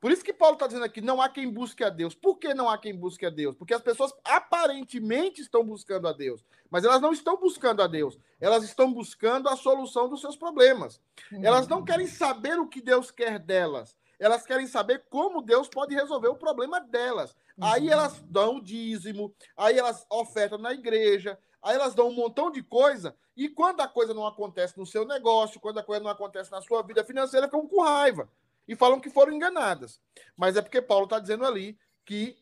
Por 0.00 0.10
isso 0.10 0.24
que 0.24 0.32
Paulo 0.32 0.54
está 0.54 0.66
dizendo 0.66 0.84
aqui: 0.84 1.00
não 1.00 1.22
há 1.22 1.28
quem 1.28 1.48
busque 1.48 1.84
a 1.84 1.88
Deus. 1.88 2.16
Por 2.16 2.36
que 2.36 2.52
não 2.52 2.68
há 2.68 2.76
quem 2.76 2.92
busque 2.96 3.24
a 3.24 3.30
Deus? 3.30 3.54
Porque 3.54 3.74
as 3.74 3.82
pessoas 3.82 4.12
aparentemente 4.24 5.40
estão 5.40 5.64
buscando 5.64 6.08
a 6.08 6.12
Deus, 6.12 6.44
mas 6.68 6.84
elas 6.84 7.00
não 7.00 7.12
estão 7.12 7.36
buscando 7.36 7.80
a 7.80 7.86
Deus. 7.86 8.18
Elas 8.40 8.64
estão 8.64 8.92
buscando 8.92 9.48
a 9.48 9.56
solução 9.56 10.08
dos 10.08 10.20
seus 10.20 10.36
problemas. 10.36 11.00
Elas 11.42 11.68
não 11.68 11.84
querem 11.84 12.08
saber 12.08 12.58
o 12.58 12.66
que 12.66 12.80
Deus 12.80 13.12
quer 13.12 13.38
delas. 13.38 13.96
Elas 14.18 14.44
querem 14.44 14.66
saber 14.66 15.04
como 15.08 15.42
Deus 15.42 15.68
pode 15.68 15.94
resolver 15.94 16.28
o 16.28 16.36
problema 16.36 16.80
delas. 16.80 17.36
Aí 17.60 17.86
uhum. 17.86 17.92
elas 17.92 18.20
dão 18.22 18.56
o 18.56 18.62
dízimo, 18.62 19.34
aí 19.56 19.78
elas 19.78 20.04
ofertam 20.10 20.58
na 20.58 20.72
igreja, 20.72 21.38
aí 21.62 21.74
elas 21.74 21.94
dão 21.94 22.08
um 22.08 22.14
montão 22.14 22.50
de 22.50 22.62
coisa, 22.62 23.14
e 23.36 23.48
quando 23.48 23.80
a 23.80 23.86
coisa 23.86 24.12
não 24.12 24.26
acontece 24.26 24.76
no 24.76 24.84
seu 24.84 25.04
negócio, 25.04 25.60
quando 25.60 25.78
a 25.78 25.82
coisa 25.82 26.02
não 26.02 26.10
acontece 26.10 26.50
na 26.50 26.60
sua 26.60 26.82
vida 26.82 27.04
financeira, 27.04 27.46
ficam 27.46 27.68
com 27.68 27.82
raiva 27.82 28.28
e 28.66 28.74
falam 28.74 28.98
que 28.98 29.08
foram 29.08 29.32
enganadas. 29.32 30.00
Mas 30.36 30.56
é 30.56 30.62
porque 30.62 30.82
Paulo 30.82 31.04
está 31.04 31.20
dizendo 31.20 31.46
ali 31.46 31.78
que 32.04 32.36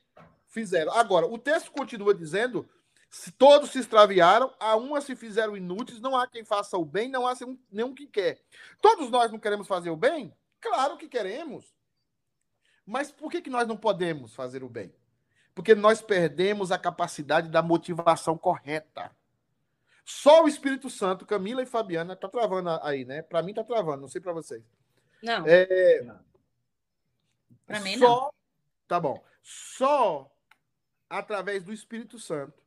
fizeram. 0.48 0.92
Agora, 0.92 1.26
o 1.26 1.36
texto 1.36 1.70
continua 1.70 2.14
dizendo: 2.14 2.66
se 3.10 3.30
todos 3.30 3.70
se 3.70 3.78
extraviaram, 3.78 4.52
a 4.58 4.74
uma 4.74 5.02
se 5.02 5.14
fizeram 5.14 5.56
inúteis, 5.56 6.00
não 6.00 6.16
há 6.16 6.26
quem 6.26 6.44
faça 6.44 6.78
o 6.78 6.84
bem, 6.84 7.10
não 7.10 7.26
há 7.26 7.34
nenhum 7.70 7.94
que 7.94 8.06
quer. 8.06 8.40
Todos 8.80 9.10
nós 9.10 9.30
não 9.30 9.38
queremos 9.38 9.68
fazer 9.68 9.90
o 9.90 9.96
bem? 9.96 10.34
Claro 10.60 10.96
que 10.96 11.08
queremos. 11.08 11.74
Mas 12.84 13.10
por 13.10 13.30
que, 13.30 13.42
que 13.42 13.50
nós 13.50 13.66
não 13.66 13.76
podemos 13.76 14.34
fazer 14.34 14.62
o 14.62 14.68
bem? 14.68 14.94
Porque 15.54 15.74
nós 15.74 16.00
perdemos 16.00 16.70
a 16.70 16.78
capacidade 16.78 17.48
da 17.48 17.62
motivação 17.62 18.36
correta. 18.36 19.10
Só 20.04 20.44
o 20.44 20.48
Espírito 20.48 20.88
Santo, 20.88 21.26
Camila 21.26 21.62
e 21.62 21.66
Fabiana, 21.66 22.14
tá 22.14 22.28
travando 22.28 22.70
aí, 22.82 23.04
né? 23.04 23.22
Para 23.22 23.42
mim 23.42 23.52
tá 23.52 23.64
travando, 23.64 24.02
não 24.02 24.08
sei 24.08 24.20
para 24.20 24.32
vocês. 24.32 24.62
Não. 25.22 25.44
É... 25.46 26.06
Para 27.66 27.80
mim 27.80 27.98
só... 27.98 28.06
não. 28.06 28.30
Tá 28.86 29.00
bom. 29.00 29.24
Só 29.42 30.30
através 31.10 31.64
do 31.64 31.72
Espírito 31.72 32.18
Santo 32.18 32.66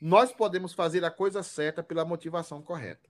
nós 0.00 0.32
podemos 0.32 0.72
fazer 0.72 1.04
a 1.04 1.10
coisa 1.12 1.44
certa 1.44 1.80
pela 1.80 2.04
motivação 2.04 2.60
correta. 2.60 3.08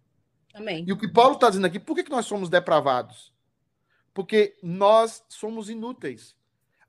Amém. 0.52 0.84
E 0.86 0.92
o 0.92 0.98
que 0.98 1.08
Paulo 1.08 1.36
está 1.36 1.48
dizendo 1.48 1.66
aqui, 1.66 1.80
por 1.80 1.94
que, 1.94 2.04
que 2.04 2.10
nós 2.10 2.26
somos 2.26 2.50
depravados? 2.50 3.32
Porque 4.12 4.56
nós 4.62 5.24
somos 5.28 5.70
inúteis 5.70 6.36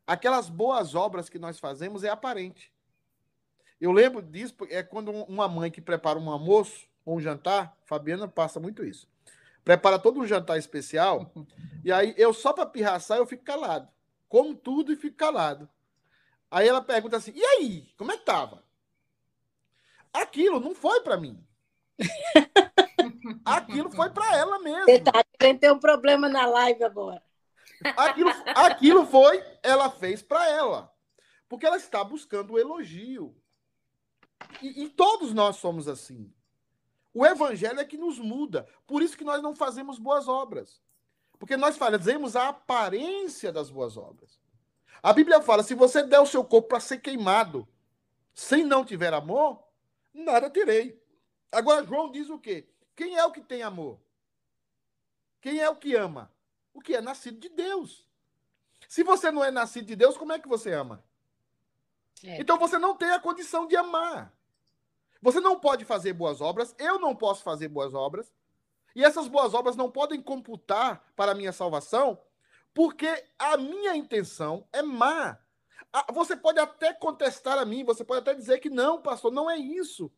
aquelas 0.05 0.49
boas 0.49 0.95
obras 0.95 1.29
que 1.29 1.39
nós 1.39 1.59
fazemos 1.59 2.03
é 2.03 2.09
aparente. 2.09 2.71
Eu 3.79 3.91
lembro 3.91 4.21
disso, 4.21 4.55
é 4.69 4.83
quando 4.83 5.11
uma 5.11 5.47
mãe 5.47 5.71
que 5.71 5.81
prepara 5.81 6.19
um 6.19 6.29
almoço 6.29 6.87
ou 7.05 7.17
um 7.17 7.21
jantar, 7.21 7.77
Fabiana 7.85 8.27
passa 8.27 8.59
muito 8.59 8.85
isso. 8.85 9.07
Prepara 9.63 9.97
todo 9.99 10.19
um 10.19 10.27
jantar 10.27 10.57
especial, 10.57 11.31
e 11.83 11.91
aí 11.91 12.13
eu 12.17 12.33
só 12.33 12.53
para 12.53 12.65
pirraçar 12.65 13.17
eu 13.17 13.25
fico 13.25 13.43
calado. 13.43 13.87
Como 14.27 14.55
tudo 14.55 14.91
e 14.91 14.95
fico 14.95 15.15
calado. 15.15 15.69
Aí 16.49 16.67
ela 16.67 16.81
pergunta 16.81 17.17
assim: 17.17 17.31
"E 17.35 17.43
aí, 17.43 17.87
como 17.97 18.11
é 18.11 18.17
que 18.17 18.25
tava?" 18.25 18.63
Aquilo 20.11 20.59
não 20.59 20.75
foi 20.75 21.01
para 21.01 21.17
mim. 21.17 21.43
Aquilo 23.45 23.91
foi 23.91 24.09
para 24.09 24.35
ela 24.35 24.59
mesmo. 24.59 24.85
Você 24.85 24.99
tá 24.99 25.23
querendo 25.39 25.59
ter 25.59 25.71
um 25.71 25.79
problema 25.79 26.27
na 26.27 26.45
live 26.45 26.83
agora. 26.83 27.21
Aquilo, 27.97 28.29
aquilo 28.55 29.05
foi, 29.05 29.43
ela 29.61 29.89
fez 29.89 30.21
para 30.21 30.47
ela. 30.49 30.93
Porque 31.47 31.65
ela 31.65 31.77
está 31.77 32.03
buscando 32.03 32.53
o 32.53 32.59
elogio. 32.59 33.35
E, 34.61 34.83
e, 34.83 34.89
todos 34.89 35.33
nós 35.33 35.57
somos 35.57 35.87
assim. 35.87 36.33
O 37.13 37.25
evangelho 37.25 37.79
é 37.79 37.85
que 37.85 37.97
nos 37.97 38.17
muda. 38.19 38.67
Por 38.87 39.01
isso 39.01 39.17
que 39.17 39.23
nós 39.23 39.41
não 39.41 39.55
fazemos 39.55 39.99
boas 39.99 40.27
obras. 40.27 40.81
Porque 41.37 41.55
nós 41.57 41.77
fazemos 41.77 42.35
a 42.35 42.49
aparência 42.49 43.51
das 43.51 43.69
boas 43.69 43.97
obras. 43.97 44.39
A 45.01 45.13
Bíblia 45.13 45.41
fala: 45.41 45.63
se 45.63 45.75
você 45.75 46.03
der 46.03 46.19
o 46.19 46.25
seu 46.25 46.43
corpo 46.43 46.69
para 46.69 46.79
ser 46.79 46.99
queimado, 46.99 47.67
sem 48.33 48.63
não 48.63 48.83
tiver 48.85 49.13
amor, 49.13 49.63
nada 50.13 50.49
terei. 50.49 51.01
Agora, 51.51 51.85
João 51.85 52.11
diz 52.11 52.29
o 52.29 52.39
quê? 52.39 52.67
Quem 52.95 53.15
é 53.15 53.25
o 53.25 53.31
que 53.31 53.41
tem 53.41 53.63
amor? 53.63 53.99
Quem 55.41 55.59
é 55.59 55.69
o 55.69 55.75
que 55.75 55.95
ama? 55.95 56.33
o 56.73 56.81
que 56.81 56.95
é 56.95 57.01
nascido 57.01 57.39
de 57.39 57.49
Deus. 57.49 58.09
Se 58.89 59.03
você 59.03 59.31
não 59.31 59.43
é 59.43 59.51
nascido 59.51 59.85
de 59.85 59.95
Deus, 59.95 60.17
como 60.17 60.33
é 60.33 60.39
que 60.39 60.47
você 60.47 60.73
ama? 60.73 61.03
É. 62.23 62.39
Então 62.41 62.57
você 62.57 62.77
não 62.77 62.95
tem 62.95 63.11
a 63.11 63.19
condição 63.19 63.67
de 63.67 63.75
amar. 63.75 64.33
Você 65.21 65.39
não 65.39 65.59
pode 65.59 65.85
fazer 65.85 66.13
boas 66.13 66.41
obras, 66.41 66.75
eu 66.77 66.99
não 66.99 67.15
posso 67.15 67.43
fazer 67.43 67.69
boas 67.69 67.93
obras, 67.93 68.33
e 68.95 69.03
essas 69.03 69.27
boas 69.27 69.53
obras 69.53 69.75
não 69.75 69.89
podem 69.89 70.21
computar 70.21 71.05
para 71.15 71.31
a 71.31 71.35
minha 71.35 71.53
salvação, 71.53 72.19
porque 72.73 73.23
a 73.39 73.55
minha 73.55 73.95
intenção 73.95 74.67
é 74.73 74.81
má. 74.81 75.39
Você 76.11 76.35
pode 76.35 76.59
até 76.59 76.93
contestar 76.93 77.57
a 77.57 77.65
mim, 77.65 77.83
você 77.83 78.03
pode 78.03 78.19
até 78.19 78.33
dizer 78.33 78.59
que 78.59 78.69
não, 78.69 79.01
pastor, 79.01 79.31
não 79.31 79.49
é 79.49 79.57
isso. 79.57 80.11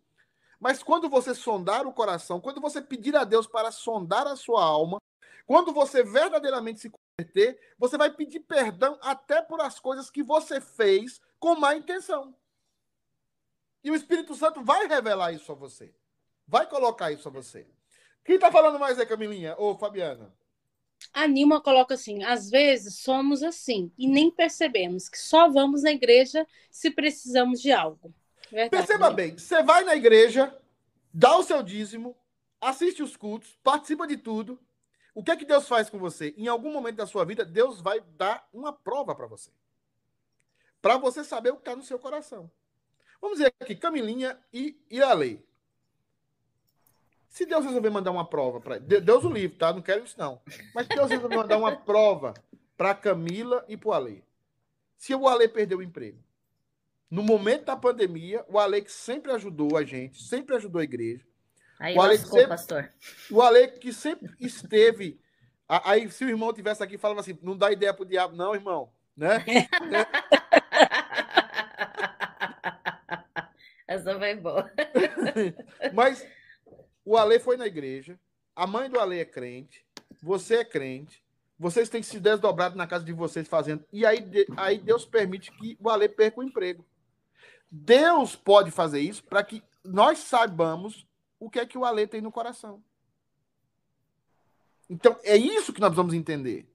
Mas 0.65 0.81
quando 0.81 1.07
você 1.07 1.35
sondar 1.35 1.85
o 1.85 1.93
coração, 1.93 2.41
quando 2.41 2.59
você 2.59 2.81
pedir 2.81 3.15
a 3.15 3.23
Deus 3.23 3.45
para 3.45 3.71
sondar 3.71 4.25
a 4.25 4.35
sua 4.35 4.63
alma, 4.63 4.99
quando 5.45 5.71
você 5.71 6.03
verdadeiramente 6.03 6.79
se 6.79 6.89
converter, 6.89 7.59
você 7.77 7.99
vai 7.99 8.09
pedir 8.09 8.39
perdão 8.39 8.97
até 8.99 9.43
por 9.43 9.61
as 9.61 9.79
coisas 9.79 10.09
que 10.09 10.23
você 10.23 10.59
fez 10.59 11.21
com 11.37 11.53
má 11.53 11.75
intenção. 11.75 12.35
E 13.83 13.91
o 13.91 13.95
Espírito 13.95 14.33
Santo 14.33 14.63
vai 14.63 14.87
revelar 14.87 15.33
isso 15.33 15.51
a 15.51 15.55
você. 15.55 15.93
Vai 16.47 16.67
colocar 16.67 17.11
isso 17.11 17.27
a 17.27 17.31
você. 17.31 17.67
Quem 18.23 18.33
está 18.33 18.51
falando 18.51 18.79
mais 18.79 18.97
aí, 18.97 19.05
Camilinha? 19.05 19.53
Ou 19.59 19.77
Fabiana? 19.77 20.33
A 21.13 21.27
Nilma 21.27 21.61
coloca 21.61 21.93
assim: 21.93 22.23
às 22.23 22.49
vezes 22.49 22.97
somos 22.97 23.43
assim 23.43 23.91
e 23.95 24.07
nem 24.07 24.31
percebemos 24.31 25.09
que 25.09 25.19
só 25.19 25.47
vamos 25.47 25.83
na 25.83 25.91
igreja 25.91 26.47
se 26.71 26.89
precisamos 26.89 27.61
de 27.61 27.71
algo. 27.71 28.11
Verdade, 28.55 28.69
Perceba 28.69 29.09
né? 29.09 29.15
bem, 29.17 29.37
você 29.37 29.61
vai 29.61 29.83
na 29.83 29.97
igreja, 29.97 30.57
dá 31.13 31.35
o 31.35 31.43
seu 31.43 31.61
dízimo, 31.61 32.15
assiste 32.61 33.03
os 33.03 33.17
cultos, 33.17 33.59
participa 33.61 34.07
de 34.07 34.15
tudo. 34.15 34.57
O 35.13 35.21
que 35.21 35.31
é 35.31 35.35
que 35.35 35.43
Deus 35.43 35.67
faz 35.67 35.89
com 35.89 35.99
você? 35.99 36.33
Em 36.37 36.47
algum 36.47 36.71
momento 36.71 36.95
da 36.95 37.05
sua 37.05 37.25
vida, 37.25 37.43
Deus 37.43 37.81
vai 37.81 37.99
dar 37.99 38.47
uma 38.53 38.71
prova 38.71 39.13
para 39.13 39.27
você. 39.27 39.51
Para 40.81 40.95
você 40.95 41.21
saber 41.21 41.49
o 41.49 41.55
que 41.55 41.63
está 41.63 41.75
no 41.75 41.83
seu 41.83 41.99
coração. 41.99 42.49
Vamos 43.19 43.39
dizer 43.39 43.53
aqui, 43.59 43.75
Camilinha 43.75 44.39
e, 44.53 44.81
e 44.89 45.01
a 45.01 45.11
lei. 45.11 45.45
Se 47.27 47.45
Deus 47.45 47.65
resolver 47.65 47.89
mandar 47.89 48.11
uma 48.11 48.25
prova 48.25 48.61
para 48.61 48.77
Deus 48.77 49.25
o 49.25 49.29
livre, 49.29 49.57
tá? 49.57 49.73
Não 49.73 49.81
quero 49.81 50.05
isso 50.05 50.17
não. 50.17 50.41
Mas 50.73 50.87
Deus 50.87 51.09
resolver 51.09 51.35
mandar 51.35 51.57
uma 51.57 51.75
prova 51.75 52.33
para 52.77 52.95
Camila 52.95 53.65
e 53.67 53.75
para 53.75 53.89
o 53.89 53.93
Ale. 53.93 54.23
Se 54.95 55.13
o 55.13 55.27
Ale 55.27 55.45
perder 55.49 55.75
o 55.75 55.83
emprego, 55.83 56.23
no 57.09 57.23
momento 57.23 57.65
da 57.65 57.75
pandemia, 57.75 58.43
o 58.47 58.59
Ale 58.59 58.81
que 58.81 58.91
sempre 58.91 59.31
ajudou 59.31 59.77
a 59.77 59.83
gente, 59.83 60.21
sempre 60.23 60.55
ajudou 60.55 60.81
a 60.81 60.83
igreja. 60.83 61.25
Aí 61.79 61.95
o 61.95 62.01
Ale 62.01 62.17
lascou, 62.17 62.39
sempre, 62.39 62.47
pastor. 62.47 62.89
O 63.31 63.41
Ale 63.41 63.67
que 63.67 63.93
sempre 63.93 64.33
esteve. 64.39 65.19
Aí, 65.67 66.09
se 66.11 66.23
o 66.23 66.29
irmão 66.29 66.53
tivesse 66.53 66.83
aqui, 66.83 66.97
falava 66.97 67.19
assim: 67.21 67.37
não 67.41 67.57
dá 67.57 67.71
ideia 67.71 67.93
pro 67.93 68.05
diabo, 68.05 68.35
não, 68.35 68.53
irmão. 68.53 68.89
Né? 69.15 69.43
Essa 73.87 74.17
foi 74.17 74.35
boa. 74.35 74.71
Mas 75.93 76.25
o 77.03 77.15
Ale 77.17 77.39
foi 77.39 77.55
na 77.55 77.67
igreja, 77.67 78.19
a 78.55 78.65
mãe 78.65 78.89
do 78.89 78.99
Ale 78.99 79.19
é 79.19 79.25
crente, 79.25 79.85
você 80.21 80.57
é 80.57 80.65
crente, 80.65 81.23
vocês 81.57 81.87
têm 81.87 82.03
se 82.03 82.19
desdobrado 82.19 82.75
na 82.75 82.87
casa 82.87 83.05
de 83.05 83.13
vocês 83.13 83.47
fazendo. 83.47 83.85
E 83.91 84.05
aí, 84.05 84.27
aí 84.57 84.77
Deus 84.79 85.05
permite 85.05 85.51
que 85.51 85.77
o 85.79 85.89
Ale 85.89 86.09
perca 86.09 86.39
o 86.39 86.43
emprego. 86.43 86.85
Deus 87.77 88.37
pode 88.37 88.71
fazer 88.71 89.01
isso 89.01 89.21
para 89.23 89.43
que 89.43 89.61
nós 89.83 90.19
saibamos 90.19 91.05
o 91.37 91.49
que 91.49 91.59
é 91.59 91.65
que 91.65 91.77
o 91.77 91.83
Ale 91.83 92.07
tem 92.07 92.21
no 92.21 92.31
coração. 92.31 92.81
Então, 94.89 95.19
é 95.23 95.35
isso 95.35 95.73
que 95.73 95.81
nós 95.81 95.93
vamos 95.93 96.13
entender. 96.13 96.65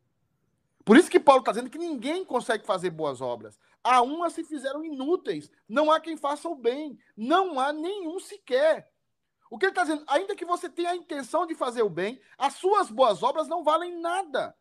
Por 0.85 0.99
isso 0.99 1.11
que 1.11 1.19
Paulo 1.19 1.41
está 1.41 1.53
dizendo 1.53 1.71
que 1.71 1.79
ninguém 1.79 2.23
consegue 2.23 2.67
fazer 2.67 2.91
boas 2.91 3.23
obras. 3.23 3.59
Há 3.83 4.03
umas 4.03 4.35
se 4.35 4.45
fizeram 4.45 4.85
inúteis. 4.85 5.51
Não 5.67 5.91
há 5.91 6.01
quem 6.01 6.19
faça 6.19 6.49
o 6.49 6.55
bem. 6.55 6.99
Não 7.17 7.59
há 7.59 7.73
nenhum 7.73 8.21
sequer. 8.21 8.93
O 9.49 9.59
que 9.59 9.65
ele 9.65 9.73
está 9.73 9.83
dizendo? 9.83 10.05
Ainda 10.07 10.37
que 10.37 10.45
você 10.45 10.69
tenha 10.69 10.91
a 10.91 10.97
intenção 10.97 11.47
de 11.47 11.55
fazer 11.55 11.83
o 11.83 11.89
bem, 11.89 12.21
as 12.37 12.55
suas 12.55 12.91
boas 12.91 13.23
obras 13.23 13.49
não 13.49 13.65
valem 13.65 13.99
nada. 13.99 14.55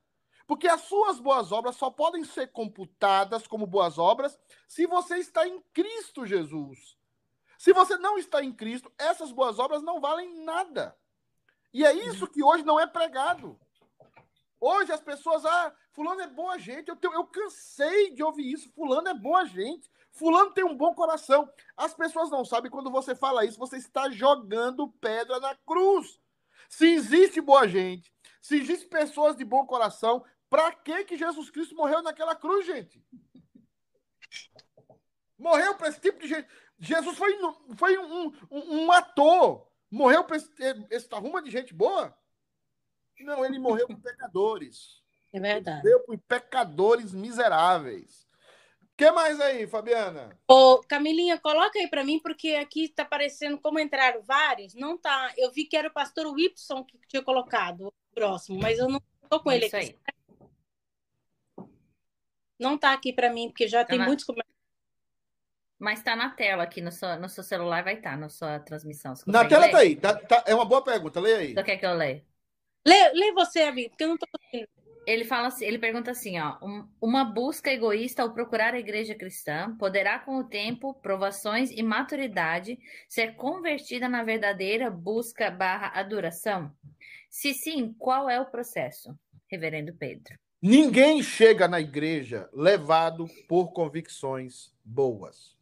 Porque 0.49 0.67
as 0.67 0.81
suas 0.81 1.19
boas 1.19 1.51
obras 1.51 1.75
só 1.75 1.91
podem 1.91 2.23
ser 2.23 2.47
computadas 2.47 3.45
como 3.45 3.67
boas 3.67 3.99
obras 3.99 4.35
se 4.67 4.87
você 4.87 5.17
está 5.17 5.47
em 5.47 5.61
Cristo 5.71 6.25
Jesus. 6.25 6.97
Se 7.55 7.71
você 7.71 7.95
não 7.97 8.17
está 8.17 8.43
em 8.43 8.51
Cristo, 8.51 8.91
essas 8.97 9.31
boas 9.31 9.59
obras 9.59 9.83
não 9.83 10.01
valem 10.01 10.43
nada. 10.43 10.97
E 11.71 11.85
é 11.85 11.93
isso 11.93 12.25
que 12.25 12.43
hoje 12.43 12.63
não 12.63 12.79
é 12.79 12.87
pregado. 12.87 13.59
Hoje 14.59 14.91
as 14.91 15.01
pessoas, 15.01 15.45
ah, 15.45 15.71
fulano 15.91 16.21
é 16.21 16.27
boa 16.27 16.57
gente. 16.57 16.89
Eu, 16.89 16.95
tenho, 16.95 17.13
eu 17.13 17.27
cansei 17.27 18.09
de 18.15 18.23
ouvir 18.23 18.51
isso. 18.51 18.73
Fulano 18.73 19.07
é 19.07 19.13
boa 19.13 19.45
gente. 19.45 19.87
Fulano 20.09 20.49
tem 20.49 20.63
um 20.63 20.75
bom 20.75 20.95
coração. 20.95 21.47
As 21.77 21.93
pessoas 21.93 22.31
não 22.31 22.43
sabem 22.43 22.71
quando 22.71 22.89
você 22.89 23.13
fala 23.13 23.45
isso, 23.45 23.59
você 23.59 23.77
está 23.77 24.09
jogando 24.09 24.87
pedra 24.99 25.39
na 25.39 25.53
cruz. 25.53 26.19
Se 26.67 26.87
existe 26.87 27.39
boa 27.39 27.67
gente, 27.67 28.11
se 28.41 28.57
existe 28.57 28.87
pessoas 28.87 29.35
de 29.35 29.45
bom 29.45 29.63
coração, 29.67 30.25
para 30.49 30.71
que 30.71 31.05
que 31.05 31.17
Jesus 31.17 31.49
Cristo 31.49 31.75
morreu 31.75 32.01
naquela 32.01 32.35
cruz, 32.35 32.65
gente? 32.65 33.03
Morreu 35.37 35.75
para 35.75 35.89
esse 35.89 36.01
tipo 36.01 36.19
de 36.19 36.27
gente. 36.27 36.47
Jesus 36.79 37.17
foi, 37.17 37.37
foi 37.77 37.97
um, 37.97 38.27
um, 38.49 38.83
um 38.83 38.91
ator. 38.91 39.67
Morreu 39.91 40.23
para 40.23 40.37
esse, 40.37 40.49
esse 40.89 41.07
arruma 41.11 41.41
de 41.41 41.49
gente 41.49 41.73
boa? 41.73 42.15
Não, 43.19 43.45
ele 43.45 43.59
morreu 43.59 43.87
por 43.87 43.99
pecadores. 43.99 44.99
É 45.31 45.39
verdade. 45.39 45.83
Morreu 45.83 45.99
por 46.05 46.17
pecadores 46.17 47.13
miseráveis. 47.13 48.27
O 48.81 48.97
que 48.97 49.11
mais 49.11 49.39
aí, 49.39 49.67
Fabiana? 49.67 50.35
Ô, 50.47 50.79
Camilinha, 50.89 51.37
coloca 51.37 51.77
aí 51.77 51.87
para 51.87 52.03
mim, 52.03 52.19
porque 52.19 52.55
aqui 52.55 52.89
tá 52.89 53.03
aparecendo 53.03 53.59
como 53.59 53.77
entraram 53.77 54.23
vários. 54.23 54.73
Não 54.73 54.97
tá. 54.97 55.31
Eu 55.37 55.51
vi 55.51 55.65
que 55.65 55.77
era 55.77 55.87
o 55.87 55.93
pastor 55.93 56.25
Whipson 56.25 56.83
que 56.83 56.97
tinha 57.07 57.21
colocado 57.21 57.89
o 57.89 57.93
próximo, 58.11 58.59
mas 58.59 58.79
eu 58.79 58.89
não 58.89 58.99
tô 59.29 59.39
com 59.39 59.51
ele 59.51 59.65
aqui. 59.65 59.75
Aí. 59.75 59.95
Não 62.59 62.77
tá 62.77 62.93
aqui 62.93 63.13
para 63.13 63.31
mim, 63.31 63.47
porque 63.47 63.67
já 63.67 63.83
tá 63.83 63.91
tem 63.91 63.99
na... 63.99 64.05
muitos 64.05 64.25
comentários. 64.25 64.49
Mas 65.79 66.03
tá 66.03 66.13
na 66.13 66.29
tela 66.29 66.63
aqui 66.63 66.81
no 66.81 66.91
seu, 66.91 67.17
no 67.17 67.29
seu 67.29 67.43
celular, 67.43 67.83
vai 67.83 67.93
estar 67.95 68.11
tá, 68.11 68.17
na 68.17 68.27
sua 68.27 68.59
transmissão. 68.59 69.13
Na 69.25 69.47
tela 69.47 69.65
ler? 69.65 69.71
tá 69.71 69.77
aí. 69.77 69.95
Tá, 69.95 70.13
tá, 70.13 70.43
é 70.45 70.53
uma 70.53 70.65
boa 70.65 70.83
pergunta, 70.83 71.21
leia 71.21 71.37
aí. 71.37 71.53
Você 71.53 71.63
quer 71.63 71.77
que 71.77 71.85
eu 71.85 71.93
leia? 71.93 72.21
Lê, 72.85 73.11
lê 73.13 73.31
você, 73.31 73.61
amigo, 73.61 73.89
porque 73.89 74.03
eu 74.03 74.09
não 74.09 74.17
tô 74.17 74.27
conseguindo. 74.27 74.69
Ele 75.07 75.23
fala 75.23 75.47
assim, 75.47 75.65
ele 75.65 75.79
pergunta 75.79 76.11
assim, 76.11 76.37
ó, 76.39 76.57
um, 76.61 76.87
uma 77.01 77.23
busca 77.23 77.71
egoísta 77.71 78.21
ao 78.21 78.33
procurar 78.33 78.73
a 78.73 78.79
igreja 78.79 79.15
cristã 79.15 79.75
poderá 79.77 80.19
com 80.19 80.37
o 80.37 80.43
tempo, 80.43 80.93
provações 80.93 81.71
e 81.71 81.81
maturidade 81.81 82.77
ser 83.07 83.35
convertida 83.35 84.07
na 84.07 84.21
verdadeira 84.21 84.91
busca 84.91 85.49
barra 85.49 85.87
adoração? 85.99 86.71
Se 87.29 87.53
sim, 87.53 87.93
qual 87.97 88.29
é 88.29 88.39
o 88.39 88.45
processo? 88.45 89.17
Reverendo 89.47 89.93
Pedro. 89.93 90.37
Ninguém 90.61 91.23
chega 91.23 91.67
na 91.69 91.79
igreja 91.79 92.49
levado 92.51 93.27
por 93.47 93.71
convicções 93.71 94.73
boas. 94.83 95.57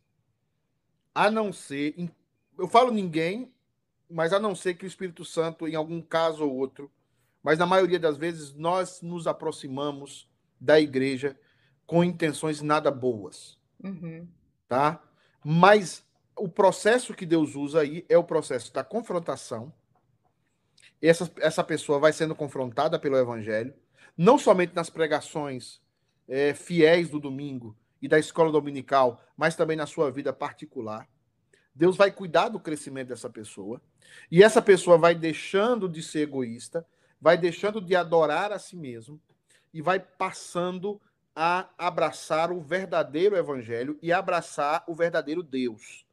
A 1.14 1.30
não 1.30 1.54
ser, 1.54 1.96
eu 2.58 2.68
falo 2.68 2.92
ninguém, 2.92 3.54
mas 4.10 4.34
a 4.34 4.40
não 4.40 4.56
ser 4.56 4.74
que 4.74 4.86
o 4.86 4.88
Espírito 4.88 5.24
Santo, 5.24 5.68
em 5.68 5.76
algum 5.76 6.02
caso 6.02 6.44
ou 6.44 6.56
outro, 6.56 6.92
mas 7.44 7.60
na 7.60 7.66
maioria 7.66 8.00
das 8.00 8.18
vezes 8.18 8.54
nós 8.56 9.02
nos 9.02 9.28
aproximamos 9.28 10.28
da 10.60 10.80
igreja 10.80 11.40
com 11.86 12.04
intenções 12.04 12.62
nada 12.62 12.90
boas. 12.90 13.58
Uhum. 13.84 14.28
Tá? 14.68 15.02
Mas 15.44 16.04
o 16.36 16.50
processo 16.50 17.14
que 17.14 17.26
Deus 17.26 17.56
usa 17.56 17.82
aí 17.82 18.04
é 18.10 18.18
o 18.18 18.24
processo 18.24 18.74
da 18.74 18.84
confrontação. 18.84 19.72
Essa, 21.00 21.32
essa 21.38 21.64
pessoa 21.64 22.00
vai 22.00 22.12
sendo 22.12 22.34
confrontada 22.34 22.98
pelo 22.98 23.16
evangelho 23.16 23.74
não 24.18 24.38
somente 24.38 24.74
nas 24.74 24.90
pregações 24.90 25.80
é, 26.28 26.54
fiéis 26.54 27.10
do 27.10 27.20
domingo 27.20 27.78
e 28.02 28.08
da 28.08 28.18
escola 28.18 28.52
dominical, 28.52 29.24
mas 29.36 29.56
também 29.56 29.78
na 29.78 29.86
sua 29.86 30.12
vida 30.12 30.34
particular. 30.34 31.08
Deus 31.74 31.96
vai 31.96 32.12
cuidar 32.12 32.50
do 32.50 32.60
crescimento 32.60 33.10
dessa 33.10 33.30
pessoa. 33.30 33.80
E 34.32 34.42
essa 34.42 34.62
pessoa 34.62 34.98
vai 34.98 35.14
deixando 35.14 35.88
de 35.88 36.02
ser 36.02 36.22
egoísta, 36.22 36.86
vai 37.22 37.38
deixando 37.38 37.80
de 37.80 37.96
adorar 37.96 38.52
a 38.52 38.58
si 38.58 38.76
mesmo 38.76 39.22
e 39.72 39.82
vai 39.82 40.00
passando 40.00 41.00
a 41.36 41.70
abraçar 41.78 42.52
o 42.52 42.60
verdadeiro 42.60 43.36
evangelho 43.36 44.00
e 44.02 44.12
abraçar 44.12 44.84
o 44.88 44.96
verdadeiro 44.96 45.44
Deus. 45.44 46.04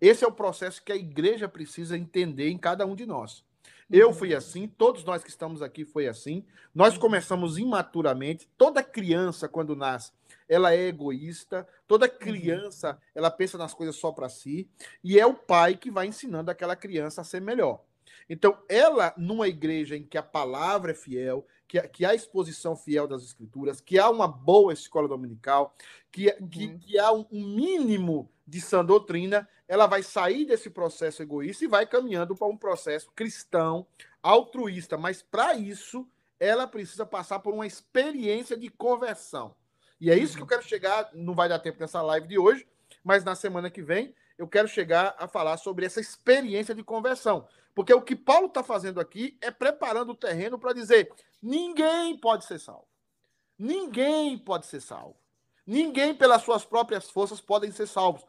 Esse 0.00 0.24
é 0.24 0.26
o 0.26 0.32
processo 0.32 0.82
que 0.82 0.92
a 0.92 0.96
igreja 0.96 1.46
precisa 1.46 1.98
entender 1.98 2.48
em 2.48 2.56
cada 2.56 2.86
um 2.86 2.94
de 2.94 3.04
nós. 3.04 3.44
Eu 3.90 4.12
fui 4.12 4.34
assim, 4.34 4.66
todos 4.66 5.04
nós 5.04 5.22
que 5.22 5.30
estamos 5.30 5.62
aqui 5.62 5.84
foi 5.84 6.08
assim. 6.08 6.44
Nós 6.74 6.96
começamos 6.96 7.58
imaturamente. 7.58 8.48
Toda 8.56 8.82
criança, 8.82 9.48
quando 9.48 9.76
nasce, 9.76 10.12
ela 10.48 10.74
é 10.74 10.88
egoísta. 10.88 11.66
Toda 11.86 12.08
criança, 12.08 12.98
ela 13.14 13.30
pensa 13.30 13.58
nas 13.58 13.74
coisas 13.74 13.96
só 13.96 14.10
para 14.12 14.28
si. 14.28 14.68
E 15.02 15.18
é 15.18 15.26
o 15.26 15.34
pai 15.34 15.76
que 15.76 15.90
vai 15.90 16.06
ensinando 16.06 16.50
aquela 16.50 16.76
criança 16.76 17.20
a 17.20 17.24
ser 17.24 17.40
melhor. 17.40 17.82
Então, 18.28 18.56
ela, 18.68 19.12
numa 19.16 19.48
igreja 19.48 19.96
em 19.96 20.02
que 20.02 20.16
a 20.16 20.22
palavra 20.22 20.92
é 20.92 20.94
fiel, 20.94 21.46
que, 21.68 21.80
que 21.88 22.04
há 22.04 22.14
exposição 22.14 22.76
fiel 22.76 23.06
das 23.06 23.22
escrituras, 23.22 23.80
que 23.80 23.98
há 23.98 24.08
uma 24.08 24.26
boa 24.26 24.72
escola 24.72 25.08
dominical, 25.08 25.74
que, 26.10 26.28
uhum. 26.40 26.48
que, 26.48 26.78
que 26.78 26.98
há 26.98 27.12
um, 27.12 27.26
um 27.30 27.46
mínimo 27.54 28.30
de 28.46 28.60
sã 28.60 28.84
doutrina, 28.84 29.48
ela 29.66 29.86
vai 29.86 30.02
sair 30.02 30.44
desse 30.44 30.68
processo 30.70 31.22
egoísta 31.22 31.64
e 31.64 31.68
vai 31.68 31.86
caminhando 31.86 32.34
para 32.34 32.46
um 32.46 32.56
processo 32.56 33.10
cristão, 33.12 33.86
altruísta. 34.22 34.96
Mas 34.96 35.22
para 35.22 35.54
isso, 35.54 36.06
ela 36.38 36.66
precisa 36.66 37.06
passar 37.06 37.38
por 37.38 37.54
uma 37.54 37.66
experiência 37.66 38.56
de 38.56 38.68
conversão. 38.68 39.54
E 40.00 40.10
é 40.10 40.16
isso 40.16 40.36
que 40.36 40.42
eu 40.42 40.46
quero 40.46 40.62
chegar, 40.62 41.08
não 41.14 41.34
vai 41.34 41.48
dar 41.48 41.58
tempo 41.58 41.80
nessa 41.80 42.02
live 42.02 42.26
de 42.26 42.38
hoje, 42.38 42.66
mas 43.02 43.24
na 43.24 43.34
semana 43.34 43.70
que 43.70 43.82
vem 43.82 44.14
eu 44.36 44.48
quero 44.48 44.66
chegar 44.66 45.14
a 45.18 45.28
falar 45.28 45.56
sobre 45.56 45.86
essa 45.86 46.00
experiência 46.00 46.74
de 46.74 46.82
conversão. 46.82 47.46
Porque 47.74 47.94
o 47.94 48.02
que 48.02 48.16
Paulo 48.16 48.46
está 48.46 48.62
fazendo 48.62 49.00
aqui 49.00 49.36
é 49.40 49.50
preparando 49.50 50.10
o 50.10 50.16
terreno 50.16 50.58
para 50.58 50.72
dizer: 50.72 51.12
ninguém 51.42 52.18
pode 52.18 52.44
ser 52.44 52.58
salvo. 52.58 52.86
Ninguém 53.58 54.36
pode 54.36 54.66
ser 54.66 54.80
salvo. 54.80 55.16
Ninguém, 55.66 56.14
pelas 56.14 56.42
suas 56.42 56.64
próprias 56.64 57.08
forças, 57.08 57.40
podem 57.40 57.70
ser 57.70 57.86
salvos. 57.86 58.24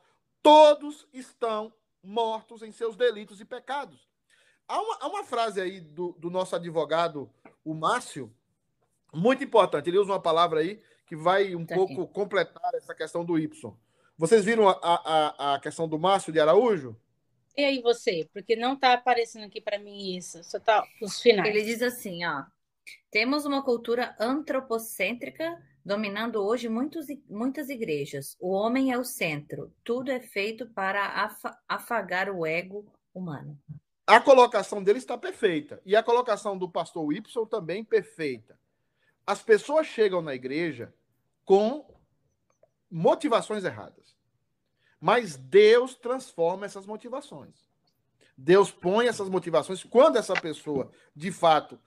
Todos 0.46 1.08
estão 1.12 1.74
mortos 2.04 2.62
em 2.62 2.72
seus 2.72 2.96
delitos 2.96 3.42
e 3.42 3.46
pecados. 3.46 4.08
Há 4.68 4.80
uma, 4.80 4.98
há 5.02 5.08
uma 5.08 5.24
frase 5.24 5.60
aí 5.60 5.82
do, 5.82 6.12
do 6.20 6.30
nosso 6.30 6.56
advogado, 6.56 7.28
o 7.64 7.74
Márcio, 7.74 8.32
muito 9.12 9.44
importante. 9.44 9.90
Ele 9.90 9.98
usa 9.98 10.12
uma 10.12 10.22
palavra 10.22 10.60
aí 10.60 10.80
que 11.08 11.16
vai 11.16 11.56
um 11.56 11.66
tá 11.66 11.74
pouco 11.74 12.04
aqui. 12.04 12.14
completar 12.14 12.76
essa 12.76 12.94
questão 12.94 13.26
do 13.26 13.40
Y. 13.40 13.74
Vocês 14.16 14.46
viram 14.46 14.70
a, 14.70 14.78
a, 14.84 15.56
a 15.56 15.60
questão 15.60 15.88
do 15.88 15.98
Márcio 15.98 16.32
de 16.32 16.40
Araújo? 16.40 16.96
E 17.58 17.64
aí 17.64 17.82
você? 17.82 18.30
Porque 18.32 18.56
não 18.56 18.74
está 18.74 18.94
aparecendo 18.94 19.46
aqui 19.46 19.60
para 19.60 19.80
mim 19.80 20.16
isso, 20.16 20.44
só 20.44 20.60
tá 20.60 20.88
os 21.02 21.20
finais. 21.24 21.50
Ele 21.50 21.64
diz 21.64 21.82
assim, 21.82 22.24
ó. 22.24 22.44
Temos 23.10 23.46
uma 23.46 23.64
cultura 23.64 24.16
antropocêntrica 24.20 25.60
dominando 25.86 26.44
hoje 26.44 26.68
muitos, 26.68 27.06
muitas 27.30 27.70
igrejas. 27.70 28.36
O 28.40 28.52
homem 28.52 28.92
é 28.92 28.98
o 28.98 29.06
centro. 29.06 29.72
Tudo 29.84 30.12
é 30.12 30.20
feito 30.20 30.68
para 30.70 31.30
afagar 31.70 32.30
o 32.30 32.44
ego 32.44 32.92
humano. 33.14 33.58
A 34.08 34.20
colocação 34.20 34.84
dele 34.84 34.98
está 34.98 35.16
perfeita. 35.16 35.80
E 35.86 35.96
a 35.96 36.02
colocação 36.02 36.58
do 36.58 36.70
pastor 36.70 37.14
Y 37.14 37.46
também 37.48 37.84
perfeita. 37.84 38.58
As 39.28 39.44
pessoas 39.44 39.86
chegam 39.86 40.22
na 40.22 40.34
igreja 40.34 40.92
com 41.44 41.86
motivações 42.90 43.64
erradas. 43.64 44.16
Mas 45.00 45.36
Deus 45.36 45.96
transforma 45.96 46.66
essas 46.66 46.88
motivações. 46.88 47.68
Deus 48.36 48.72
põe 48.72 49.08
essas 49.08 49.30
motivações 49.30 49.84
quando 49.84 50.18
essa 50.18 50.34
pessoa, 50.34 50.92
de 51.16 51.32
fato, 51.32 51.80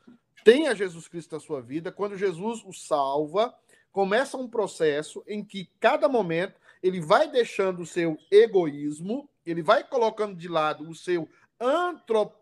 tem 0.45 0.69
a 0.69 0.75
Jesus 0.75 1.09
Cristo 1.09 1.35
na 1.35 1.41
sua 1.41 1.61
vida, 1.61 1.93
quando 1.93 2.17
Jesus 2.17 2.63
o 2.65 2.73
salva, 2.73 3.55
começa 3.99 4.37
um 4.37 4.47
processo 4.47 5.25
em 5.27 5.45
que 5.45 5.69
cada 5.81 6.09
momento 6.09 6.61
ele 6.81 7.01
vai 7.01 7.29
deixando 7.29 7.83
o 7.83 7.87
seu 7.87 8.17
egoísmo, 8.31 9.29
ele 9.45 9.61
vai 9.61 9.83
colocando 9.83 10.37
de 10.37 10.47
lado 10.47 10.89
o 10.89 10.95
seu 10.95 11.29
antrop 11.59 12.33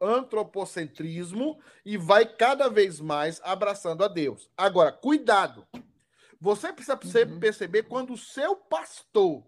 antropocentrismo 0.00 1.60
e 1.84 1.98
vai 1.98 2.24
cada 2.24 2.70
vez 2.70 3.00
mais 3.00 3.38
abraçando 3.44 4.02
a 4.02 4.08
Deus. 4.08 4.48
Agora, 4.56 4.90
cuidado. 4.90 5.68
Você 6.40 6.72
precisa 6.72 6.98
uhum. 7.26 7.38
perceber 7.38 7.82
quando 7.82 8.14
o 8.14 8.16
seu 8.16 8.56
pastor 8.56 9.44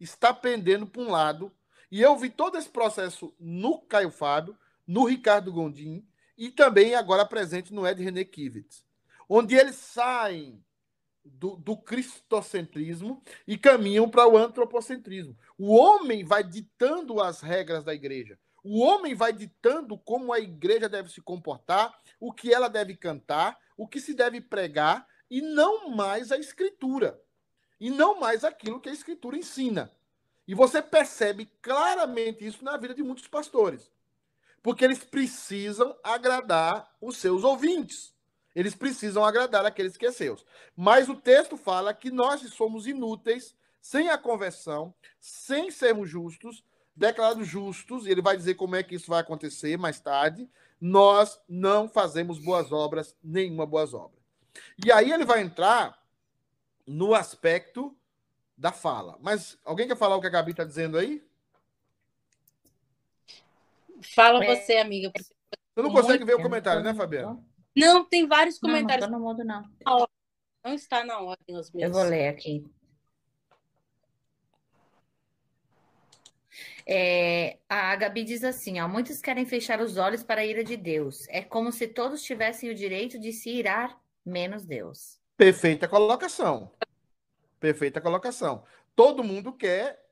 está 0.00 0.32
pendendo 0.32 0.86
para 0.86 1.02
um 1.02 1.10
lado, 1.10 1.52
e 1.90 2.00
eu 2.00 2.16
vi 2.16 2.30
todo 2.30 2.56
esse 2.56 2.70
processo 2.70 3.34
no 3.38 3.82
Caio 3.82 4.10
Fábio, 4.10 4.56
no 4.86 5.04
Ricardo 5.04 5.52
Gondim 5.52 6.08
e 6.38 6.50
também 6.50 6.94
agora 6.94 7.26
presente 7.26 7.70
no 7.70 7.86
Ed 7.86 8.02
René 8.02 8.24
Kivitz, 8.24 8.82
onde 9.28 9.54
eles 9.54 9.76
saem 9.76 10.64
do, 11.24 11.56
do 11.56 11.76
cristocentrismo 11.76 13.22
e 13.46 13.56
caminham 13.56 14.08
para 14.08 14.28
o 14.28 14.36
antropocentrismo. 14.36 15.36
O 15.58 15.74
homem 15.74 16.24
vai 16.24 16.42
ditando 16.42 17.20
as 17.20 17.40
regras 17.40 17.84
da 17.84 17.94
igreja. 17.94 18.38
O 18.62 18.80
homem 18.80 19.14
vai 19.14 19.32
ditando 19.32 19.98
como 19.98 20.32
a 20.32 20.38
igreja 20.38 20.88
deve 20.88 21.10
se 21.10 21.20
comportar, 21.20 21.98
o 22.18 22.32
que 22.32 22.52
ela 22.52 22.68
deve 22.68 22.94
cantar, 22.94 23.58
o 23.76 23.88
que 23.88 24.00
se 24.00 24.12
deve 24.12 24.40
pregar, 24.40 25.06
e 25.30 25.40
não 25.40 25.90
mais 25.90 26.30
a 26.30 26.36
escritura. 26.36 27.20
E 27.78 27.88
não 27.88 28.20
mais 28.20 28.44
aquilo 28.44 28.80
que 28.80 28.90
a 28.90 28.92
escritura 28.92 29.38
ensina. 29.38 29.90
E 30.46 30.54
você 30.54 30.82
percebe 30.82 31.46
claramente 31.62 32.44
isso 32.44 32.62
na 32.64 32.76
vida 32.76 32.94
de 32.94 33.02
muitos 33.02 33.26
pastores. 33.26 33.90
Porque 34.62 34.84
eles 34.84 35.02
precisam 35.02 35.96
agradar 36.04 36.94
os 37.00 37.16
seus 37.16 37.44
ouvintes. 37.44 38.12
Eles 38.54 38.74
precisam 38.74 39.24
agradar 39.24 39.64
aqueles 39.64 39.96
que 39.96 40.06
é 40.06 40.12
seus. 40.12 40.44
Mas 40.76 41.08
o 41.08 41.14
texto 41.14 41.56
fala 41.56 41.94
que 41.94 42.10
nós 42.10 42.40
somos 42.52 42.86
inúteis, 42.86 43.54
sem 43.80 44.10
a 44.10 44.18
conversão, 44.18 44.94
sem 45.18 45.70
sermos 45.70 46.10
justos, 46.10 46.64
declarados 46.94 47.46
justos, 47.46 48.06
e 48.06 48.10
ele 48.10 48.20
vai 48.20 48.36
dizer 48.36 48.54
como 48.54 48.76
é 48.76 48.82
que 48.82 48.94
isso 48.94 49.10
vai 49.10 49.20
acontecer 49.20 49.78
mais 49.78 50.00
tarde. 50.00 50.48
Nós 50.80 51.40
não 51.48 51.88
fazemos 51.88 52.38
boas 52.38 52.72
obras, 52.72 53.16
nenhuma 53.22 53.64
boas 53.64 53.94
obras. 53.94 54.20
E 54.84 54.90
aí 54.90 55.12
ele 55.12 55.24
vai 55.24 55.40
entrar 55.40 55.98
no 56.86 57.14
aspecto 57.14 57.96
da 58.56 58.72
fala. 58.72 59.16
Mas 59.20 59.56
alguém 59.64 59.86
quer 59.86 59.96
falar 59.96 60.16
o 60.16 60.20
que 60.20 60.26
a 60.26 60.30
Gabi 60.30 60.50
está 60.50 60.64
dizendo 60.64 60.98
aí? 60.98 61.24
Fala 64.14 64.44
é. 64.44 64.56
você, 64.56 64.76
amiga. 64.76 65.12
Você 65.14 65.82
não 65.82 65.92
consegue 65.92 66.24
ver 66.24 66.34
o 66.34 66.42
comentário, 66.42 66.82
né, 66.82 66.92
Fabiana? 66.92 67.38
Não, 67.76 68.04
tem 68.04 68.26
vários 68.26 68.58
comentários. 68.58 69.08
Não, 69.08 69.18
não, 69.18 69.34
não. 69.34 70.08
não 70.64 70.74
está 70.74 71.04
na 71.04 71.20
ordem 71.20 71.56
os 71.56 71.70
meus. 71.70 71.84
Eu 71.84 71.92
vou 71.92 72.02
ler 72.02 72.28
aqui. 72.28 72.64
É, 76.86 77.58
a 77.68 77.94
Gabi 77.94 78.24
diz 78.24 78.42
assim: 78.42 78.80
ó, 78.80 78.88
muitos 78.88 79.20
querem 79.20 79.46
fechar 79.46 79.80
os 79.80 79.96
olhos 79.96 80.22
para 80.22 80.40
a 80.40 80.44
ira 80.44 80.64
de 80.64 80.76
Deus. 80.76 81.26
É 81.28 81.40
como 81.40 81.70
se 81.70 81.86
todos 81.86 82.22
tivessem 82.22 82.70
o 82.70 82.74
direito 82.74 83.18
de 83.18 83.32
se 83.32 83.50
irar 83.50 83.98
menos 84.24 84.64
Deus. 84.64 85.20
Perfeita 85.36 85.86
colocação. 85.86 86.70
Perfeita 87.58 88.00
colocação. 88.00 88.64
Todo 88.96 89.24
mundo 89.24 89.52
quer, 89.52 90.04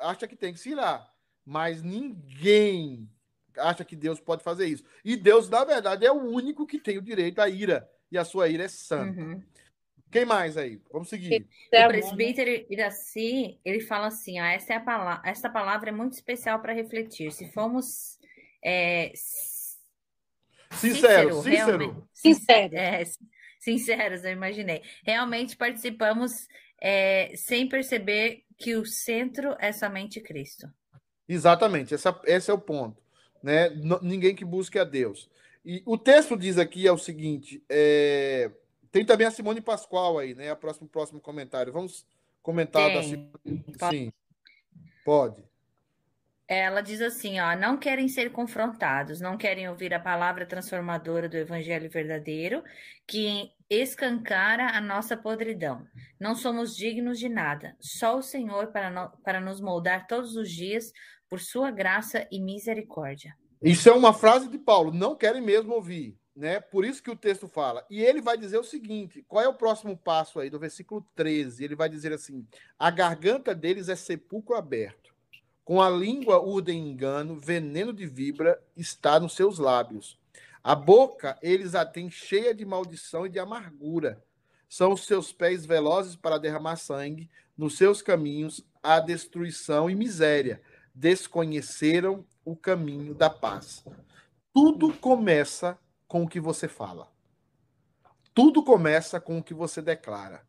acha 0.00 0.26
que 0.26 0.36
tem 0.36 0.52
que 0.52 0.58
se 0.58 0.70
irar, 0.70 1.14
mas 1.44 1.82
ninguém 1.82 3.08
acha 3.58 3.84
que 3.84 3.96
Deus 3.96 4.20
pode 4.20 4.42
fazer 4.42 4.66
isso. 4.66 4.84
E 5.04 5.16
Deus, 5.16 5.48
na 5.48 5.64
verdade, 5.64 6.06
é 6.06 6.12
o 6.12 6.22
único 6.22 6.66
que 6.66 6.78
tem 6.78 6.98
o 6.98 7.02
direito 7.02 7.40
à 7.40 7.48
ira, 7.48 7.88
e 8.10 8.18
a 8.18 8.24
sua 8.24 8.48
ira 8.48 8.64
é 8.64 8.68
santa. 8.68 9.20
Uhum. 9.20 9.42
Quem 10.10 10.24
mais 10.24 10.56
aí? 10.56 10.80
Vamos 10.92 11.08
seguir. 11.08 11.44
O 11.66 11.88
presbítero 11.88 12.64
Iraci, 12.70 13.58
ele 13.64 13.80
fala 13.80 14.06
assim, 14.06 14.40
ó, 14.40 14.44
essa, 14.44 14.72
é 14.72 14.76
a 14.76 14.80
palavra, 14.80 15.28
essa 15.28 15.50
palavra 15.50 15.88
é 15.88 15.92
muito 15.92 16.12
especial 16.12 16.60
para 16.60 16.72
refletir. 16.72 17.32
Se 17.32 17.50
formos 17.50 18.16
é, 18.64 19.12
sincero, 20.70 21.42
sincero, 21.42 22.08
sincero. 22.12 22.76
É, 22.76 23.02
sinceros, 23.58 24.24
eu 24.24 24.30
imaginei. 24.30 24.82
Realmente 25.04 25.56
participamos 25.56 26.46
é, 26.80 27.32
sem 27.34 27.68
perceber 27.68 28.44
que 28.56 28.76
o 28.76 28.86
centro 28.86 29.56
é 29.58 29.72
somente 29.72 30.20
Cristo. 30.20 30.68
Exatamente, 31.28 31.92
essa, 31.92 32.20
esse 32.24 32.50
é 32.50 32.54
o 32.54 32.58
ponto. 32.58 33.02
Né? 33.44 33.68
Ninguém 34.00 34.34
que 34.34 34.42
busque 34.42 34.78
a 34.78 34.84
Deus. 34.84 35.28
E 35.62 35.82
o 35.84 35.98
texto 35.98 36.34
diz 36.34 36.56
aqui 36.56 36.86
é 36.86 36.92
o 36.92 36.96
seguinte: 36.96 37.62
é... 37.68 38.50
tem 38.90 39.04
também 39.04 39.26
a 39.26 39.30
Simone 39.30 39.60
Pascoal 39.60 40.18
aí, 40.18 40.34
né? 40.34 40.50
A 40.50 40.56
próximo, 40.56 40.88
próximo 40.88 41.20
comentário. 41.20 41.70
Vamos 41.70 42.06
comentar 42.42 42.86
tem. 42.86 42.94
da 42.94 43.02
Simone. 43.02 43.30
Sim, 43.90 44.12
pode. 45.04 45.44
Ela 46.48 46.80
diz 46.80 47.02
assim, 47.02 47.38
ó, 47.38 47.54
não 47.54 47.76
querem 47.76 48.08
ser 48.08 48.30
confrontados, 48.30 49.20
não 49.20 49.36
querem 49.36 49.68
ouvir 49.68 49.92
a 49.92 50.00
palavra 50.00 50.46
transformadora 50.46 51.26
do 51.26 51.36
evangelho 51.36 51.90
verdadeiro, 51.90 52.62
que 53.06 53.50
escancara 53.68 54.68
a 54.68 54.80
nossa 54.80 55.16
podridão. 55.16 55.86
Não 56.20 56.34
somos 56.34 56.76
dignos 56.76 57.18
de 57.18 57.30
nada, 57.30 57.74
só 57.80 58.18
o 58.18 58.22
Senhor 58.22 58.68
para, 58.68 58.90
no, 58.90 59.10
para 59.22 59.40
nos 59.40 59.58
moldar 59.58 60.06
todos 60.06 60.36
os 60.36 60.50
dias 60.50 60.92
por 61.34 61.40
sua 61.40 61.68
graça 61.72 62.28
e 62.30 62.38
misericórdia. 62.38 63.36
Isso 63.60 63.88
é 63.88 63.92
uma 63.92 64.12
frase 64.12 64.48
de 64.48 64.56
Paulo, 64.56 64.92
não 64.92 65.16
querem 65.16 65.42
mesmo 65.42 65.74
ouvir, 65.74 66.16
né? 66.36 66.60
Por 66.60 66.84
isso 66.84 67.02
que 67.02 67.10
o 67.10 67.16
texto 67.16 67.48
fala. 67.48 67.84
E 67.90 68.00
ele 68.00 68.20
vai 68.20 68.38
dizer 68.38 68.56
o 68.56 68.62
seguinte: 68.62 69.24
qual 69.26 69.42
é 69.42 69.48
o 69.48 69.54
próximo 69.54 69.96
passo 69.96 70.38
aí 70.38 70.48
do 70.48 70.60
versículo 70.60 71.04
13? 71.16 71.64
Ele 71.64 71.74
vai 71.74 71.88
dizer 71.88 72.12
assim: 72.12 72.46
a 72.78 72.88
garganta 72.88 73.52
deles 73.52 73.88
é 73.88 73.96
sepulcro 73.96 74.54
aberto 74.54 75.12
com 75.64 75.82
a 75.82 75.90
língua 75.90 76.40
urdem 76.40 76.88
engano, 76.88 77.34
veneno 77.34 77.92
de 77.92 78.06
vibra 78.06 78.62
está 78.76 79.18
nos 79.18 79.34
seus 79.34 79.58
lábios. 79.58 80.16
A 80.62 80.76
boca 80.76 81.36
eles 81.42 81.74
a 81.74 81.84
têm 81.84 82.08
cheia 82.08 82.54
de 82.54 82.64
maldição 82.64 83.26
e 83.26 83.28
de 83.28 83.40
amargura. 83.40 84.22
São 84.68 84.92
os 84.92 85.04
seus 85.04 85.32
pés 85.32 85.66
velozes 85.66 86.14
para 86.14 86.38
derramar 86.38 86.76
sangue, 86.76 87.28
nos 87.56 87.76
seus 87.76 88.00
caminhos 88.00 88.64
há 88.84 89.00
destruição 89.00 89.88
e 89.90 89.96
miséria. 89.96 90.60
Desconheceram 90.94 92.24
o 92.44 92.54
caminho 92.54 93.14
da 93.14 93.28
paz. 93.28 93.84
Tudo 94.52 94.92
começa 94.94 95.78
com 96.06 96.22
o 96.22 96.28
que 96.28 96.38
você 96.38 96.68
fala. 96.68 97.12
Tudo 98.32 98.62
começa 98.62 99.20
com 99.20 99.38
o 99.38 99.42
que 99.42 99.54
você 99.54 99.82
declara. 99.82 100.46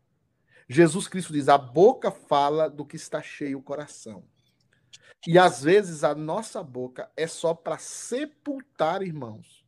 Jesus 0.68 1.08
Cristo 1.08 1.32
diz: 1.32 1.48
a 1.48 1.58
boca 1.58 2.10
fala 2.10 2.68
do 2.68 2.84
que 2.84 2.96
está 2.96 3.22
cheio 3.22 3.58
o 3.58 3.62
coração. 3.62 4.24
E 5.26 5.38
às 5.38 5.62
vezes 5.62 6.04
a 6.04 6.14
nossa 6.14 6.62
boca 6.62 7.10
é 7.16 7.26
só 7.26 7.54
para 7.54 7.78
sepultar 7.78 9.02
irmãos. 9.02 9.64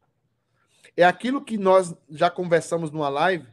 É 0.97 1.05
aquilo 1.05 1.45
que 1.45 1.57
nós 1.57 1.95
já 2.11 2.31
conversamos 2.31 2.91
numa 2.91 3.09
live, 3.09 3.47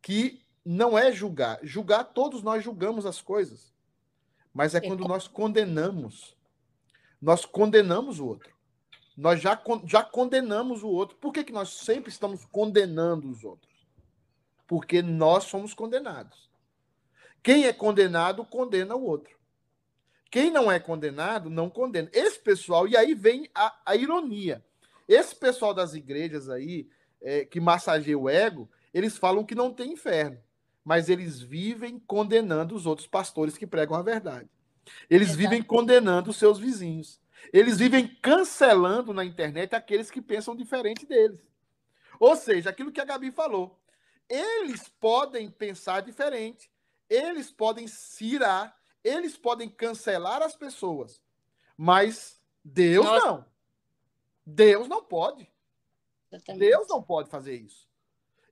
que 0.00 0.42
não 0.64 0.96
é 0.96 1.12
julgar. 1.12 1.58
Julgar, 1.62 2.04
todos 2.04 2.42
nós 2.42 2.62
julgamos 2.62 3.06
as 3.06 3.20
coisas. 3.20 3.72
Mas 4.52 4.74
é 4.74 4.80
quando 4.80 5.06
nós 5.06 5.26
condenamos. 5.26 6.36
Nós 7.22 7.44
condenamos 7.44 8.18
o 8.18 8.26
outro. 8.26 8.52
Nós 9.16 9.40
já, 9.40 9.62
já 9.86 10.02
condenamos 10.02 10.82
o 10.82 10.88
outro. 10.88 11.16
Por 11.16 11.32
que, 11.32 11.44
que 11.44 11.52
nós 11.52 11.68
sempre 11.68 12.10
estamos 12.10 12.44
condenando 12.44 13.30
os 13.30 13.44
outros? 13.44 13.72
Porque 14.66 15.00
nós 15.00 15.44
somos 15.44 15.72
condenados. 15.72 16.50
Quem 17.42 17.66
é 17.66 17.72
condenado, 17.72 18.44
condena 18.44 18.96
o 18.96 19.04
outro. 19.04 19.38
Quem 20.30 20.50
não 20.50 20.72
é 20.72 20.80
condenado, 20.80 21.48
não 21.48 21.70
condena. 21.70 22.10
Esse 22.12 22.40
pessoal, 22.40 22.88
e 22.88 22.96
aí 22.96 23.14
vem 23.14 23.48
a, 23.54 23.80
a 23.86 23.94
ironia. 23.94 24.64
Esse 25.06 25.34
pessoal 25.36 25.72
das 25.72 25.94
igrejas 25.94 26.48
aí, 26.48 26.88
é, 27.20 27.44
que 27.44 27.60
massageia 27.60 28.18
o 28.18 28.28
ego, 28.28 28.68
eles 28.92 29.16
falam 29.16 29.44
que 29.44 29.54
não 29.54 29.72
tem 29.72 29.92
inferno 29.92 30.38
mas 30.84 31.08
eles 31.08 31.40
vivem 31.40 31.98
condenando 31.98 32.74
os 32.74 32.86
outros 32.86 33.06
pastores 33.06 33.56
que 33.56 33.66
pregam 33.66 33.96
a 33.96 34.02
verdade. 34.02 34.48
Eles 35.08 35.28
Exato. 35.28 35.38
vivem 35.38 35.62
condenando 35.62 36.30
os 36.30 36.36
seus 36.36 36.58
vizinhos. 36.58 37.20
Eles 37.52 37.78
vivem 37.78 38.08
cancelando 38.22 39.12
na 39.12 39.24
internet 39.24 39.74
aqueles 39.74 40.10
que 40.10 40.22
pensam 40.22 40.56
diferente 40.56 41.06
deles. 41.06 41.40
Ou 42.18 42.36
seja, 42.36 42.70
aquilo 42.70 42.92
que 42.92 43.00
a 43.00 43.04
Gabi 43.04 43.30
falou. 43.30 43.78
Eles 44.28 44.88
podem 45.00 45.50
pensar 45.50 46.00
diferente, 46.00 46.70
eles 47.08 47.50
podem 47.50 47.86
se 47.86 48.24
irar, 48.24 48.74
eles 49.02 49.36
podem 49.36 49.68
cancelar 49.68 50.40
as 50.40 50.56
pessoas, 50.56 51.20
mas 51.76 52.40
Deus 52.64 53.04
Nossa. 53.04 53.26
não. 53.26 53.46
Deus 54.46 54.88
não 54.88 55.02
pode. 55.02 55.50
Deus 56.56 56.88
não 56.88 57.02
pode 57.02 57.28
fazer 57.28 57.56
isso. 57.56 57.86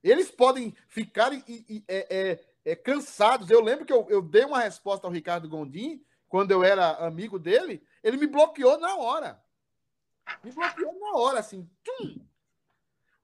Eles 0.03 0.29
podem 0.29 0.75
ficar 0.87 1.33
e, 1.33 1.43
e, 1.47 1.83
é, 1.87 2.07
é, 2.09 2.45
é, 2.65 2.75
cansados. 2.75 3.49
Eu 3.49 3.61
lembro 3.61 3.85
que 3.85 3.93
eu, 3.93 4.07
eu 4.09 4.21
dei 4.21 4.45
uma 4.45 4.59
resposta 4.59 5.07
ao 5.07 5.13
Ricardo 5.13 5.49
Gondim, 5.49 6.03
quando 6.31 6.51
eu 6.51 6.63
era 6.63 6.91
amigo 7.05 7.37
dele, 7.37 7.85
ele 8.01 8.15
me 8.15 8.25
bloqueou 8.25 8.79
na 8.79 8.95
hora. 8.95 9.43
Me 10.41 10.49
bloqueou 10.49 10.97
na 10.97 11.17
hora, 11.17 11.39
assim. 11.39 11.69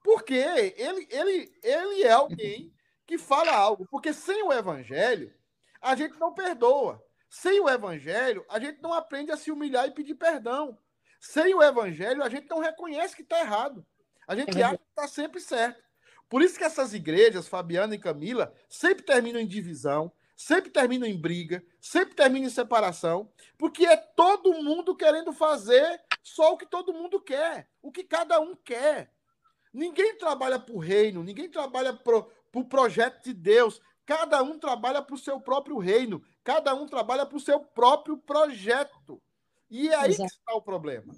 Porque 0.04 0.34
ele, 0.34 1.08
ele, 1.10 1.60
ele 1.64 2.04
é 2.04 2.12
alguém 2.12 2.76
que 3.06 3.18
fala 3.18 3.56
algo. 3.56 3.88
Porque 3.90 4.12
sem 4.12 4.44
o 4.44 4.52
evangelho, 4.52 5.34
a 5.82 5.96
gente 5.96 6.20
não 6.20 6.34
perdoa. 6.34 7.02
Sem 7.30 7.62
o 7.62 7.70
evangelho, 7.70 8.46
a 8.50 8.60
gente 8.60 8.82
não 8.82 8.94
aprende 8.94 9.32
a 9.32 9.38
se 9.38 9.52
humilhar 9.52 9.88
e 9.88 9.92
pedir 9.92 10.16
perdão. 10.16 10.78
Sem 11.18 11.56
o 11.56 11.64
evangelho, 11.64 12.22
a 12.22 12.28
gente 12.28 12.50
não 12.50 12.60
reconhece 12.60 13.16
que 13.16 13.22
está 13.22 13.40
errado. 13.40 13.88
A 14.28 14.36
gente 14.36 14.60
é 14.60 14.64
acha 14.64 14.78
que 14.78 14.84
está 14.90 15.08
sempre 15.08 15.40
certo. 15.40 15.82
Por 16.28 16.42
isso 16.42 16.58
que 16.58 16.66
essas 16.66 16.94
igrejas, 16.94 17.48
Fabiana 17.48 17.96
e 17.96 18.00
Camila, 18.00 18.54
sempre 18.68 19.06
terminam 19.06 19.40
em 19.40 19.48
divisão, 19.48 20.12
sempre 20.38 20.70
terminam 20.70 21.08
em 21.08 21.20
briga, 21.20 21.66
sempre 21.82 22.14
terminam 22.14 22.48
em 22.48 22.52
separação, 22.52 23.30
porque 23.58 23.88
é 23.88 23.98
todo 23.98 24.62
mundo 24.64 24.96
querendo 24.96 25.34
fazer 25.34 26.00
só 26.22 26.54
o 26.54 26.58
que 26.58 26.68
todo 26.68 26.94
mundo 26.94 27.20
quer, 27.20 27.68
o 27.82 27.92
que 27.92 28.04
cada 28.04 28.40
um 28.40 28.56
quer. 28.56 29.12
Ninguém 29.74 30.16
trabalha 30.16 30.60
para 30.60 30.76
o 30.76 30.80
reino, 30.80 31.24
ninguém 31.24 31.50
trabalha 31.50 31.92
para 31.92 32.18
o 32.54 32.66
projeto 32.66 33.24
de 33.24 33.34
Deus. 33.34 33.82
Cada 34.06 34.42
um 34.42 34.58
trabalha 34.58 35.02
para 35.02 35.16
o 35.16 35.18
seu 35.18 35.42
próprio 35.42 35.78
reino, 35.78 36.24
cada 36.44 36.74
um 36.74 36.86
trabalha 36.86 37.26
para 37.26 37.36
o 37.36 37.42
seu 37.42 37.60
próprio 37.60 38.18
projeto. 38.18 39.22
E 39.70 39.90
é 39.90 39.96
aí 39.96 40.12
Exato. 40.12 40.30
que 40.30 40.36
está 40.36 40.54
o 40.54 40.62
problema. 40.62 41.14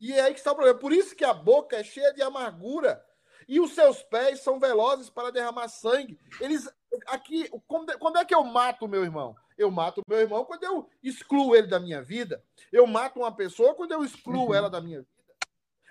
E 0.00 0.12
é 0.12 0.20
aí 0.20 0.32
que 0.32 0.40
está 0.40 0.52
o 0.52 0.54
problema. 0.54 0.78
Por 0.78 0.92
isso 0.92 1.16
que 1.16 1.24
a 1.24 1.32
boca 1.32 1.76
é 1.76 1.84
cheia 1.84 2.12
de 2.12 2.22
amargura 2.22 3.02
e 3.48 3.60
os 3.60 3.72
seus 3.72 4.02
pés 4.02 4.40
são 4.40 4.58
velozes 4.58 5.08
para 5.08 5.30
derramar 5.30 5.68
sangue. 5.68 6.18
Eles 6.40 6.68
aqui, 7.06 7.48
quando 7.66 8.18
é 8.18 8.24
que 8.24 8.34
eu 8.34 8.44
mato 8.44 8.84
o 8.84 8.88
meu 8.88 9.02
irmão? 9.02 9.36
Eu 9.56 9.70
mato 9.70 10.00
o 10.00 10.04
meu 10.08 10.20
irmão 10.20 10.44
quando 10.44 10.64
eu 10.64 10.88
excluo 11.02 11.54
ele 11.54 11.66
da 11.66 11.78
minha 11.78 12.02
vida. 12.02 12.42
Eu 12.72 12.86
mato 12.86 13.20
uma 13.20 13.32
pessoa 13.32 13.74
quando 13.74 13.92
eu 13.92 14.04
excluo 14.04 14.48
uhum. 14.48 14.54
ela 14.54 14.68
da 14.68 14.80
minha 14.80 14.98
vida. 14.98 15.14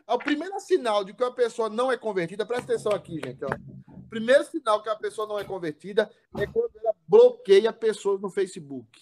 O 0.08 0.18
primeiro 0.18 0.60
sinal 0.60 1.04
de 1.04 1.14
que 1.14 1.24
uma 1.24 1.34
pessoa 1.34 1.70
não 1.70 1.92
é 1.92 1.98
convertida, 1.98 2.46
presta 2.46 2.74
atenção 2.74 2.92
aqui, 2.92 3.22
gente. 3.24 3.44
Ó. 3.46 3.48
O 3.88 4.04
primeiro 4.10 4.44
sinal 4.44 4.84
que 4.84 4.90
a 4.90 4.96
pessoa 4.96 5.26
não 5.26 5.40
é 5.40 5.46
convertida 5.46 6.12
é 6.38 6.46
quando 6.46 6.72
ela 6.78 6.94
bloqueia 7.08 7.72
pessoas 7.72 8.20
no 8.20 8.30
Facebook. 8.30 9.02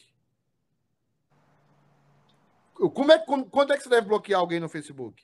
Como 2.93 3.11
é, 3.11 3.19
quando 3.19 3.73
é 3.73 3.77
que 3.77 3.83
você 3.83 3.89
deve 3.89 4.07
bloquear 4.07 4.39
alguém 4.39 4.59
no 4.59 4.69
Facebook? 4.69 5.23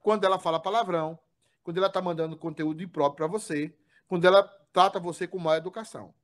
Quando 0.00 0.24
ela 0.24 0.38
fala 0.38 0.60
palavrão, 0.60 1.18
quando 1.62 1.78
ela 1.78 1.88
está 1.88 2.00
mandando 2.00 2.36
conteúdo 2.36 2.82
impróprio 2.82 3.16
para 3.16 3.26
você, 3.26 3.74
quando 4.08 4.24
ela 4.24 4.42
trata 4.72 4.98
você 4.98 5.26
com 5.26 5.38
má 5.38 5.56
educação. 5.56 6.14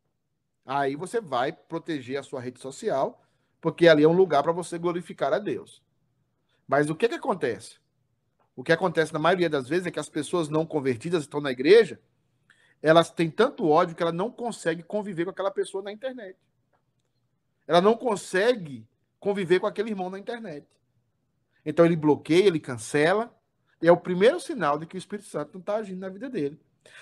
Aí 0.65 0.97
você 0.97 1.21
vai 1.21 1.53
proteger 1.53 2.19
a 2.19 2.23
sua 2.23 2.41
rede 2.41 2.61
social, 2.61 3.23
porque 3.61 3.89
ali 3.89 4.03
é 4.03 4.09
um 4.09 4.17
lugar 4.17 4.43
para 4.43 4.53
você 4.53 4.79
glorificar 4.79 5.33
a 5.33 5.39
Deus. 5.39 5.83
Mas 6.67 6.89
o 6.89 6.95
que, 6.95 7.09
que 7.09 7.15
acontece? 7.15 7.79
O 8.57 8.63
que 8.63 8.73
acontece 8.73 9.13
na 9.13 9.19
maioria 9.19 9.51
das 9.51 9.69
vezes 9.69 9.87
é 9.87 9.91
que 9.91 9.99
as 9.99 10.09
pessoas 10.09 10.49
não 10.49 10.65
convertidas 10.65 11.23
estão 11.23 11.41
na 11.41 11.51
igreja, 11.51 12.01
elas 12.81 13.11
têm 13.11 13.31
tanto 13.31 13.69
ódio 13.69 13.97
que 13.97 14.03
ela 14.03 14.13
não 14.13 14.31
consegue 14.31 14.83
conviver 14.83 15.25
com 15.25 15.31
aquela 15.31 15.51
pessoa 15.51 15.83
na 15.83 15.93
internet. 15.93 16.39
Ela 17.67 17.81
não 17.81 17.97
consegue 17.97 18.87
conviver 19.19 19.59
com 19.59 19.67
aquele 19.67 19.91
irmão 19.91 20.11
na 20.11 20.19
internet. 20.19 20.67
Então 21.65 21.85
ele 21.85 21.97
bloqueia, 21.97 22.47
ele 22.47 22.61
cancela, 22.61 23.35
é 23.81 23.91
o 23.91 23.97
primeiro 23.97 24.39
sinal 24.39 24.79
de 24.79 24.87
que 24.87 24.97
o 24.97 24.99
Espírito 24.99 25.29
Santo 25.29 25.55
não 25.55 25.61
está 25.61 25.77
agindo 25.77 26.01
na 26.01 26.09
vida 26.09 26.29
dele. 26.29 26.61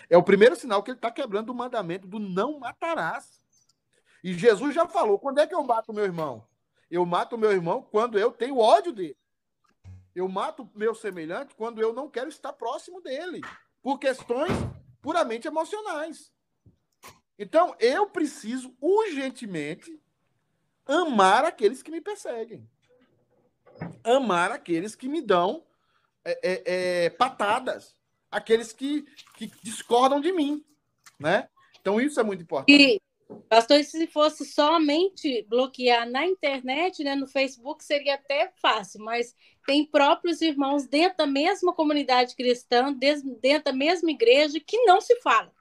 É 0.08 0.16
o 0.16 0.22
primeiro 0.22 0.56
sinal 0.56 0.82
que 0.82 0.90
ele 0.90 0.98
está 0.98 1.10
quebrando 1.10 1.50
o 1.50 1.54
mandamento 1.54 2.06
do 2.06 2.18
não 2.18 2.58
matarás. 2.58 3.40
E 4.22 4.32
Jesus 4.34 4.74
já 4.74 4.86
falou: 4.86 5.18
quando 5.18 5.38
é 5.38 5.46
que 5.46 5.54
eu 5.54 5.62
mato 5.62 5.92
meu 5.92 6.04
irmão? 6.04 6.46
Eu 6.90 7.04
mato 7.06 7.38
meu 7.38 7.50
irmão 7.52 7.82
quando 7.82 8.18
eu 8.18 8.30
tenho 8.30 8.58
ódio 8.58 8.92
dele. 8.92 9.16
Eu 10.14 10.28
mato 10.28 10.68
meu 10.74 10.94
semelhante 10.94 11.54
quando 11.54 11.80
eu 11.80 11.92
não 11.92 12.08
quero 12.08 12.28
estar 12.28 12.52
próximo 12.52 13.00
dele, 13.00 13.40
por 13.82 13.98
questões 13.98 14.52
puramente 15.00 15.48
emocionais. 15.48 16.30
Então, 17.38 17.74
eu 17.80 18.06
preciso 18.08 18.76
urgentemente 18.80 20.00
amar 20.86 21.44
aqueles 21.44 21.82
que 21.82 21.90
me 21.90 22.00
perseguem. 22.00 22.68
Amar 24.04 24.52
aqueles 24.52 24.94
que 24.94 25.08
me 25.08 25.22
dão 25.22 25.66
é, 26.24 26.38
é, 26.42 26.62
é, 27.04 27.10
patadas 27.10 27.96
aqueles 28.32 28.72
que, 28.72 29.04
que 29.36 29.50
discordam 29.62 30.20
de 30.20 30.32
mim, 30.32 30.64
né? 31.20 31.48
Então 31.80 32.00
isso 32.00 32.18
é 32.18 32.22
muito 32.22 32.42
importante. 32.42 32.72
E, 32.72 33.00
pastor, 33.48 33.84
se 33.84 34.06
fosse 34.06 34.44
somente 34.46 35.46
bloquear 35.48 36.08
na 36.08 36.26
internet, 36.26 37.04
né, 37.04 37.14
no 37.14 37.26
Facebook, 37.26 37.84
seria 37.84 38.14
até 38.14 38.50
fácil, 38.60 39.04
mas 39.04 39.36
tem 39.66 39.84
próprios 39.84 40.40
irmãos 40.40 40.86
dentro 40.86 41.18
da 41.18 41.26
mesma 41.26 41.72
comunidade 41.72 42.34
cristã, 42.34 42.92
dentro 42.92 43.64
da 43.64 43.72
mesma 43.72 44.10
igreja, 44.10 44.58
que 44.58 44.78
não 44.84 45.00
se 45.00 45.20
fala. 45.20 45.52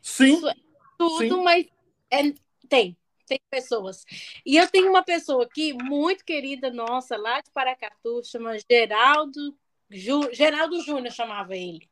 Sim. 0.00 0.36
Isso 0.36 0.48
é 0.48 0.54
tudo, 0.96 1.36
sim. 1.36 1.42
mas 1.42 1.66
é, 2.10 2.32
tem, 2.68 2.96
tem 3.26 3.40
pessoas. 3.50 4.04
E 4.44 4.56
eu 4.56 4.68
tenho 4.68 4.88
uma 4.88 5.02
pessoa 5.02 5.44
aqui, 5.44 5.72
muito 5.72 6.24
querida 6.24 6.70
nossa, 6.70 7.16
lá 7.16 7.40
de 7.40 7.50
Paracatu, 7.50 8.22
chama 8.24 8.56
Geraldo 8.70 9.56
Ju, 9.90 10.32
Geraldo 10.32 10.80
Júnior 10.82 11.12
chamava 11.12 11.56
ele. 11.56 11.88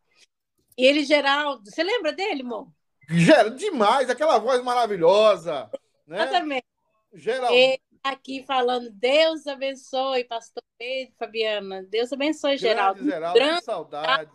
E 0.76 0.84
ele, 0.84 1.04
Geraldo, 1.04 1.70
você 1.70 1.82
lembra 1.82 2.12
dele, 2.12 2.40
irmão? 2.40 2.72
Geraldo, 3.08 3.56
demais, 3.56 4.10
aquela 4.10 4.38
voz 4.38 4.62
maravilhosa. 4.62 5.70
Né? 6.06 6.22
Exatamente. 6.22 6.66
Geraldo. 7.12 7.54
Ele 7.54 7.80
tá 8.02 8.10
aqui 8.10 8.42
falando, 8.42 8.90
Deus 8.90 9.46
abençoe, 9.46 10.24
pastor 10.24 10.62
Pedro, 10.78 11.14
Fabiana. 11.18 11.82
Deus 11.84 12.12
abençoe, 12.12 12.56
Geraldo. 12.56 12.98
Grande 12.98 13.10
Geraldo, 13.10 13.38
Grande, 13.38 13.58
que 13.58 13.64
saudade. 13.64 14.30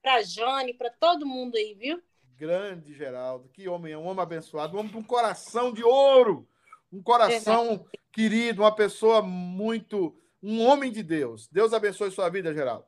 Para 0.00 0.22
Jane, 0.22 0.74
para 0.74 0.90
todo 0.90 1.26
mundo 1.26 1.56
aí, 1.56 1.74
viu? 1.74 2.00
Grande 2.36 2.94
Geraldo, 2.94 3.48
que 3.50 3.68
homem, 3.68 3.94
um 3.94 4.06
homem 4.06 4.22
abençoado, 4.22 4.76
um 4.76 4.80
homem 4.80 4.92
com 4.92 5.00
um 5.00 5.04
coração 5.04 5.72
de 5.72 5.84
ouro, 5.84 6.48
um 6.92 7.02
coração 7.02 7.84
querido, 8.10 8.62
uma 8.62 8.74
pessoa 8.74 9.20
muito, 9.22 10.16
um 10.42 10.64
homem 10.64 10.90
de 10.90 11.02
Deus. 11.02 11.48
Deus 11.48 11.72
abençoe 11.72 12.10
sua 12.10 12.28
vida, 12.28 12.54
Geraldo. 12.54 12.84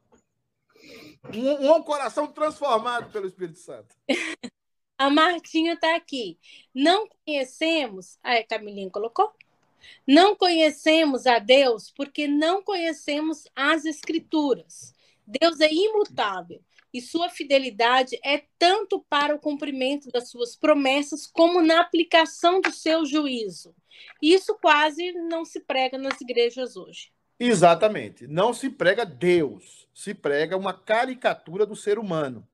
Um, 1.32 1.72
um 1.72 1.82
coração 1.82 2.26
transformado 2.26 3.10
pelo 3.10 3.26
Espírito 3.26 3.58
Santo. 3.58 3.94
A 4.96 5.10
Martinha 5.10 5.74
está 5.74 5.96
aqui. 5.96 6.38
Não 6.72 7.08
conhecemos. 7.26 8.16
A 8.22 8.42
Camilinha 8.44 8.88
colocou? 8.90 9.32
Não 10.06 10.36
conhecemos 10.36 11.26
a 11.26 11.38
Deus 11.38 11.90
porque 11.90 12.28
não 12.28 12.62
conhecemos 12.62 13.44
as 13.56 13.84
Escrituras. 13.84 14.94
Deus 15.26 15.60
é 15.60 15.72
imutável 15.72 16.62
e 16.92 17.00
sua 17.00 17.28
fidelidade 17.28 18.18
é 18.24 18.44
tanto 18.56 19.04
para 19.08 19.34
o 19.34 19.40
cumprimento 19.40 20.10
das 20.10 20.30
suas 20.30 20.54
promessas 20.54 21.26
como 21.26 21.60
na 21.60 21.80
aplicação 21.80 22.60
do 22.60 22.72
seu 22.72 23.04
juízo. 23.04 23.74
Isso 24.22 24.56
quase 24.60 25.12
não 25.12 25.44
se 25.44 25.60
prega 25.60 25.98
nas 25.98 26.20
igrejas 26.20 26.76
hoje. 26.76 27.13
Exatamente. 27.38 28.26
Não 28.26 28.54
se 28.54 28.70
prega 28.70 29.04
Deus, 29.04 29.88
se 29.94 30.14
prega 30.14 30.56
uma 30.56 30.72
caricatura 30.72 31.66
do 31.66 31.74
ser 31.74 31.98
humano. 31.98 32.46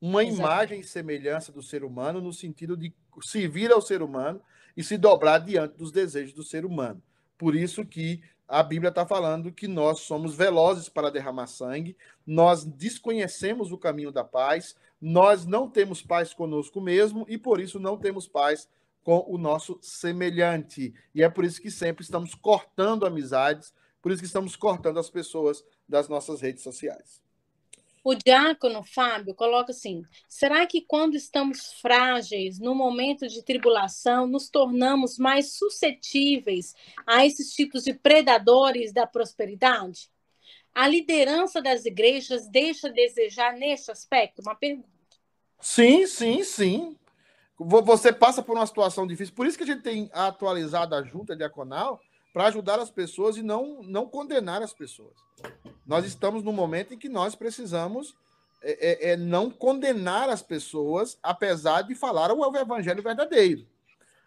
Uma 0.00 0.22
Exatamente. 0.22 0.38
imagem 0.38 0.80
e 0.80 0.84
semelhança 0.84 1.50
do 1.50 1.62
ser 1.62 1.82
humano 1.82 2.20
no 2.20 2.32
sentido 2.32 2.76
de 2.76 2.92
servir 3.22 3.72
ao 3.72 3.80
ser 3.80 4.02
humano 4.02 4.40
e 4.76 4.84
se 4.84 4.96
dobrar 4.96 5.38
diante 5.38 5.76
dos 5.76 5.90
desejos 5.90 6.32
do 6.32 6.44
ser 6.44 6.64
humano. 6.64 7.02
Por 7.36 7.54
isso 7.54 7.84
que 7.84 8.22
a 8.46 8.62
Bíblia 8.62 8.88
está 8.88 9.04
falando 9.04 9.52
que 9.52 9.68
nós 9.68 10.00
somos 10.00 10.34
velozes 10.34 10.88
para 10.88 11.10
derramar 11.10 11.46
sangue, 11.46 11.96
nós 12.26 12.64
desconhecemos 12.64 13.72
o 13.72 13.78
caminho 13.78 14.10
da 14.10 14.24
paz, 14.24 14.74
nós 15.00 15.44
não 15.44 15.68
temos 15.68 16.00
paz 16.00 16.32
conosco 16.32 16.80
mesmo 16.80 17.26
e 17.28 17.36
por 17.36 17.60
isso 17.60 17.78
não 17.78 17.98
temos 17.98 18.26
paz 18.26 18.68
com 19.02 19.24
o 19.28 19.36
nosso 19.36 19.78
semelhante. 19.82 20.94
E 21.14 21.22
é 21.22 21.28
por 21.28 21.44
isso 21.44 21.60
que 21.60 21.70
sempre 21.70 22.02
estamos 22.02 22.34
cortando 22.34 23.06
amizades, 23.06 23.72
por 24.00 24.12
isso 24.12 24.20
que 24.20 24.26
estamos 24.26 24.56
cortando 24.56 24.98
as 24.98 25.10
pessoas 25.10 25.64
das 25.88 26.08
nossas 26.08 26.40
redes 26.40 26.62
sociais. 26.62 27.20
O 28.04 28.14
diácono 28.14 28.82
Fábio 28.82 29.34
coloca 29.34 29.72
assim: 29.72 30.02
será 30.28 30.66
que 30.66 30.80
quando 30.80 31.14
estamos 31.14 31.72
frágeis, 31.74 32.58
no 32.58 32.74
momento 32.74 33.26
de 33.28 33.42
tribulação, 33.42 34.26
nos 34.26 34.48
tornamos 34.48 35.18
mais 35.18 35.52
suscetíveis 35.52 36.74
a 37.06 37.26
esses 37.26 37.52
tipos 37.52 37.84
de 37.84 37.92
predadores 37.92 38.92
da 38.92 39.06
prosperidade? 39.06 40.08
A 40.74 40.86
liderança 40.86 41.60
das 41.60 41.84
igrejas 41.84 42.48
deixa 42.48 42.88
a 42.88 42.92
desejar 42.92 43.54
nesse 43.54 43.90
aspecto? 43.90 44.40
Uma 44.40 44.54
pergunta. 44.54 44.88
Sim, 45.60 46.06
sim, 46.06 46.44
sim. 46.44 46.96
Você 47.58 48.12
passa 48.12 48.42
por 48.42 48.56
uma 48.56 48.66
situação 48.66 49.06
difícil. 49.06 49.34
Por 49.34 49.46
isso 49.46 49.58
que 49.58 49.64
a 49.64 49.66
gente 49.66 49.82
tem 49.82 50.08
atualizado 50.12 50.94
a 50.94 51.02
junta 51.02 51.36
diaconal 51.36 52.00
para 52.38 52.46
ajudar 52.46 52.78
as 52.78 52.88
pessoas 52.88 53.36
e 53.36 53.42
não, 53.42 53.82
não 53.82 54.06
condenar 54.06 54.62
as 54.62 54.72
pessoas. 54.72 55.12
Nós 55.84 56.04
estamos 56.04 56.44
no 56.44 56.52
momento 56.52 56.94
em 56.94 56.96
que 56.96 57.08
nós 57.08 57.34
precisamos 57.34 58.14
é, 58.62 59.08
é, 59.08 59.10
é 59.10 59.16
não 59.16 59.50
condenar 59.50 60.28
as 60.28 60.40
pessoas, 60.40 61.18
apesar 61.20 61.82
de 61.82 61.96
falar 61.96 62.30
o 62.30 62.56
evangelho 62.56 63.02
verdadeiro. 63.02 63.66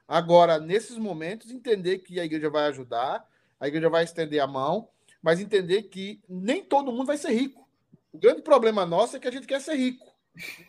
Agora, 0.05 0.59
nesses 0.59 0.97
momentos, 0.97 1.51
entender 1.51 1.99
que 1.99 2.19
a 2.19 2.25
igreja 2.25 2.49
vai 2.49 2.67
ajudar, 2.67 3.25
a 3.57 3.69
igreja 3.69 3.89
vai 3.89 4.03
estender 4.03 4.41
a 4.41 4.47
mão, 4.47 4.89
mas 5.23 5.39
entender 5.39 5.83
que 5.83 6.21
nem 6.27 6.61
todo 6.65 6.91
mundo 6.91 7.05
vai 7.05 7.17
ser 7.17 7.31
rico. 7.31 7.65
O 8.11 8.17
grande 8.17 8.41
problema 8.41 8.85
nosso 8.85 9.15
é 9.15 9.21
que 9.21 9.27
a 9.29 9.31
gente 9.31 9.47
quer 9.47 9.61
ser 9.61 9.75
rico, 9.75 10.05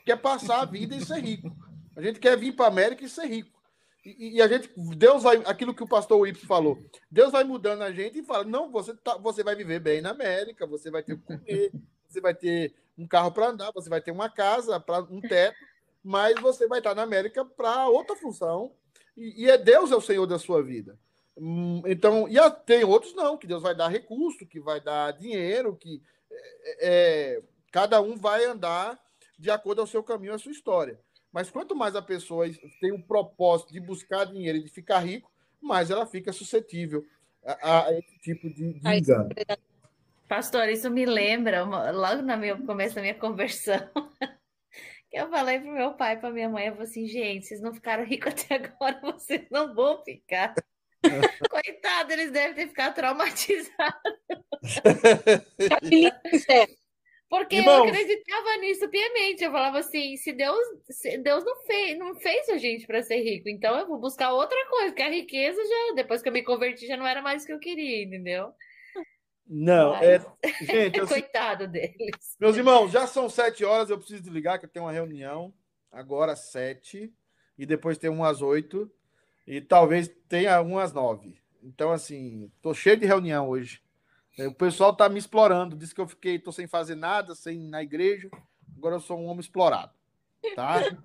quer 0.07 0.17
passar 0.17 0.61
a 0.61 0.65
vida 0.65 0.95
e 0.95 1.05
ser 1.05 1.19
rico. 1.19 1.51
A 1.97 2.03
gente 2.03 2.21
quer 2.21 2.39
vir 2.39 2.53
para 2.53 2.67
a 2.67 2.69
América 2.69 3.05
e 3.05 3.09
ser 3.09 3.27
rico. 3.27 3.61
E, 4.05 4.37
e, 4.37 4.43
a 4.43 4.49
gente, 4.49 4.71
Deus 4.97 5.23
vai, 5.23 5.37
aquilo 5.47 5.75
que 5.75 5.83
o 5.83 5.89
pastor 5.89 6.21
Whip 6.21 6.45
falou, 6.45 6.79
Deus 7.11 7.31
vai 7.31 7.45
mudando 7.45 7.83
a 7.83 7.93
gente 7.93 8.19
e 8.19 8.25
fala: 8.25 8.45
não, 8.45 8.71
você, 8.71 8.95
tá, 8.95 9.17
você 9.17 9.45
vai 9.45 9.55
viver 9.55 9.79
bem 9.79 10.01
na 10.01 10.11
América, 10.11 10.67
você 10.67 10.91
vai 10.91 11.03
ter 11.03 11.17
que 11.17 11.23
comer, 11.23 11.73
você 12.09 12.21
vai 12.21 12.35
ter 12.35 12.75
um 12.99 13.07
carro 13.07 13.31
para 13.31 13.49
andar, 13.49 13.71
você 13.73 13.89
vai 13.89 14.01
ter 14.01 14.11
uma 14.11 14.29
casa, 14.29 14.81
para 14.81 15.01
um 15.05 15.21
teto, 15.21 15.57
mas 16.03 16.39
você 16.41 16.67
vai 16.67 16.81
estar 16.81 16.95
na 16.95 17.03
América 17.03 17.45
para 17.45 17.89
outra 17.89 18.17
função. 18.17 18.73
E, 19.17 19.45
e, 19.45 19.51
é 19.51 19.57
Deus 19.57 19.93
é 19.93 19.97
o 19.97 20.01
Senhor 20.01 20.27
da 20.27 20.39
sua 20.39 20.63
vida. 20.63 20.99
Hum, 21.37 21.83
então, 21.87 22.29
e 22.29 22.37
tem 22.67 22.85
outros 22.85 23.15
não, 23.15 23.39
que 23.39 23.47
Deus 23.47 23.63
vai 23.63 23.75
dar 23.75 23.89
recurso, 23.89 24.47
que 24.47 24.61
vai 24.61 24.81
dar 24.81 25.13
dinheiro, 25.13 25.77
que 25.77 26.03
é, 26.31 26.89
é, 27.37 27.43
cada 27.71 28.01
um 28.01 28.17
vai 28.17 28.45
andar 28.45 28.99
de 29.39 29.51
acordo 29.51 29.81
ao 29.81 29.87
seu 29.87 30.03
caminho, 30.03 30.35
a 30.35 30.39
sua 30.39 30.53
história. 30.53 31.01
Mas 31.33 31.51
quanto 31.51 31.75
mais 31.75 31.97
a 31.97 32.03
pessoa 32.03 32.47
tem 32.81 32.93
o 32.93 33.03
propósito 33.03 33.73
de 33.73 33.81
buscar 33.81 34.27
dinheiro 34.27 34.59
e 34.59 34.65
de 34.65 34.69
ficar 34.69 34.99
rico, 34.99 35.31
mais 35.61 35.91
ela 35.91 36.05
fica 36.05 36.33
suscetível 36.33 37.05
a, 37.45 37.87
a 37.87 37.99
esse 37.99 38.19
tipo 38.19 38.51
de, 38.51 38.75
de 38.75 38.89
engano. 38.89 39.31
Pastor, 40.29 40.69
isso 40.69 40.91
me 40.91 41.05
lembra, 41.05 41.63
logo 41.63 42.23
no 42.23 42.37
meu 42.37 42.59
começo 42.65 42.95
da 42.95 43.03
minha 43.03 43.15
conversão, 43.15 43.79
que 45.11 45.19
eu 45.19 45.29
falei 45.29 45.61
para 45.61 45.71
meu 45.71 45.93
pai 45.95 46.15
e 46.15 46.17
para 46.19 46.31
minha 46.31 46.49
mãe, 46.49 46.67
eu 46.67 46.73
falei 46.73 46.89
assim, 46.89 47.07
gente, 47.07 47.47
vocês 47.47 47.61
não 47.61 47.75
ficaram 47.75 48.05
ricos 48.05 48.33
até 48.33 48.55
agora, 48.55 48.99
vocês 49.13 49.47
não 49.51 49.75
vão 49.75 50.03
ficar. 50.03 50.55
Coitado, 51.51 52.13
eles 52.13 52.31
devem 52.31 52.55
ter 52.55 52.69
ficado 52.69 52.95
traumatizados. 52.95 53.73
Porque 57.33 57.57
Irmãos, 57.57 57.79
eu 57.79 57.85
acreditava 57.85 58.57
nisso 58.59 58.87
piamente. 58.91 59.43
Eu 59.43 59.51
falava 59.51 59.79
assim: 59.79 60.19
se 60.19 60.35
Deus, 60.35 60.59
se 60.91 61.17
Deus 61.17 61.43
não 61.43 61.57
fez, 61.63 61.99
não 61.99 62.15
fez 62.15 62.47
a 62.51 62.59
gente 62.59 62.87
para 62.87 63.03
ser 63.03 63.23
rico, 63.23 63.49
então 63.49 63.75
eu 63.79 63.89
vou 63.89 63.99
buscar 63.99 64.35
outra 64.35 64.59
coisa, 64.69 64.89
porque 64.89 65.03
a 65.03 65.09
riqueza 65.09 65.59
já, 65.59 65.95
depois 65.95 66.21
que 66.21 66.29
eu 66.29 66.33
me 66.33 66.43
converti, 66.43 66.87
já 66.87 66.95
não 66.95 67.07
era 67.07 67.23
mais 67.23 67.43
o 67.43 67.47
que 67.47 67.53
eu 67.55 67.59
queria, 67.59 68.05
entendeu? 68.05 68.53
Não, 69.47 69.93
Mas... 69.93 70.03
é. 70.03 70.21
Gente, 70.61 70.99
eu... 70.99 71.09
coitado 71.09 71.67
deles. 71.67 72.37
Meus 72.39 72.55
irmãos, 72.55 72.93
já 72.93 73.07
são 73.07 73.31
sete 73.31 73.65
horas, 73.65 73.89
eu 73.89 73.97
preciso 73.97 74.23
desligar, 74.23 74.61
que 74.61 74.67
eu 74.67 74.71
tenho 74.71 74.85
uma 74.85 74.93
reunião 74.93 75.55
agora 75.91 76.37
sete, 76.37 77.11
e 77.57 77.65
depois 77.65 77.97
tem 77.97 78.11
umas 78.11 78.43
oito, 78.43 78.93
e 79.47 79.59
talvez 79.59 80.07
tenha 80.29 80.61
umas 80.61 80.93
nove. 80.93 81.41
Então, 81.63 81.93
assim, 81.93 82.53
tô 82.61 82.75
cheio 82.75 82.99
de 82.99 83.07
reunião 83.07 83.49
hoje. 83.49 83.82
É, 84.39 84.47
o 84.47 84.55
pessoal 84.55 84.95
tá 84.95 85.09
me 85.09 85.19
explorando. 85.19 85.77
Disse 85.77 85.95
que 85.95 86.01
eu 86.01 86.09
fiquei, 86.09 86.39
tô 86.39 86.53
sem 86.53 86.67
fazer 86.67 86.95
nada, 86.95 87.35
sem 87.35 87.65
ir 87.67 87.69
na 87.69 87.83
igreja. 87.83 88.31
Agora 88.77 88.97
eu 88.97 89.01
sou 89.01 89.19
um 89.19 89.27
homem 89.27 89.41
explorado. 89.41 89.93
Tá? 90.55 90.81
Camila... 90.83 91.03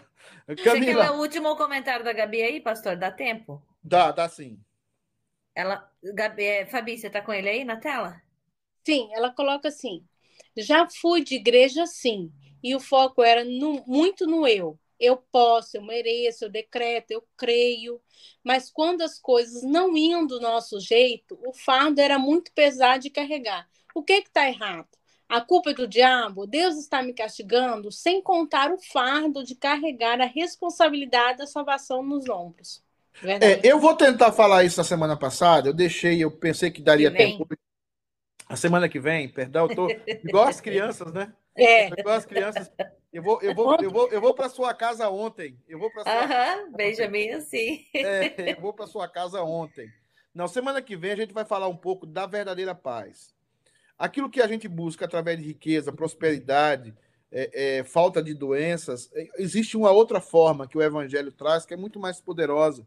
Você 0.46 0.80
quer 0.80 0.96
ler 0.96 1.10
o 1.10 1.20
último 1.20 1.56
comentário 1.56 2.04
da 2.04 2.12
Gabi 2.12 2.42
aí, 2.42 2.60
pastor? 2.60 2.96
Dá 2.96 3.10
tempo? 3.10 3.62
Dá, 3.82 4.10
dá 4.10 4.28
sim. 4.28 4.60
Ela, 5.54 5.90
Gabi, 6.02 6.44
é, 6.44 6.66
Fabi, 6.66 6.96
você 6.96 7.10
tá 7.10 7.20
com 7.20 7.32
ele 7.32 7.48
aí 7.48 7.64
na 7.64 7.76
tela? 7.76 8.20
Sim, 8.84 9.08
ela 9.12 9.32
coloca 9.32 9.68
assim: 9.68 10.04
já 10.56 10.88
fui 10.88 11.22
de 11.22 11.34
igreja 11.34 11.86
sim, 11.86 12.32
e 12.62 12.74
o 12.74 12.80
foco 12.80 13.22
era 13.22 13.44
no, 13.44 13.84
muito 13.86 14.26
no 14.26 14.46
eu 14.46 14.78
eu 15.00 15.16
posso, 15.16 15.76
eu 15.76 15.82
mereço, 15.82 16.44
eu 16.44 16.50
decreto, 16.50 17.10
eu 17.10 17.24
creio. 17.36 18.00
Mas 18.44 18.70
quando 18.70 19.02
as 19.02 19.18
coisas 19.18 19.62
não 19.62 19.96
iam 19.96 20.26
do 20.26 20.38
nosso 20.40 20.78
jeito, 20.78 21.38
o 21.44 21.52
fardo 21.52 22.00
era 22.00 22.18
muito 22.18 22.52
pesado 22.52 23.02
de 23.02 23.10
carregar. 23.10 23.66
O 23.94 24.02
que 24.02 24.12
está 24.12 24.46
errado? 24.46 24.88
A 25.28 25.40
culpa 25.40 25.70
é 25.70 25.74
do 25.74 25.86
diabo? 25.86 26.46
Deus 26.46 26.76
está 26.76 27.02
me 27.02 27.14
castigando, 27.14 27.90
sem 27.90 28.20
contar 28.20 28.72
o 28.72 28.78
fardo 28.78 29.44
de 29.44 29.54
carregar 29.54 30.20
a 30.20 30.26
responsabilidade 30.26 31.38
da 31.38 31.46
salvação 31.46 32.02
nos 32.02 32.28
ombros. 32.28 32.82
É, 33.22 33.60
eu 33.62 33.78
vou 33.78 33.94
tentar 33.94 34.32
falar 34.32 34.64
isso 34.64 34.78
na 34.78 34.84
semana 34.84 35.16
passada. 35.16 35.68
Eu 35.68 35.72
deixei, 35.72 36.22
eu 36.22 36.30
pensei 36.30 36.70
que 36.70 36.82
daria 36.82 37.10
que 37.10 37.16
tempo. 37.16 37.46
A 38.50 38.56
semana 38.56 38.88
que 38.88 38.98
vem, 38.98 39.28
perdão, 39.28 39.68
eu 39.68 39.76
tô 39.76 39.88
igual 40.08 40.48
as 40.48 40.60
crianças, 40.60 41.12
né? 41.12 41.32
É. 41.56 41.86
Igual 41.86 42.16
as 42.16 42.26
crianças. 42.26 42.68
Eu 43.12 43.22
vou, 43.22 43.40
eu 43.42 43.54
vou, 43.54 43.76
eu 43.80 43.90
vou, 43.90 44.08
eu 44.10 44.20
vou 44.20 44.34
para 44.34 44.48
sua 44.48 44.74
casa 44.74 45.08
ontem. 45.08 45.56
Eu 45.68 45.78
vou 45.78 45.88
para 45.92 46.02
sua. 46.02 46.24
Aham, 46.24 46.72
Benjamin, 46.72 47.40
sim. 47.42 47.84
É, 47.94 48.50
eu 48.50 48.60
vou 48.60 48.72
para 48.72 48.88
sua 48.88 49.06
casa 49.06 49.40
ontem. 49.44 49.88
Não, 50.34 50.48
semana 50.48 50.82
que 50.82 50.96
vem 50.96 51.12
a 51.12 51.16
gente 51.16 51.32
vai 51.32 51.44
falar 51.44 51.68
um 51.68 51.76
pouco 51.76 52.04
da 52.04 52.26
verdadeira 52.26 52.74
paz. 52.74 53.32
Aquilo 53.96 54.28
que 54.28 54.42
a 54.42 54.48
gente 54.48 54.66
busca 54.66 55.04
através 55.04 55.38
de 55.38 55.44
riqueza, 55.44 55.92
prosperidade, 55.92 56.92
é, 57.30 57.78
é, 57.78 57.84
falta 57.84 58.20
de 58.20 58.34
doenças, 58.34 59.08
é, 59.14 59.28
existe 59.38 59.76
uma 59.76 59.92
outra 59.92 60.20
forma 60.20 60.66
que 60.66 60.76
o 60.76 60.82
Evangelho 60.82 61.30
traz 61.30 61.64
que 61.64 61.74
é 61.74 61.76
muito 61.76 62.00
mais 62.00 62.20
poderosa 62.20 62.84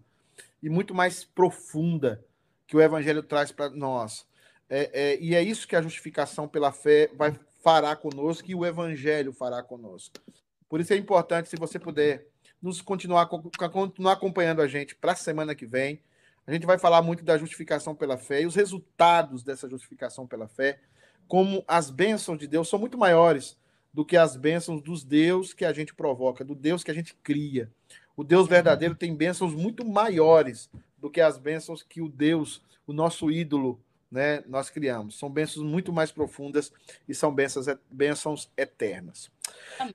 e 0.61 0.69
muito 0.69 0.93
mais 0.93 1.23
profunda 1.23 2.21
que 2.67 2.75
o 2.75 2.81
Evangelho 2.81 3.23
traz 3.23 3.49
para 3.49 3.69
nós. 3.69 4.25
É, 4.69 4.89
é, 4.93 5.19
e 5.19 5.35
é 5.35 5.41
isso 5.41 5.67
que 5.67 5.75
a 5.75 5.81
justificação 5.81 6.47
pela 6.47 6.71
fé 6.71 7.09
vai 7.15 7.33
fará 7.63 7.95
conosco 7.95 8.51
e 8.51 8.53
o 8.53 8.65
Evangelho 8.65 9.31
fará 9.31 9.63
conosco. 9.63 10.19
Por 10.67 10.81
isso 10.81 10.91
é 10.91 10.97
importante, 10.97 11.47
se 11.47 11.55
você 11.55 11.79
puder, 11.79 12.27
nos 12.61 12.81
continuar, 12.81 13.27
continuar 13.27 14.13
acompanhando 14.13 14.61
a 14.61 14.67
gente 14.67 14.95
para 14.95 15.13
a 15.13 15.15
semana 15.15 15.55
que 15.55 15.65
vem. 15.65 16.01
A 16.45 16.51
gente 16.51 16.65
vai 16.65 16.77
falar 16.77 17.01
muito 17.01 17.23
da 17.23 17.37
justificação 17.37 17.95
pela 17.95 18.17
fé 18.17 18.41
e 18.41 18.45
os 18.45 18.55
resultados 18.55 19.43
dessa 19.43 19.69
justificação 19.69 20.27
pela 20.27 20.45
fé, 20.45 20.77
como 21.25 21.63
as 21.65 21.89
bênçãos 21.89 22.37
de 22.37 22.47
Deus 22.47 22.67
são 22.67 22.77
muito 22.77 22.97
maiores 22.97 23.57
do 23.93 24.03
que 24.03 24.17
as 24.17 24.35
bênçãos 24.35 24.81
dos 24.81 25.05
Deus 25.05 25.53
que 25.53 25.63
a 25.63 25.71
gente 25.71 25.93
provoca, 25.93 26.43
do 26.43 26.53
Deus 26.53 26.83
que 26.83 26.91
a 26.91 26.93
gente 26.93 27.13
cria. 27.23 27.71
O 28.15 28.25
Deus 28.25 28.47
verdadeiro 28.47 28.93
tem 28.93 29.15
bênçãos 29.15 29.53
muito 29.53 29.85
maiores 29.85 30.69
do 30.97 31.09
que 31.09 31.21
as 31.21 31.37
bênçãos 31.37 31.81
que 31.81 32.01
o 32.01 32.09
Deus, 32.09 32.61
o 32.85 32.91
nosso 32.91 33.31
ídolo, 33.31 33.79
né, 34.13 34.43
nós 34.45 34.69
criamos. 34.69 35.17
São 35.17 35.27
bênçãos 35.27 35.65
muito 35.65 35.91
mais 35.91 36.11
profundas 36.11 36.71
e 37.09 37.15
são 37.15 37.33
bênçãos, 37.33 37.65
bênçãos 37.89 38.47
eternas. 38.55 39.31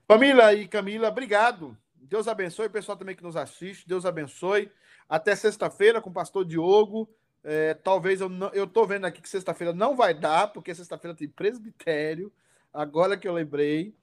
Família 0.05 0.53
e 0.53 0.67
Camila, 0.67 1.07
obrigado. 1.07 1.75
Deus 1.95 2.27
abençoe 2.27 2.67
o 2.67 2.69
pessoal 2.69 2.97
também 2.97 3.15
que 3.15 3.23
nos 3.23 3.37
assiste. 3.37 3.87
Deus 3.87 4.05
abençoe. 4.05 4.69
Até 5.07 5.33
sexta-feira 5.37 6.01
com 6.01 6.09
o 6.09 6.13
pastor 6.13 6.43
Diogo. 6.43 7.09
É, 7.41 7.73
talvez 7.73 8.19
eu 8.19 8.27
não, 8.27 8.49
eu 8.49 8.67
tô 8.67 8.85
vendo 8.85 9.05
aqui 9.05 9.21
que 9.21 9.29
sexta-feira 9.29 9.71
não 9.71 9.95
vai 9.95 10.13
dar, 10.13 10.51
porque 10.51 10.75
sexta-feira 10.75 11.15
tem 11.15 11.29
presbitério. 11.29 12.29
Agora 12.73 13.15
que 13.15 13.25
eu 13.25 13.33
lembrei, 13.33 13.95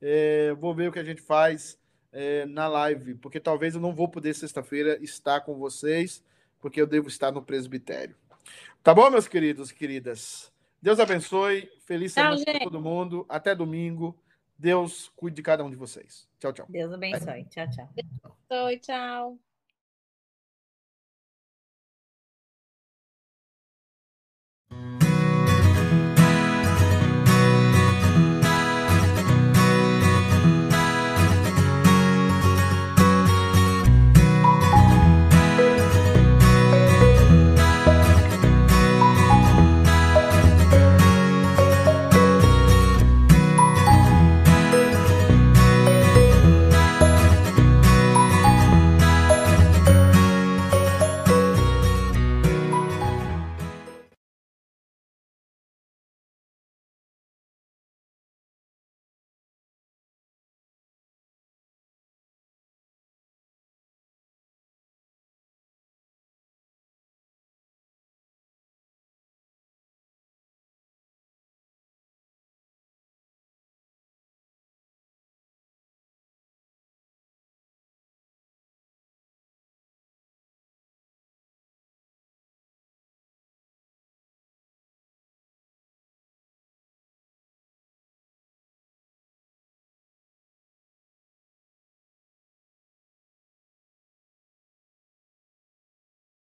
é, 0.00 0.54
vou 0.54 0.74
ver 0.74 0.88
o 0.88 0.92
que 0.92 0.98
a 0.98 1.04
gente 1.04 1.20
faz 1.20 1.78
é, 2.10 2.46
na 2.46 2.68
live, 2.68 3.16
porque 3.16 3.38
talvez 3.38 3.74
eu 3.74 3.82
não 3.82 3.94
vou 3.94 4.08
poder 4.08 4.32
sexta-feira 4.32 4.98
estar 5.02 5.42
com 5.42 5.58
vocês, 5.58 6.24
porque 6.58 6.80
eu 6.80 6.86
devo 6.86 7.08
estar 7.08 7.30
no 7.30 7.42
presbitério. 7.42 8.16
Tá 8.82 8.94
bom, 8.94 9.10
meus 9.10 9.28
queridos 9.28 9.70
e 9.70 9.74
queridas? 9.74 10.52
Deus 10.80 11.00
abençoe. 11.00 11.68
Feliz 11.84 12.12
semana 12.12 12.42
para 12.44 12.60
todo 12.60 12.80
mundo. 12.80 13.26
Até 13.28 13.54
domingo. 13.54 14.18
Deus 14.58 15.10
cuide 15.14 15.36
de 15.36 15.42
cada 15.42 15.64
um 15.64 15.70
de 15.70 15.76
vocês. 15.76 16.28
Tchau, 16.38 16.52
tchau. 16.52 16.66
Deus 16.68 16.92
abençoe. 16.92 17.44
Tchau, 17.44 17.68
tchau. 17.70 17.88
Deus 17.94 18.80
tchau. 18.80 19.38
tchau. 24.70 25.07